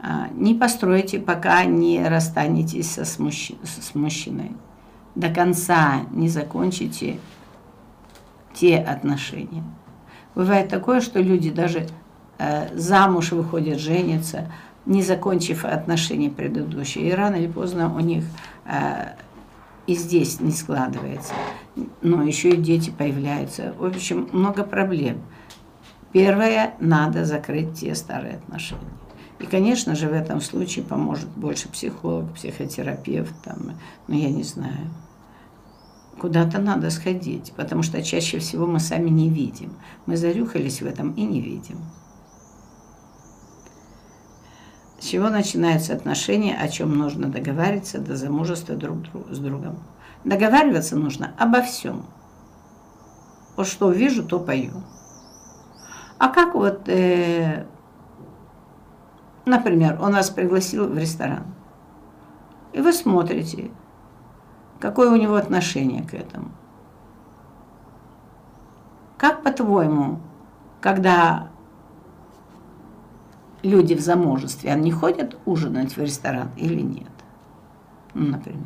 А, 0.00 0.26
не 0.34 0.56
постройте, 0.56 1.20
пока 1.20 1.64
не 1.64 2.04
расстанетесь 2.04 2.90
со 2.90 3.04
с, 3.04 3.20
мужч... 3.20 3.52
с 3.62 3.94
мужчиной. 3.94 4.50
До 5.14 5.28
конца 5.28 6.00
не 6.10 6.28
закончите 6.28 7.20
те 8.54 8.76
отношения. 8.76 9.62
Бывает 10.34 10.68
такое, 10.68 11.00
что 11.00 11.20
люди 11.20 11.52
даже 11.52 11.86
э, 12.38 12.76
замуж 12.76 13.30
выходят, 13.30 13.78
женятся, 13.78 14.50
не 14.84 15.04
закончив 15.04 15.64
отношения 15.64 16.28
предыдущие. 16.28 17.08
И 17.08 17.12
рано 17.12 17.36
или 17.36 17.46
поздно 17.46 17.94
у 17.94 18.00
них 18.00 18.24
э, 18.64 19.10
и 19.86 19.94
здесь 19.94 20.40
не 20.40 20.52
складывается. 20.52 21.32
Но 22.02 22.22
еще 22.22 22.50
и 22.50 22.56
дети 22.56 22.90
появляются. 22.90 23.74
В 23.78 23.84
общем, 23.84 24.28
много 24.32 24.64
проблем. 24.64 25.22
Первое, 26.12 26.74
надо 26.78 27.24
закрыть 27.24 27.74
те 27.74 27.94
старые 27.94 28.36
отношения. 28.36 28.80
И, 29.38 29.46
конечно 29.46 29.96
же, 29.96 30.08
в 30.08 30.12
этом 30.12 30.40
случае 30.40 30.84
поможет 30.84 31.28
больше 31.30 31.68
психолог, 31.68 32.32
психотерапевт, 32.34 33.34
там, 33.42 33.72
ну, 34.06 34.14
я 34.14 34.30
не 34.30 34.44
знаю. 34.44 34.90
Куда-то 36.20 36.60
надо 36.60 36.90
сходить, 36.90 37.52
потому 37.56 37.82
что 37.82 38.02
чаще 38.02 38.38
всего 38.38 38.66
мы 38.66 38.78
сами 38.78 39.08
не 39.08 39.28
видим. 39.28 39.72
Мы 40.06 40.16
зарюхались 40.16 40.82
в 40.82 40.86
этом 40.86 41.12
и 41.14 41.22
не 41.22 41.40
видим. 41.40 41.78
С 45.02 45.06
чего 45.06 45.30
начинаются 45.30 45.94
отношения, 45.94 46.56
о 46.56 46.68
чем 46.68 46.96
нужно 46.96 47.26
договариваться 47.28 47.98
до 47.98 48.14
замужества 48.14 48.76
друг 48.76 48.98
с 49.30 49.38
другом. 49.40 49.80
Договариваться 50.22 50.94
нужно 50.94 51.34
обо 51.36 51.60
всем. 51.60 52.04
Вот 53.56 53.66
что 53.66 53.90
вижу, 53.90 54.22
то 54.22 54.38
пою. 54.38 54.84
А 56.18 56.28
как 56.28 56.54
вот, 56.54 56.88
э, 56.88 57.66
например, 59.44 59.98
он 60.00 60.12
вас 60.12 60.30
пригласил 60.30 60.86
в 60.86 60.96
ресторан, 60.96 61.46
и 62.72 62.80
вы 62.80 62.92
смотрите, 62.92 63.72
какое 64.78 65.10
у 65.10 65.16
него 65.16 65.34
отношение 65.34 66.04
к 66.04 66.14
этому. 66.14 66.52
Как 69.18 69.42
по-твоему, 69.42 70.20
когда 70.80 71.48
люди 73.62 73.94
в 73.94 74.00
замужестве, 74.00 74.72
они 74.72 74.90
ходят 74.90 75.36
ужинать 75.44 75.96
в 75.96 76.00
ресторан 76.00 76.50
или 76.56 76.80
нет? 76.80 77.10
Ну, 78.14 78.26
например. 78.26 78.62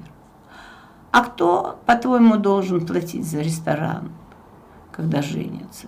А 1.12 1.22
кто, 1.22 1.78
по-твоему, 1.86 2.36
должен 2.36 2.86
платить 2.86 3.26
за 3.26 3.40
ресторан, 3.40 4.12
когда 4.92 5.22
женятся? 5.22 5.86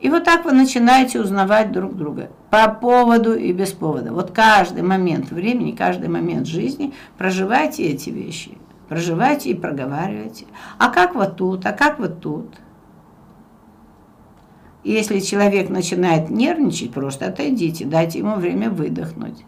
И 0.00 0.10
вот 0.10 0.24
так 0.24 0.44
вы 0.44 0.52
начинаете 0.52 1.20
узнавать 1.20 1.72
друг 1.72 1.96
друга 1.96 2.30
по 2.50 2.68
поводу 2.68 3.34
и 3.34 3.52
без 3.52 3.72
повода. 3.72 4.12
Вот 4.12 4.32
каждый 4.32 4.82
момент 4.82 5.30
времени, 5.30 5.72
каждый 5.72 6.08
момент 6.08 6.46
жизни 6.46 6.92
проживайте 7.16 7.84
эти 7.84 8.10
вещи. 8.10 8.58
Проживайте 8.88 9.50
и 9.50 9.54
проговаривайте. 9.54 10.46
А 10.78 10.90
как 10.90 11.14
вот 11.14 11.36
тут, 11.36 11.64
а 11.64 11.72
как 11.72 11.98
вот 11.98 12.20
тут? 12.20 12.54
Если 14.84 15.20
человек 15.20 15.70
начинает 15.70 16.28
нервничать, 16.28 16.92
просто 16.92 17.26
отойдите, 17.26 17.86
дайте 17.86 18.18
ему 18.18 18.36
время 18.36 18.68
выдохнуть. 18.68 19.44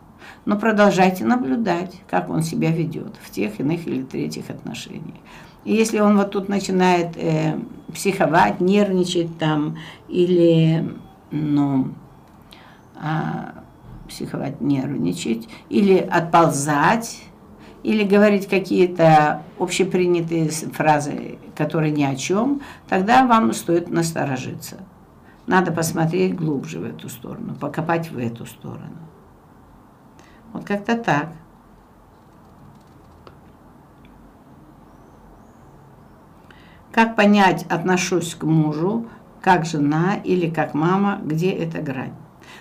Но 0.46 0.58
продолжайте 0.58 1.24
наблюдать, 1.24 1.94
как 2.08 2.30
он 2.30 2.42
себя 2.42 2.70
ведет 2.70 3.14
в 3.22 3.30
тех, 3.30 3.60
иных 3.60 3.86
или 3.86 4.02
третьих 4.02 4.48
отношениях. 4.48 5.16
И 5.64 5.74
если 5.74 5.98
он 5.98 6.16
вот 6.16 6.30
тут 6.30 6.48
начинает 6.48 7.16
э, 7.16 7.58
психовать, 7.92 8.60
нервничать 8.60 9.36
там, 9.38 9.76
или, 10.08 10.88
ну, 11.30 11.88
а, 12.94 13.64
психовать, 14.08 14.60
нервничать, 14.60 15.48
или 15.68 15.98
отползать, 15.98 17.22
или 17.82 18.04
говорить 18.04 18.48
какие-то 18.48 19.42
общепринятые 19.58 20.48
фразы, 20.48 21.38
которые 21.56 21.92
ни 21.92 22.04
о 22.04 22.16
чем, 22.16 22.62
тогда 22.88 23.26
вам 23.26 23.52
стоит 23.52 23.90
насторожиться. 23.90 24.78
Надо 25.46 25.70
посмотреть 25.70 26.34
глубже 26.34 26.80
в 26.80 26.84
эту 26.84 27.08
сторону, 27.08 27.54
покопать 27.54 28.10
в 28.10 28.18
эту 28.18 28.46
сторону. 28.46 28.96
Вот 30.52 30.64
как-то 30.64 30.96
так. 30.96 31.32
Как 36.90 37.14
понять, 37.14 37.64
отношусь 37.68 38.34
к 38.34 38.44
мужу, 38.44 39.06
как 39.40 39.66
жена 39.66 40.16
или 40.16 40.50
как 40.50 40.74
мама, 40.74 41.20
где 41.22 41.50
эта 41.50 41.82
грань? 41.82 42.14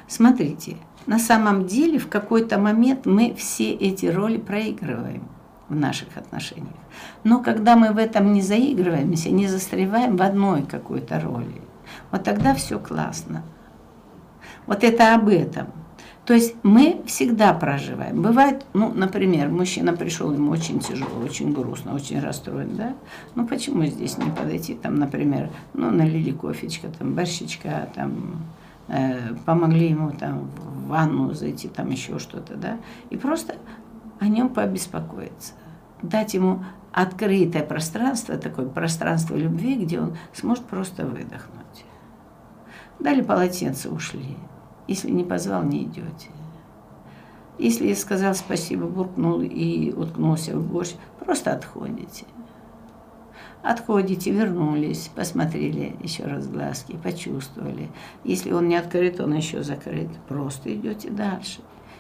Смотрите, 0.07 0.77
на 1.07 1.19
самом 1.19 1.65
деле 1.65 1.97
в 1.97 2.09
какой-то 2.09 2.59
момент 2.59 3.05
мы 3.05 3.33
все 3.33 3.71
эти 3.71 4.07
роли 4.07 4.37
проигрываем 4.37 5.23
в 5.69 5.75
наших 5.75 6.17
отношениях. 6.17 6.75
Но 7.23 7.41
когда 7.41 7.75
мы 7.75 7.91
в 7.91 7.97
этом 7.97 8.33
не 8.33 8.41
заигрываемся, 8.41 9.29
не 9.31 9.47
застреваем 9.47 10.17
в 10.17 10.21
одной 10.21 10.63
какой-то 10.63 11.19
роли, 11.19 11.61
вот 12.11 12.23
тогда 12.23 12.53
все 12.53 12.79
классно. 12.79 13.43
Вот 14.67 14.83
это 14.83 15.15
об 15.15 15.27
этом– 15.27 15.67
то 16.25 16.33
есть 16.33 16.55
мы 16.63 17.03
всегда 17.05 17.53
проживаем. 17.53 18.23
Бывает, 18.23 18.65
ну, 18.73 18.91
например, 18.91 19.49
мужчина 19.49 19.93
пришел, 19.93 20.33
ему 20.33 20.51
очень 20.51 20.79
тяжело, 20.79 21.19
очень 21.23 21.53
грустно, 21.53 21.93
очень 21.93 22.19
расстроен, 22.19 22.75
да? 22.75 22.95
Ну, 23.35 23.45
почему 23.45 23.85
здесь 23.85 24.17
не 24.17 24.31
подойти, 24.31 24.73
там, 24.73 24.95
например, 24.95 25.51
ну, 25.73 25.91
налили 25.91 26.31
кофечка, 26.31 26.87
там, 26.87 27.13
борщичка, 27.13 27.89
там, 27.93 28.37
э, 28.87 29.35
помогли 29.45 29.89
ему 29.89 30.11
там 30.11 30.49
в 30.55 30.87
ванну 30.87 31.31
зайти, 31.33 31.67
там 31.67 31.91
еще 31.91 32.17
что-то, 32.17 32.55
да? 32.55 32.79
И 33.11 33.17
просто 33.17 33.55
о 34.19 34.27
нем 34.27 34.49
побеспокоиться. 34.49 35.53
Дать 36.01 36.33
ему 36.33 36.63
открытое 36.95 37.61
пространство, 37.61 38.37
такое 38.37 38.67
пространство 38.67 39.35
любви, 39.35 39.75
где 39.75 39.99
он 39.99 40.17
сможет 40.33 40.63
просто 40.63 41.05
выдохнуть. 41.05 41.85
Дали 42.99 43.21
полотенце, 43.21 43.89
ушли. 43.89 44.37
Если 44.87 45.11
не 45.11 45.25
позвал, 45.25 45.63
не 45.63 45.83
идете. 45.83 46.29
Если 47.59 47.87
я 47.87 47.95
сказал 47.95 48.33
спасибо, 48.33 48.87
буркнул 48.87 49.41
и 49.41 49.91
уткнулся 49.91 50.57
в 50.57 50.65
борщ, 50.65 50.93
просто 51.19 51.51
отходите. 51.51 52.25
Отходите, 53.61 54.31
вернулись, 54.31 55.11
посмотрели 55.13 55.97
еще 56.01 56.23
раз 56.23 56.47
глазки, 56.47 56.97
почувствовали. 57.03 57.89
Если 58.23 58.53
он 58.53 58.69
не 58.69 58.77
открыт, 58.77 59.19
он 59.19 59.33
еще 59.33 59.63
закрыт. 59.63 60.09
Просто 60.29 60.73
идете 60.73 61.09
дальше 61.09 61.59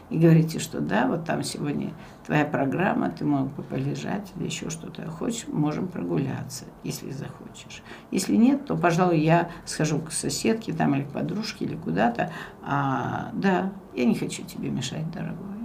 и 0.09 0.17
говорите, 0.17 0.59
что 0.59 0.81
да, 0.81 1.07
вот 1.07 1.25
там 1.25 1.43
сегодня 1.43 1.93
твоя 2.25 2.45
программа, 2.45 3.09
ты 3.09 3.25
мог 3.25 3.53
бы 3.53 3.63
полежать 3.63 4.31
или 4.35 4.45
еще 4.45 4.69
что-то. 4.69 5.09
Хочешь, 5.09 5.47
можем 5.47 5.87
прогуляться, 5.87 6.65
если 6.83 7.11
захочешь. 7.11 7.81
Если 8.11 8.35
нет, 8.35 8.65
то, 8.65 8.75
пожалуй, 8.75 9.19
я 9.19 9.49
схожу 9.65 9.99
к 9.99 10.11
соседке 10.11 10.73
там 10.73 10.95
или 10.95 11.03
к 11.03 11.09
подружке 11.09 11.65
или 11.65 11.75
куда-то. 11.75 12.31
А, 12.63 13.31
да, 13.33 13.71
я 13.95 14.05
не 14.05 14.15
хочу 14.15 14.43
тебе 14.43 14.69
мешать, 14.69 15.09
дорогой. 15.11 15.55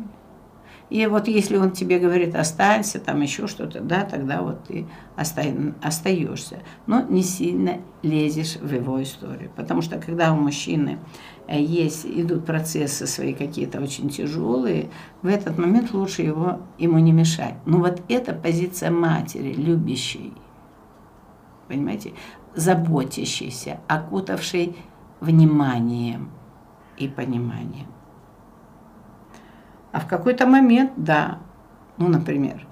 И 0.91 1.07
вот 1.07 1.29
если 1.29 1.57
он 1.57 1.71
тебе 1.71 2.01
говорит, 2.01 2.35
останься, 2.35 2.99
там 2.99 3.21
еще 3.21 3.47
что-то, 3.47 3.81
да, 3.81 4.03
тогда 4.03 4.43
вот 4.43 4.65
ты 4.65 4.87
остаешься. 5.17 6.59
Но 6.87 7.03
не 7.03 7.23
сильно 7.23 7.79
лезешь 8.03 8.57
в 8.57 8.75
его 8.75 9.01
историю. 9.01 9.53
Потому 9.55 9.83
что 9.83 9.99
когда 9.99 10.33
у 10.33 10.37
мужчины 10.37 10.99
есть, 11.59 12.07
идут 12.07 12.47
процессы 12.47 13.07
свои 13.07 13.35
какие-то 13.35 13.81
очень 13.81 14.09
тяжелые, 14.09 14.91
в 15.23 15.27
этот 15.27 15.59
момент 15.59 15.93
лучше 15.93 16.23
его, 16.23 16.61
ему 16.79 16.99
не 16.99 17.13
мешать. 17.13 17.55
Но 17.67 17.79
вот 17.79 18.03
это 18.09 18.33
позиция 18.33 18.91
матери, 18.91 19.53
любящей, 19.53 20.33
понимаете, 21.69 22.13
заботящейся, 22.55 23.81
окутавшей 23.89 24.77
вниманием 25.21 26.31
и 26.97 27.09
пониманием. 27.09 27.87
А 29.93 30.01
в 30.01 30.07
какой-то 30.07 30.47
момент, 30.47 30.93
да, 30.97 31.39
ну, 31.97 32.09
например, 32.09 32.67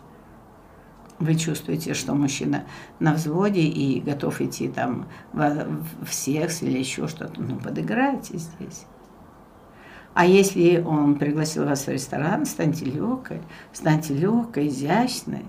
вы 1.18 1.34
чувствуете, 1.34 1.94
что 1.94 2.14
мужчина 2.14 2.64
на 3.00 3.14
взводе 3.14 3.60
и 3.60 4.00
готов 4.00 4.40
идти 4.40 4.68
там 4.68 5.08
в, 5.32 5.66
в 6.04 6.12
секс 6.12 6.62
или 6.62 6.78
еще 6.78 7.08
что-то, 7.08 7.40
ну, 7.40 7.56
подыграйте 7.56 8.38
здесь. 8.38 8.86
А 10.14 10.26
если 10.26 10.82
он 10.84 11.16
пригласил 11.16 11.64
вас 11.64 11.86
в 11.86 11.88
ресторан, 11.88 12.44
станьте 12.44 12.84
легкой, 12.84 13.40
станьте 13.72 14.14
легкой, 14.14 14.68
изящной, 14.68 15.44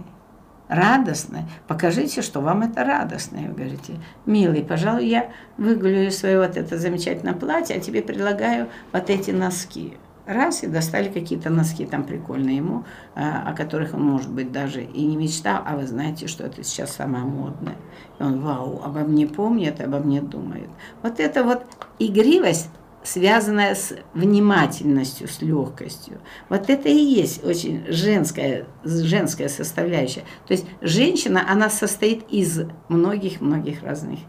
радостной. 0.68 1.44
Покажите, 1.68 2.22
что 2.22 2.42
вам 2.42 2.62
это 2.62 2.84
радостно. 2.84 3.40
Вы 3.40 3.54
говорите, 3.54 3.96
милый, 4.26 4.64
пожалуй, 4.64 5.08
я 5.08 5.32
выгулю 5.58 6.12
свое 6.12 6.40
вот 6.40 6.56
это 6.56 6.78
замечательное 6.78 7.34
платье, 7.34 7.76
а 7.76 7.80
тебе 7.80 8.02
предлагаю 8.04 8.70
вот 8.94 9.10
эти 9.10 9.32
носки 9.32 9.98
раз 10.30 10.64
и 10.64 10.68
достали 10.68 11.10
какие-то 11.10 11.50
носки 11.50 11.86
там 11.86 12.04
прикольные 12.04 12.58
ему, 12.58 12.86
а, 13.16 13.50
о 13.50 13.54
которых 13.54 13.94
он, 13.94 14.04
может 14.04 14.32
быть, 14.32 14.52
даже 14.52 14.84
и 14.84 15.06
не 15.06 15.18
мечтал, 15.18 15.64
а 15.66 15.76
вы 15.76 15.88
знаете, 15.88 16.28
что 16.28 16.44
это 16.44 16.64
сейчас 16.64 16.96
самое 16.96 17.24
модное. 17.24 17.76
И 18.20 18.24
он, 18.24 18.40
вау, 18.40 18.82
обо 18.84 19.00
мне 19.00 19.28
помнит, 19.28 19.82
обо 19.82 19.98
мне 19.98 20.22
думает. 20.22 20.70
Вот 21.02 21.20
это 21.20 21.44
вот 21.44 21.64
игривость, 21.98 22.70
связанная 23.04 23.74
с 23.74 23.96
внимательностью, 24.14 25.28
с 25.28 25.42
легкостью. 25.42 26.20
Вот 26.48 26.70
это 26.70 26.90
и 26.90 26.98
есть 26.98 27.44
очень 27.44 27.86
женская, 27.88 28.68
женская 28.84 29.50
составляющая. 29.50 30.24
То 30.48 30.54
есть 30.54 30.66
женщина, 30.82 31.44
она 31.50 31.70
состоит 31.70 32.30
из 32.30 32.62
многих-многих 32.88 33.82
разных 33.84 34.20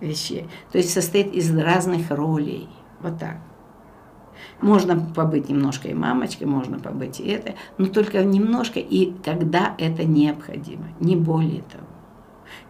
вещей. 0.00 0.48
То 0.70 0.78
есть 0.78 0.92
состоит 0.92 1.32
из 1.32 1.52
разных 1.56 2.10
ролей. 2.10 2.68
Вот 3.00 3.18
так. 3.18 3.38
Можно 4.60 4.98
побыть 5.14 5.48
немножко 5.48 5.88
и 5.88 5.94
мамочкой, 5.94 6.46
можно 6.46 6.78
побыть 6.78 7.20
и 7.20 7.28
это, 7.28 7.54
но 7.78 7.86
только 7.86 8.22
немножко 8.22 8.80
и 8.80 9.12
когда 9.24 9.74
это 9.78 10.04
необходимо, 10.04 10.84
не 11.00 11.16
более 11.16 11.62
того. 11.62 11.86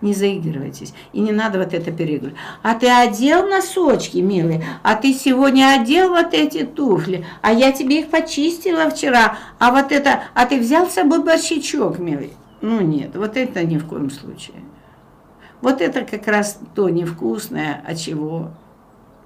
Не 0.01 0.15
заигрывайтесь. 0.15 0.95
И 1.13 1.21
не 1.21 1.33
надо 1.33 1.59
вот 1.59 1.75
это 1.75 1.93
переигрывать. 1.93 2.37
А 2.63 2.75
ты 2.75 2.89
одел 2.89 3.49
носочки, 3.49 4.19
милый? 4.19 4.65
А 4.83 4.97
ты 4.97 5.13
сегодня 5.13 5.81
одел 5.81 6.11
вот 6.11 6.35
эти 6.35 6.65
туфли? 6.65 7.25
А 7.41 7.53
я 7.53 7.73
тебе 7.73 8.01
их 8.01 8.11
почистила 8.11 8.91
вчера. 8.91 9.39
А 9.59 9.71
вот 9.71 9.93
это... 9.93 10.25
А 10.35 10.47
ты 10.47 10.59
взял 10.59 10.89
с 10.89 10.95
собой 10.95 11.23
борщичок, 11.23 11.99
милый? 11.99 12.33
Ну 12.61 12.81
нет, 12.81 13.17
вот 13.17 13.37
это 13.37 13.65
ни 13.65 13.79
в 13.79 13.87
коем 13.87 14.11
случае. 14.11 14.57
Вот 15.61 15.81
это 15.81 16.03
как 16.03 16.27
раз 16.27 16.59
то 16.75 16.89
невкусное, 16.89 17.83
от 17.87 17.97
чего 17.97 18.51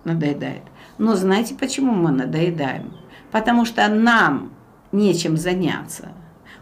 надоедает. 0.04 0.62
Но 0.98 1.14
знаете, 1.14 1.54
почему 1.54 1.92
мы 1.92 2.10
надоедаем? 2.10 2.92
Потому 3.30 3.64
что 3.64 3.86
нам 3.88 4.52
нечем 4.92 5.36
заняться. 5.36 6.08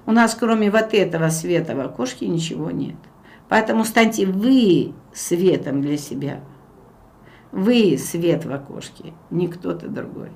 У 0.07 0.13
нас 0.13 0.35
кроме 0.35 0.71
вот 0.71 0.93
этого 0.93 1.29
света 1.29 1.75
в 1.75 1.81
окошке 1.81 2.27
ничего 2.27 2.71
нет. 2.71 2.97
Поэтому 3.49 3.85
станьте 3.85 4.27
вы 4.27 4.95
светом 5.13 5.81
для 5.81 5.97
себя. 5.97 6.41
Вы 7.53 7.97
свет 7.99 8.45
в 8.45 8.53
окошке, 8.53 9.13
не 9.31 9.47
кто-то 9.49 9.89
другой. 9.89 10.31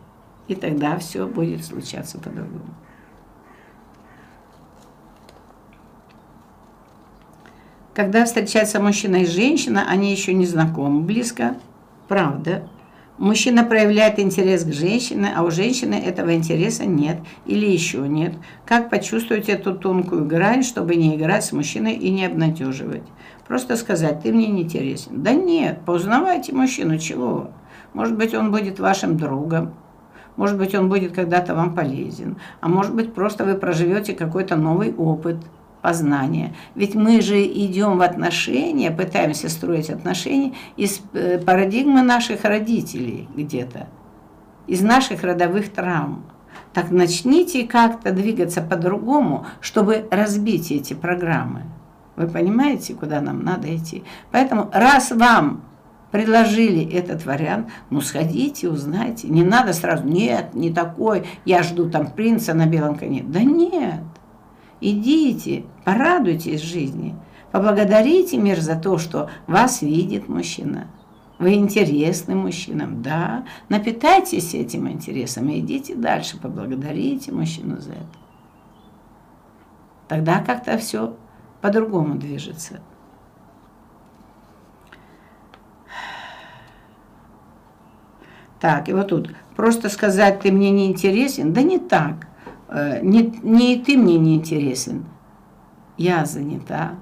И 0.47 0.55
тогда 0.55 0.97
все 0.99 1.27
будет 1.27 1.65
случаться 1.65 2.19
по-другому. 2.19 2.75
Когда 7.93 8.25
встречается 8.25 8.81
мужчина 8.81 9.17
и 9.17 9.27
женщина, 9.27 9.87
они 9.89 10.13
еще 10.13 10.33
не 10.33 10.47
знакомы 10.47 11.01
близко. 11.01 11.57
Правда. 12.07 12.69
Мужчина 13.19 13.65
проявляет 13.65 14.21
интерес 14.21 14.63
к 14.63 14.73
женщине, 14.73 15.33
а 15.37 15.43
у 15.43 15.51
женщины 15.51 15.95
этого 15.95 16.37
интереса 16.37 16.87
нет 16.87 17.19
или 17.47 17.67
еще 17.67 18.07
нет. 18.07 18.35
Как 18.65 18.91
почувствовать 18.91 19.49
эту 19.49 19.75
тонкую 19.75 20.25
грань, 20.25 20.63
чтобы 20.63 20.95
не 20.95 21.17
играть 21.17 21.45
с 21.45 21.51
мужчиной 21.51 21.95
и 21.95 22.11
не 22.11 22.25
обнадеживать? 22.25 23.03
Просто 23.49 23.77
сказать, 23.77 24.23
ты 24.23 24.33
мне 24.33 24.47
не 24.47 24.63
интересен. 24.63 25.23
Да 25.23 25.33
нет, 25.33 25.81
поузнавайте 25.85 26.55
мужчину, 26.55 26.97
чего? 26.99 27.51
Может 27.93 28.17
быть, 28.17 28.35
он 28.35 28.53
будет 28.53 28.79
вашим 28.79 29.17
другом. 29.17 29.75
Может 30.37 30.57
быть, 30.57 30.77
он 30.77 30.89
будет 30.89 31.13
когда-то 31.13 31.57
вам 31.57 31.75
полезен. 31.75 32.37
А 32.61 32.69
может 32.69 32.95
быть, 32.95 33.15
просто 33.15 33.45
вы 33.45 33.55
проживете 33.55 34.13
какой-то 34.13 34.55
новый 34.55 34.95
опыт– 34.95 35.39
познания. 35.83 36.55
Ведь 36.75 36.95
мы 36.95 37.21
же 37.21 37.43
идем 37.43 37.99
в 37.99 38.03
отношения, 38.03 38.91
пытаемся 38.91 39.49
строить 39.49 39.91
отношения 39.91 40.55
из 40.77 41.01
э, 41.13 41.39
парадигмы 41.39 42.03
наших 42.03 42.45
родителей 42.45 43.29
где-то, 43.35 43.89
из 44.67 44.81
наших 44.83 45.23
родовых 45.23 45.73
травм. 45.73 46.25
Так 46.73 46.91
начните 46.91 47.67
как-то 47.67 48.13
двигаться 48.13 48.61
по-другому, 48.61 49.47
чтобы 49.61 50.07
разбить 50.11 50.71
эти 50.71 50.95
программы. 50.95 51.63
Вы 52.17 52.27
понимаете, 52.27 52.95
куда 52.95 53.21
нам 53.21 53.45
надо 53.45 53.75
идти? 53.75 54.03
Поэтому 54.33 54.69
раз 54.73 55.13
вам 55.13 55.63
предложили 56.11 56.85
этот 56.93 57.25
вариант, 57.27 57.69
ну 57.91 58.01
сходите, 58.01 58.69
узнайте. 58.69 59.29
Не 59.29 59.45
надо 59.45 59.73
сразу, 59.73 60.05
нет, 60.05 60.55
не 60.55 60.73
такой, 60.73 61.27
я 61.45 61.63
жду 61.63 61.89
там 61.89 62.11
принца 62.11 62.55
на 62.55 62.67
белом 62.67 62.97
коне. 62.97 63.23
Да 63.23 63.43
нет, 63.43 64.03
Идите, 64.81 65.65
порадуйтесь 65.85 66.63
жизни, 66.63 67.17
поблагодарите 67.51 68.37
мир 68.37 68.61
за 68.61 68.77
то, 68.77 68.99
что 68.99 69.31
вас 69.47 69.83
видит 69.83 70.29
мужчина. 70.29 70.89
Вы 71.39 71.55
интересны 71.55 72.35
мужчинам, 72.35 73.03
да. 73.03 73.45
Напитайтесь 73.69 74.55
этим 74.55 74.89
интересом 74.89 75.49
и 75.49 75.61
идите 75.61 75.95
дальше, 75.95 76.39
поблагодарите 76.39 77.33
мужчину 77.33 77.81
за 77.81 77.93
это. 77.93 78.19
Тогда 80.09 80.41
как-то 80.41 80.79
все 80.79 81.17
по-другому 81.61 82.17
движется. 82.17 82.81
Так, 88.61 88.89
и 88.89 88.93
вот 88.93 89.09
тут 89.09 89.31
просто 89.55 89.89
сказать, 89.89 90.41
ты 90.41 90.51
мне 90.51 90.71
не 90.71 90.87
интересен, 90.87 91.53
да 91.53 91.63
не 91.63 91.79
так. 91.79 92.27
Э, 92.69 93.01
не, 93.03 93.23
не 93.43 93.77
ты 93.83 93.97
мне 93.97 94.19
не 94.19 94.37
интересен, 94.37 95.07
я 95.97 96.25
занята, 96.25 96.97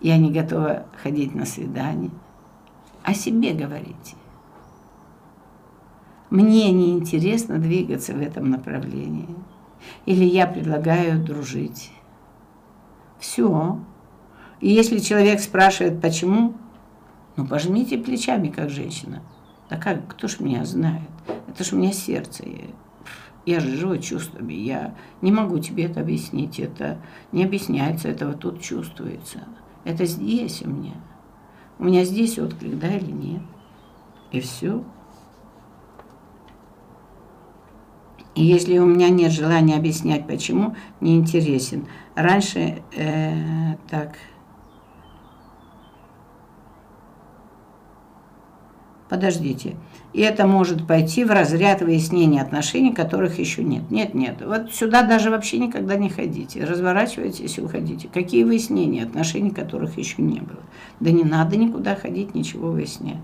я 0.00 0.18
не 0.18 0.30
готова 0.30 0.86
ходить 1.02 1.34
на 1.34 1.46
свидание. 1.46 2.10
О 3.02 3.14
себе 3.14 3.52
говорите. 3.52 4.16
Мне 6.30 6.72
не 6.72 6.92
интересно 6.92 7.58
двигаться 7.58 8.12
в 8.12 8.20
этом 8.20 8.50
направлении. 8.50 9.28
Или 10.06 10.24
я 10.24 10.46
предлагаю 10.46 11.22
дружить. 11.22 11.92
Все. 13.18 13.78
И 14.60 14.70
если 14.70 14.98
человек 14.98 15.40
спрашивает, 15.40 16.00
почему, 16.00 16.54
ну 17.36 17.46
пожмите 17.46 17.98
плечами, 17.98 18.48
как 18.48 18.70
женщина. 18.70 19.22
Да 19.70 19.76
как, 19.76 20.08
кто 20.08 20.28
ж 20.28 20.40
меня 20.40 20.64
знает? 20.64 21.08
Это 21.48 21.62
ж 21.62 21.72
у 21.72 21.76
меня 21.76 21.92
сердце. 21.92 22.44
Я 23.46 23.60
же 23.60 23.76
живу 23.76 23.98
чувствами, 23.98 24.54
я 24.54 24.94
не 25.20 25.30
могу 25.30 25.58
тебе 25.58 25.84
это 25.84 26.00
объяснить, 26.00 26.58
это 26.58 26.98
не 27.30 27.44
объясняется, 27.44 28.08
этого 28.08 28.32
тут 28.32 28.62
чувствуется. 28.62 29.40
Это 29.84 30.06
здесь 30.06 30.62
у 30.62 30.70
меня. 30.70 30.94
У 31.78 31.84
меня 31.84 32.04
здесь 32.04 32.38
отклик, 32.38 32.78
да 32.78 32.88
или 32.88 33.10
нет. 33.10 33.42
И 34.32 34.40
все. 34.40 34.82
И 38.34 38.42
если 38.42 38.78
у 38.78 38.86
меня 38.86 39.10
нет 39.10 39.30
желания 39.30 39.76
объяснять, 39.76 40.26
почему, 40.26 40.74
не 41.00 41.16
интересен. 41.16 41.86
Раньше 42.16 42.82
э, 42.96 43.76
так 43.88 44.16
Подождите. 49.14 49.76
И 50.12 50.22
это 50.22 50.44
может 50.44 50.88
пойти 50.88 51.24
в 51.24 51.30
разряд 51.30 51.82
выяснения 51.82 52.42
отношений, 52.42 52.92
которых 52.92 53.38
еще 53.38 53.62
нет. 53.62 53.88
Нет, 53.88 54.12
нет. 54.12 54.42
Вот 54.44 54.72
сюда 54.72 55.02
даже 55.04 55.30
вообще 55.30 55.58
никогда 55.58 55.94
не 55.94 56.08
ходите. 56.08 56.64
Разворачивайтесь 56.64 57.56
и 57.56 57.60
уходите. 57.60 58.08
Какие 58.12 58.42
выяснения 58.42 59.04
отношений, 59.04 59.50
которых 59.50 59.98
еще 59.98 60.20
не 60.20 60.40
было? 60.40 60.64
Да 60.98 61.12
не 61.12 61.22
надо 61.22 61.56
никуда 61.56 61.94
ходить, 61.94 62.34
ничего 62.34 62.72
выяснять. 62.72 63.20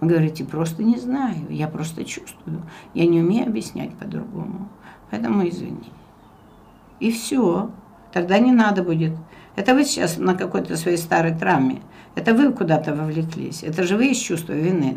Вы 0.00 0.08
говорите, 0.08 0.46
просто 0.46 0.82
не 0.82 0.96
знаю, 0.96 1.36
я 1.50 1.68
просто 1.68 2.06
чувствую. 2.06 2.62
Я 2.94 3.04
не 3.04 3.20
умею 3.20 3.46
объяснять 3.46 3.92
по-другому. 3.92 4.70
Поэтому 5.10 5.46
извини. 5.46 5.92
И 6.98 7.12
все. 7.12 7.70
Тогда 8.10 8.38
не 8.38 8.52
надо 8.52 8.82
будет. 8.82 9.12
Это 9.54 9.74
вы 9.74 9.84
сейчас 9.84 10.16
на 10.16 10.34
какой-то 10.34 10.78
своей 10.78 10.96
старой 10.96 11.36
травме. 11.36 11.82
Это 12.14 12.32
вы 12.32 12.50
куда-то 12.54 12.94
вовлеклись. 12.94 13.62
Это 13.62 13.82
же 13.82 13.98
вы 13.98 14.12
из 14.12 14.16
чувства 14.16 14.54
вины 14.54 14.96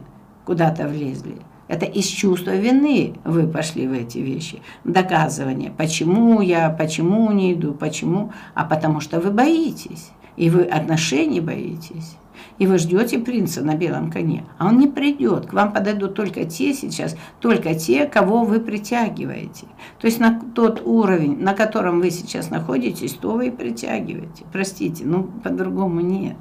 куда-то 0.49 0.87
влезли. 0.87 1.35
Это 1.67 1.85
из 1.85 2.07
чувства 2.07 2.55
вины 2.55 3.13
вы 3.23 3.45
пошли 3.45 3.87
в 3.87 3.91
эти 3.91 4.17
вещи. 4.17 4.63
Доказывание, 4.83 5.69
почему 5.69 6.41
я, 6.41 6.71
почему 6.71 7.31
не 7.31 7.53
иду, 7.53 7.75
почему. 7.75 8.31
А 8.55 8.65
потому 8.65 8.99
что 8.99 9.19
вы 9.19 9.29
боитесь. 9.29 10.09
И 10.37 10.49
вы 10.49 10.63
отношений 10.63 11.39
боитесь. 11.39 12.17
И 12.57 12.65
вы 12.65 12.79
ждете 12.79 13.19
принца 13.19 13.63
на 13.63 13.75
белом 13.75 14.09
коне. 14.09 14.43
А 14.57 14.69
он 14.69 14.79
не 14.79 14.87
придет. 14.87 15.45
К 15.45 15.53
вам 15.53 15.71
подойдут 15.71 16.15
только 16.15 16.45
те 16.45 16.73
сейчас, 16.73 17.15
только 17.39 17.75
те, 17.75 18.07
кого 18.07 18.43
вы 18.43 18.59
притягиваете. 18.59 19.67
То 19.99 20.07
есть 20.07 20.19
на 20.19 20.41
тот 20.55 20.81
уровень, 20.83 21.37
на 21.39 21.53
котором 21.53 21.99
вы 21.99 22.09
сейчас 22.09 22.49
находитесь, 22.49 23.13
то 23.13 23.33
вы 23.33 23.49
и 23.49 23.51
притягиваете. 23.51 24.45
Простите, 24.51 25.03
ну 25.05 25.25
по-другому 25.43 25.99
нет. 26.01 26.37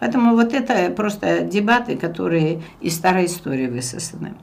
Поэтому 0.00 0.34
вот 0.34 0.54
это 0.54 0.90
просто 0.90 1.40
дебаты, 1.40 1.96
которые 1.96 2.62
из 2.80 2.94
старой 2.94 3.26
истории 3.26 3.66
высосаны. 3.66 4.34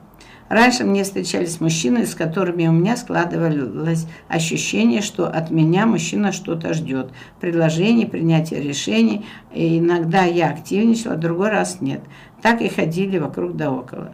Раньше 0.48 0.84
мне 0.84 1.02
встречались 1.02 1.60
мужчины, 1.60 2.06
с 2.06 2.14
которыми 2.14 2.68
у 2.68 2.72
меня 2.72 2.96
складывалось 2.96 4.06
ощущение, 4.28 5.02
что 5.02 5.26
от 5.26 5.50
меня 5.50 5.86
мужчина 5.86 6.30
что-то 6.30 6.72
ждет. 6.72 7.10
Предложение, 7.40 8.06
принятие 8.06 8.62
решений. 8.62 9.26
И 9.52 9.78
иногда 9.78 10.22
я 10.22 10.50
активничала, 10.50 11.16
другой 11.16 11.50
раз 11.50 11.80
нет. 11.80 12.00
Так 12.42 12.60
и 12.60 12.68
ходили 12.68 13.18
вокруг 13.18 13.56
да 13.56 13.72
около. 13.72 14.12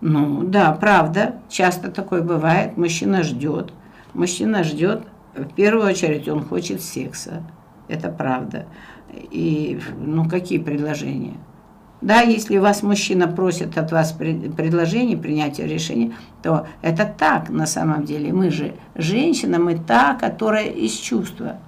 Ну 0.00 0.44
да, 0.44 0.72
правда, 0.72 1.36
часто 1.48 1.90
такое 1.90 2.22
бывает. 2.22 2.76
Мужчина 2.76 3.24
ждет. 3.24 3.72
Мужчина 4.14 4.62
ждет, 4.62 5.04
в 5.34 5.54
первую 5.54 5.86
очередь 5.86 6.28
он 6.28 6.44
хочет 6.44 6.82
секса. 6.82 7.42
Это 7.88 8.08
правда. 8.08 8.66
И 9.12 9.80
ну 9.98 10.28
какие 10.28 10.58
предложения? 10.58 11.36
Да, 12.02 12.20
если 12.20 12.58
вас 12.58 12.82
мужчина 12.82 13.28
просит 13.28 13.78
от 13.78 13.92
вас 13.92 14.12
предложение, 14.12 15.16
принятия 15.16 15.66
решения, 15.66 16.12
то 16.42 16.66
это 16.82 17.04
так 17.06 17.48
на 17.48 17.64
самом 17.64 18.04
деле. 18.04 18.32
Мы 18.32 18.50
же 18.50 18.74
женщина, 18.96 19.60
мы 19.60 19.78
та, 19.78 20.14
которая 20.14 20.66
из 20.66 20.94
чувства, 20.94 21.58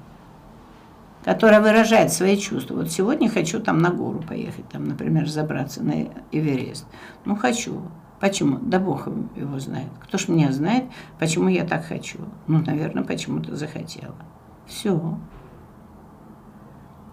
которая 1.25 1.61
выражает 1.61 2.13
свои 2.13 2.37
чувства. 2.37 2.75
Вот 2.75 2.91
сегодня 2.91 3.31
хочу 3.31 3.61
там 3.61 3.79
на 3.79 3.91
гору 3.91 4.25
поехать, 4.29 4.69
там, 4.69 4.87
например, 4.87 5.29
забраться 5.29 5.85
на 5.85 6.09
Эверест. 6.33 6.87
Ну, 7.25 7.37
хочу. 7.37 7.83
Почему? 8.19 8.59
Да 8.61 8.81
Бог 8.81 9.07
его 9.37 9.59
знает. 9.61 9.89
Кто 10.01 10.19
ж 10.19 10.29
меня 10.29 10.51
знает, 10.51 10.85
почему 11.19 11.49
я 11.49 11.65
так 11.65 11.85
хочу? 11.85 12.19
Ну, 12.49 12.61
наверное, 12.65 13.05
почему-то 13.05 13.55
захотела. 13.55 14.15
Все. 14.67 15.17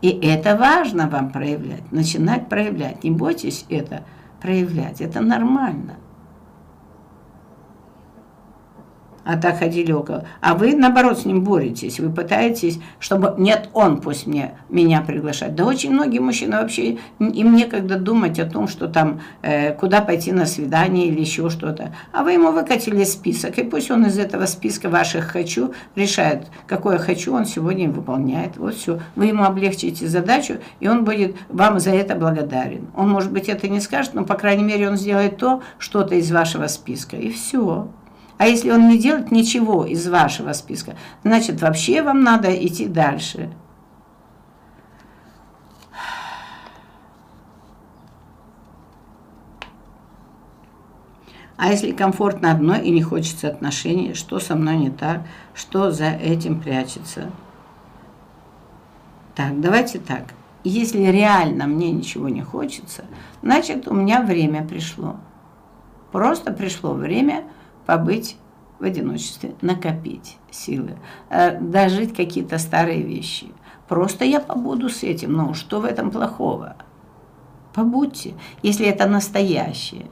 И 0.02 0.10
это 0.10 0.56
важно 0.56 1.08
вам 1.08 1.32
проявлять, 1.32 1.92
начинать 1.92 2.50
проявлять. 2.50 3.04
Не 3.04 3.12
бойтесь 3.12 3.66
это 3.70 4.04
проявлять, 4.42 5.00
это 5.00 5.22
нормально. 5.22 5.96
А 9.24 9.38
так 9.38 9.60
ходили 9.60 9.92
около. 9.92 10.26
А 10.42 10.56
вы, 10.56 10.76
наоборот, 10.76 11.20
с 11.20 11.26
ним 11.26 11.44
боретесь. 11.44 12.00
Вы 12.00 12.10
пытаетесь, 12.10 12.80
чтобы 13.00 13.36
нет, 13.38 13.70
он 13.74 14.02
пусть 14.02 14.28
мне, 14.28 14.54
меня 14.70 15.02
приглашать. 15.02 15.56
Да 15.56 15.66
очень 15.66 15.92
многие 15.92 16.20
мужчины 16.20 16.58
вообще, 16.58 16.98
им 17.20 17.56
некогда 17.56 17.98
думать 17.98 18.40
о 18.40 18.46
том, 18.46 18.68
что 18.68 18.88
там, 18.88 19.22
э, 19.42 19.74
куда 19.74 20.02
пойти 20.02 20.32
на 20.32 20.46
свидание 20.46 21.08
или 21.08 21.20
еще 21.20 21.50
что-то. 21.50 21.94
А 22.12 22.24
вы 22.24 22.34
ему 22.34 22.52
выкатили 22.52 23.04
список, 23.04 23.58
и 23.58 23.64
пусть 23.64 23.92
он 23.92 24.06
из 24.06 24.18
этого 24.18 24.46
списка 24.46 24.90
ваших 24.90 25.26
«хочу» 25.26 25.74
решает, 25.96 26.48
какое 26.68 26.98
«хочу» 26.98 27.34
он 27.34 27.46
сегодня 27.46 27.90
выполняет. 27.90 28.58
Вот 28.58 28.76
все. 28.76 29.00
Вы 29.16 29.28
ему 29.28 29.44
облегчите 29.44 30.08
задачу, 30.08 30.56
и 30.80 30.88
он 30.88 31.06
будет 31.06 31.36
вам 31.50 31.80
за 31.80 31.92
это 31.92 32.16
благодарен. 32.16 32.88
Он, 32.96 33.10
может 33.10 33.32
быть, 33.32 33.50
это 33.50 33.68
не 33.68 33.80
скажет, 33.80 34.14
но, 34.14 34.26
по 34.26 34.36
крайней 34.36 34.64
мере, 34.64 34.90
он 34.90 34.98
сделает 34.98 35.38
то, 35.38 35.62
что-то 35.78 36.16
из 36.16 36.32
вашего 36.32 36.68
списка, 36.68 37.18
и 37.18 37.30
все. 37.30 37.88
А 38.42 38.48
если 38.48 38.72
он 38.72 38.88
не 38.88 38.98
делает 38.98 39.30
ничего 39.30 39.86
из 39.86 40.08
вашего 40.08 40.54
списка, 40.54 40.96
значит, 41.24 41.62
вообще 41.62 42.02
вам 42.02 42.24
надо 42.24 42.52
идти 42.52 42.88
дальше. 42.88 43.54
А 51.56 51.70
если 51.70 51.92
комфортно 51.92 52.52
одно 52.52 52.78
и 52.78 52.90
не 52.90 53.04
хочется 53.04 53.48
отношений, 53.48 54.16
что 54.16 54.40
со 54.40 54.56
мной 54.56 54.78
не 54.78 54.90
так, 54.90 55.22
что 55.54 55.92
за 55.92 56.08
этим 56.08 56.60
прячется? 56.60 57.30
Так, 59.36 59.62
давайте 59.62 60.00
так. 60.00 60.34
Если 60.64 61.04
реально 61.04 61.68
мне 61.68 61.92
ничего 61.92 62.28
не 62.28 62.42
хочется, 62.42 63.06
значит 63.44 63.88
у 63.88 63.94
меня 63.94 64.24
время 64.24 64.68
пришло. 64.68 65.18
Просто 66.12 66.52
пришло 66.52 66.94
время– 66.94 67.44
побыть 67.86 68.38
в 68.80 68.84
одиночестве, 68.84 69.54
накопить 69.62 70.38
силы, 70.50 70.98
э, 71.30 71.60
дожить 71.60 72.16
какие-то 72.16 72.58
старые 72.58 73.02
вещи. 73.02 73.48
Просто 73.88 74.26
я 74.26 74.40
побуду 74.40 74.90
с 74.90 75.04
этим. 75.04 75.34
Ну, 75.34 75.54
что 75.54 75.82
в 75.82 75.86
этом 75.86 76.12
плохого? 76.12 76.76
Побудьте, 77.74 78.34
если 78.64 78.88
это 78.88 79.08
настоящее. 79.08 80.08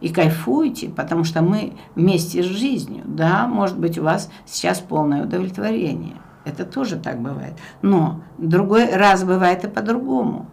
И 0.00 0.08
кайфуйте, 0.08 0.88
потому 0.88 1.24
что 1.24 1.42
мы 1.42 1.74
вместе 1.94 2.42
с 2.42 2.46
жизнью. 2.46 3.02
Да, 3.06 3.46
может 3.46 3.78
быть, 3.78 3.98
у 3.98 4.02
вас 4.02 4.30
сейчас 4.46 4.80
полное 4.80 5.24
удовлетворение. 5.24 6.16
Это 6.44 6.64
тоже 6.64 6.96
так 6.96 7.20
бывает. 7.20 7.54
Но 7.82 8.22
другой 8.38 8.94
раз 8.94 9.24
бывает 9.24 9.64
и 9.64 9.68
по-другому. 9.68 10.46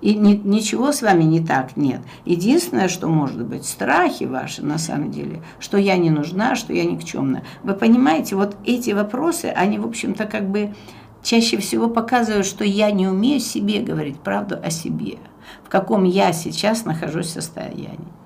И 0.00 0.14
ни, 0.14 0.34
ничего 0.34 0.92
с 0.92 1.02
вами 1.02 1.24
не 1.24 1.40
так 1.40 1.76
нет. 1.76 2.00
Единственное, 2.24 2.88
что 2.88 3.08
может 3.08 3.44
быть, 3.44 3.64
страхи 3.64 4.24
ваши 4.24 4.62
на 4.62 4.78
самом 4.78 5.10
деле, 5.10 5.42
что 5.58 5.78
я 5.78 5.96
не 5.96 6.10
нужна, 6.10 6.54
что 6.54 6.72
я 6.72 6.84
никчемна. 6.84 7.42
Вы 7.62 7.74
понимаете, 7.74 8.36
вот 8.36 8.56
эти 8.64 8.90
вопросы, 8.90 9.46
они, 9.46 9.78
в 9.78 9.86
общем-то, 9.86 10.26
как 10.26 10.50
бы 10.50 10.74
чаще 11.22 11.56
всего 11.58 11.88
показывают, 11.88 12.46
что 12.46 12.64
я 12.64 12.90
не 12.90 13.08
умею 13.08 13.40
себе 13.40 13.80
говорить 13.80 14.20
правду 14.20 14.58
о 14.62 14.70
себе, 14.70 15.18
в 15.64 15.68
каком 15.68 16.04
я 16.04 16.32
сейчас 16.32 16.84
нахожусь 16.84 17.30
состоянии. 17.30 18.16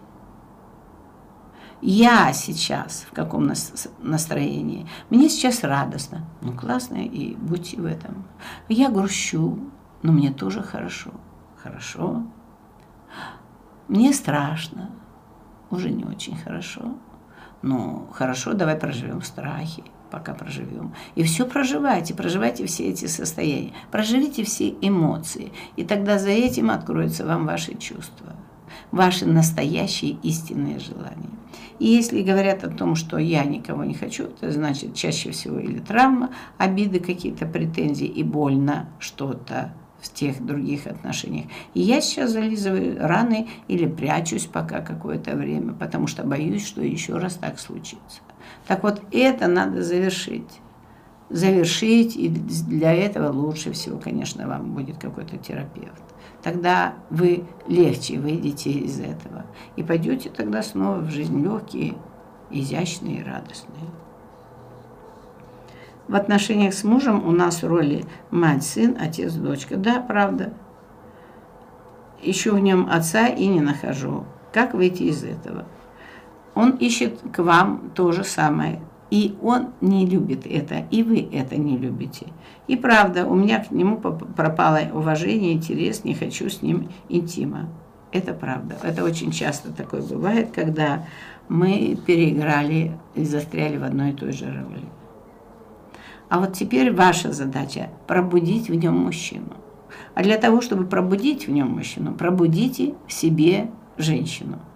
Я 1.83 2.33
сейчас 2.35 3.07
в 3.11 3.15
каком 3.15 3.51
настроении? 4.03 4.87
Мне 5.09 5.31
сейчас 5.31 5.65
радостно. 5.65 6.27
Ну, 6.43 6.53
классно, 6.53 6.97
и 6.97 7.35
будьте 7.37 7.81
в 7.81 7.87
этом. 7.87 8.25
Я 8.69 8.91
грущу, 8.91 9.59
но 10.03 10.13
мне 10.13 10.31
тоже 10.31 10.63
хорошо. 10.63 11.11
Хорошо. 11.63 12.23
Мне 13.89 14.13
страшно. 14.13 14.91
Уже 15.71 15.91
не 15.91 16.05
очень 16.05 16.37
хорошо. 16.37 16.95
Ну, 17.63 18.09
хорошо, 18.13 18.55
давай 18.55 18.77
проживем 18.77 19.23
страхи 19.23 19.85
пока 20.11 20.35
проживем. 20.35 20.93
И 21.15 21.23
все 21.23 21.47
проживайте, 21.47 22.15
проживайте 22.15 22.67
все 22.67 22.89
эти 22.89 23.07
состояния, 23.07 23.73
проживите 23.93 24.43
все 24.43 24.75
эмоции, 24.81 25.53
и 25.77 25.85
тогда 25.85 26.19
за 26.19 26.31
этим 26.31 26.71
откроются 26.71 27.25
вам 27.25 27.47
ваши 27.47 27.77
чувства, 27.77 28.35
ваши 28.91 29.25
настоящие 29.25 30.19
истинные 30.23 30.81
желания. 30.81 31.31
И 31.79 31.87
если 31.87 32.23
говорят 32.23 32.65
о 32.65 32.71
том, 32.71 32.97
что 32.97 33.19
я 33.19 33.45
никого 33.45 33.85
не 33.85 33.95
хочу, 33.95 34.25
это 34.25 34.51
значит 34.51 34.95
чаще 34.95 35.31
всего 35.31 35.59
или 35.61 35.79
травма, 35.79 36.31
обиды, 36.59 36.99
какие-то 36.99 37.47
претензии 37.47 38.09
и 38.09 38.23
больно 38.25 38.89
что-то 38.99 39.73
в 40.01 40.13
тех 40.13 40.45
других 40.45 40.87
отношениях. 40.87 41.47
И 41.75 41.81
я 41.81 42.01
сейчас 42.01 42.31
зализываю 42.31 42.97
раны 42.99 43.49
или 43.69 43.87
прячусь 43.87 44.47
пока 44.47 44.81
какое-то 44.81 45.37
время, 45.37 45.75
потому 45.75 46.07
что 46.07 46.25
боюсь, 46.25 46.67
что 46.67 46.83
еще 46.83 47.19
раз 47.19 47.35
так 47.35 47.59
случится. 47.59 48.21
Так 48.67 48.83
вот, 48.83 49.03
это 49.13 49.47
надо 49.47 49.83
завершить. 49.83 50.61
Завершить, 51.29 52.17
и 52.17 52.29
для 52.29 52.93
этого 52.93 53.31
лучше 53.31 53.73
всего, 53.73 53.99
конечно, 53.99 54.49
вам 54.49 54.75
будет 54.75 54.99
какой-то 54.99 55.37
терапевт. 55.37 56.03
Тогда 56.43 56.95
вы 57.11 57.45
легче 57.69 58.19
выйдете 58.19 58.71
из 58.71 58.99
этого 58.99 59.45
и 59.77 59.83
пойдете 59.83 60.31
тогда 60.31 60.63
снова 60.63 60.99
в 61.01 61.11
жизнь 61.11 61.41
легкие, 61.43 61.95
изящные 62.51 63.19
и 63.21 63.23
радостные. 63.23 63.91
В 66.11 66.17
отношениях 66.17 66.75
с 66.75 66.83
мужем 66.83 67.25
у 67.25 67.31
нас 67.31 67.63
роли 67.63 68.05
мать-сын, 68.33 68.97
отец-дочка. 69.01 69.77
Да, 69.77 70.01
правда. 70.01 70.53
Ищу 72.21 72.57
в 72.57 72.59
нем 72.59 72.89
отца 72.91 73.29
и 73.29 73.47
не 73.47 73.61
нахожу. 73.61 74.25
Как 74.53 74.75
выйти 74.75 75.05
из 75.05 75.23
этого? 75.23 75.67
Он 76.57 76.73
ищет 76.73 77.21
к 77.33 77.39
вам 77.41 77.93
то 77.95 78.11
же 78.11 78.25
самое. 78.25 78.81
И 79.13 79.37
он 79.41 79.69
не 79.81 80.05
любит 80.05 80.49
это, 80.49 80.85
и 80.91 81.05
вы 81.05 81.29
это 81.33 81.57
не 81.57 81.79
любите. 81.79 82.27
И 82.67 82.75
правда, 82.75 83.25
у 83.25 83.37
меня 83.37 83.63
к 83.63 83.71
нему 83.71 83.99
пропало 83.99 84.81
уважение, 84.93 85.53
интерес, 85.53 86.03
не 86.03 86.15
хочу 86.15 86.51
с 86.51 86.61
ним 86.61 86.89
интима. 87.09 87.69
Это 88.11 88.35
правда. 88.35 88.77
Это 88.83 89.05
очень 89.05 89.31
часто 89.31 89.73
такое 89.73 90.03
бывает, 90.03 90.51
когда 90.53 91.07
мы 91.49 91.97
переиграли 92.05 92.99
и 93.15 93.25
застряли 93.25 93.77
в 93.77 93.85
одной 93.85 94.11
и 94.11 94.15
той 94.15 94.33
же 94.33 94.47
роли. 94.47 94.89
А 96.31 96.41
вот 96.41 96.55
теперь 96.55 96.91
ваша 96.91 97.33
задача– 97.33 97.91
пробудить 98.07 98.71
в 98.71 98.75
нем 98.75 98.97
мужчину. 98.97 99.53
А 100.15 100.23
для 100.23 100.39
того, 100.39 100.63
чтобы 100.63 100.87
пробудить 100.87 101.47
в 101.47 101.51
нем 101.51 101.69
мужчину, 101.73 102.15
пробудите 102.15 102.95
в 103.07 103.13
себе 103.13 103.71
женщину– 103.99 104.59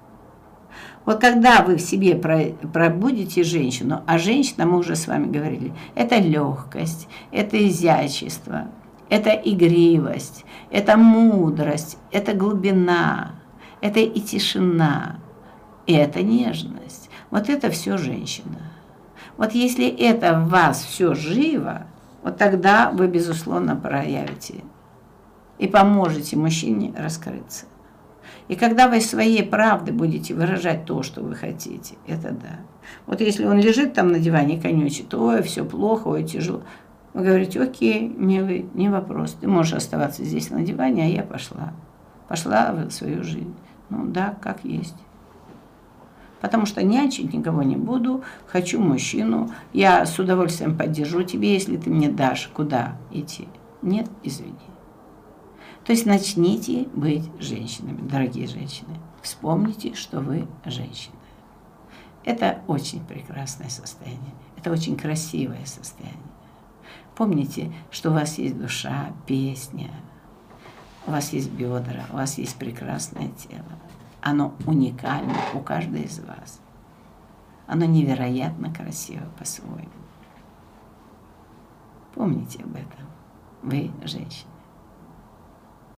вот 1.04 1.20
когда 1.20 1.62
вы 1.62 1.76
в 1.76 1.82
себе 1.82 2.16
пробудите 2.16 3.42
женщину, 3.42 4.02
а 4.06 4.18
женщина, 4.18 4.64
мы 4.64 4.78
уже 4.78 4.96
с 4.96 5.06
вами 5.06 5.30
говорили, 5.30 5.74
это 5.94 6.16
легкость, 6.16 7.08
это 7.30 7.62
изящество, 7.68 8.68
это 9.10 9.30
игривость, 9.30 10.44
это 10.70 10.96
мудрость, 10.96 11.98
это 12.10 12.32
глубина, 12.32 13.32
это 13.82 14.00
и 14.00 14.20
тишина, 14.20 15.18
и 15.86 15.92
это 15.92 16.22
нежность. 16.22 17.10
Вот 17.30 17.50
это 17.50 17.70
все 17.70 17.98
женщина. 17.98 18.73
Вот 19.36 19.52
если 19.52 19.88
это 19.88 20.38
в 20.38 20.48
вас 20.48 20.82
все 20.82 21.14
живо, 21.14 21.86
вот 22.22 22.36
тогда 22.36 22.90
вы, 22.90 23.08
безусловно, 23.08 23.76
проявите 23.76 24.62
и 25.58 25.66
поможете 25.66 26.36
мужчине 26.36 26.94
раскрыться. 26.96 27.66
И 28.48 28.56
когда 28.56 28.88
вы 28.88 29.00
своей 29.00 29.42
правды 29.42 29.92
будете 29.92 30.34
выражать 30.34 30.84
то, 30.84 31.02
что 31.02 31.22
вы 31.22 31.34
хотите, 31.34 31.94
это 32.06 32.30
да. 32.30 32.60
Вот 33.06 33.20
если 33.20 33.46
он 33.46 33.58
лежит 33.58 33.94
там 33.94 34.08
на 34.08 34.18
диване 34.18 34.56
и 34.56 34.60
конючит, 34.60 35.12
ой, 35.14 35.42
все 35.42 35.64
плохо, 35.64 36.08
ой, 36.08 36.24
тяжело. 36.24 36.62
Вы 37.14 37.24
говорите, 37.24 37.62
окей, 37.62 38.08
милый, 38.08 38.66
не 38.74 38.88
вопрос, 38.88 39.36
ты 39.40 39.46
можешь 39.46 39.74
оставаться 39.74 40.24
здесь 40.24 40.50
на 40.50 40.62
диване, 40.62 41.04
а 41.04 41.08
я 41.08 41.22
пошла. 41.22 41.72
Пошла 42.28 42.72
в 42.72 42.90
свою 42.90 43.22
жизнь. 43.22 43.54
Ну 43.88 44.06
да, 44.06 44.36
как 44.40 44.64
есть. 44.64 44.96
Потому 46.44 46.66
что 46.66 46.82
нянчить 46.82 47.32
никого 47.32 47.62
не 47.62 47.74
буду, 47.74 48.22
хочу 48.46 48.78
мужчину, 48.78 49.50
я 49.72 50.04
с 50.04 50.18
удовольствием 50.18 50.76
поддержу 50.76 51.22
тебе, 51.22 51.54
если 51.54 51.78
ты 51.78 51.88
мне 51.88 52.10
дашь, 52.10 52.50
куда 52.52 52.98
идти. 53.10 53.48
Нет, 53.80 54.10
извини. 54.22 54.52
То 55.86 55.92
есть 55.92 56.04
начните 56.04 56.86
быть 56.92 57.30
женщинами, 57.40 58.06
дорогие 58.06 58.46
женщины. 58.46 58.94
Вспомните, 59.22 59.94
что 59.94 60.20
вы 60.20 60.46
женщина. 60.66 61.16
Это 62.26 62.58
очень 62.66 63.02
прекрасное 63.06 63.70
состояние. 63.70 64.34
Это 64.58 64.70
очень 64.70 64.98
красивое 64.98 65.64
состояние. 65.64 66.18
Помните, 67.16 67.72
что 67.90 68.10
у 68.10 68.12
вас 68.12 68.36
есть 68.36 68.58
душа, 68.58 69.14
песня, 69.26 69.90
у 71.06 71.10
вас 71.10 71.32
есть 71.32 71.50
бедра, 71.50 72.04
у 72.12 72.16
вас 72.16 72.36
есть 72.36 72.56
прекрасное 72.56 73.28
тело. 73.30 73.64
Оно 74.26 74.54
уникально 74.66 75.34
у 75.52 75.60
каждой 75.60 76.04
из 76.04 76.18
вас. 76.18 76.58
Оно 77.66 77.84
невероятно 77.84 78.72
красиво 78.72 79.26
по-своему. 79.38 79.90
Помните 82.14 82.62
об 82.62 82.74
этом. 82.74 83.06
Вы 83.62 83.90
женщина. 84.02 84.53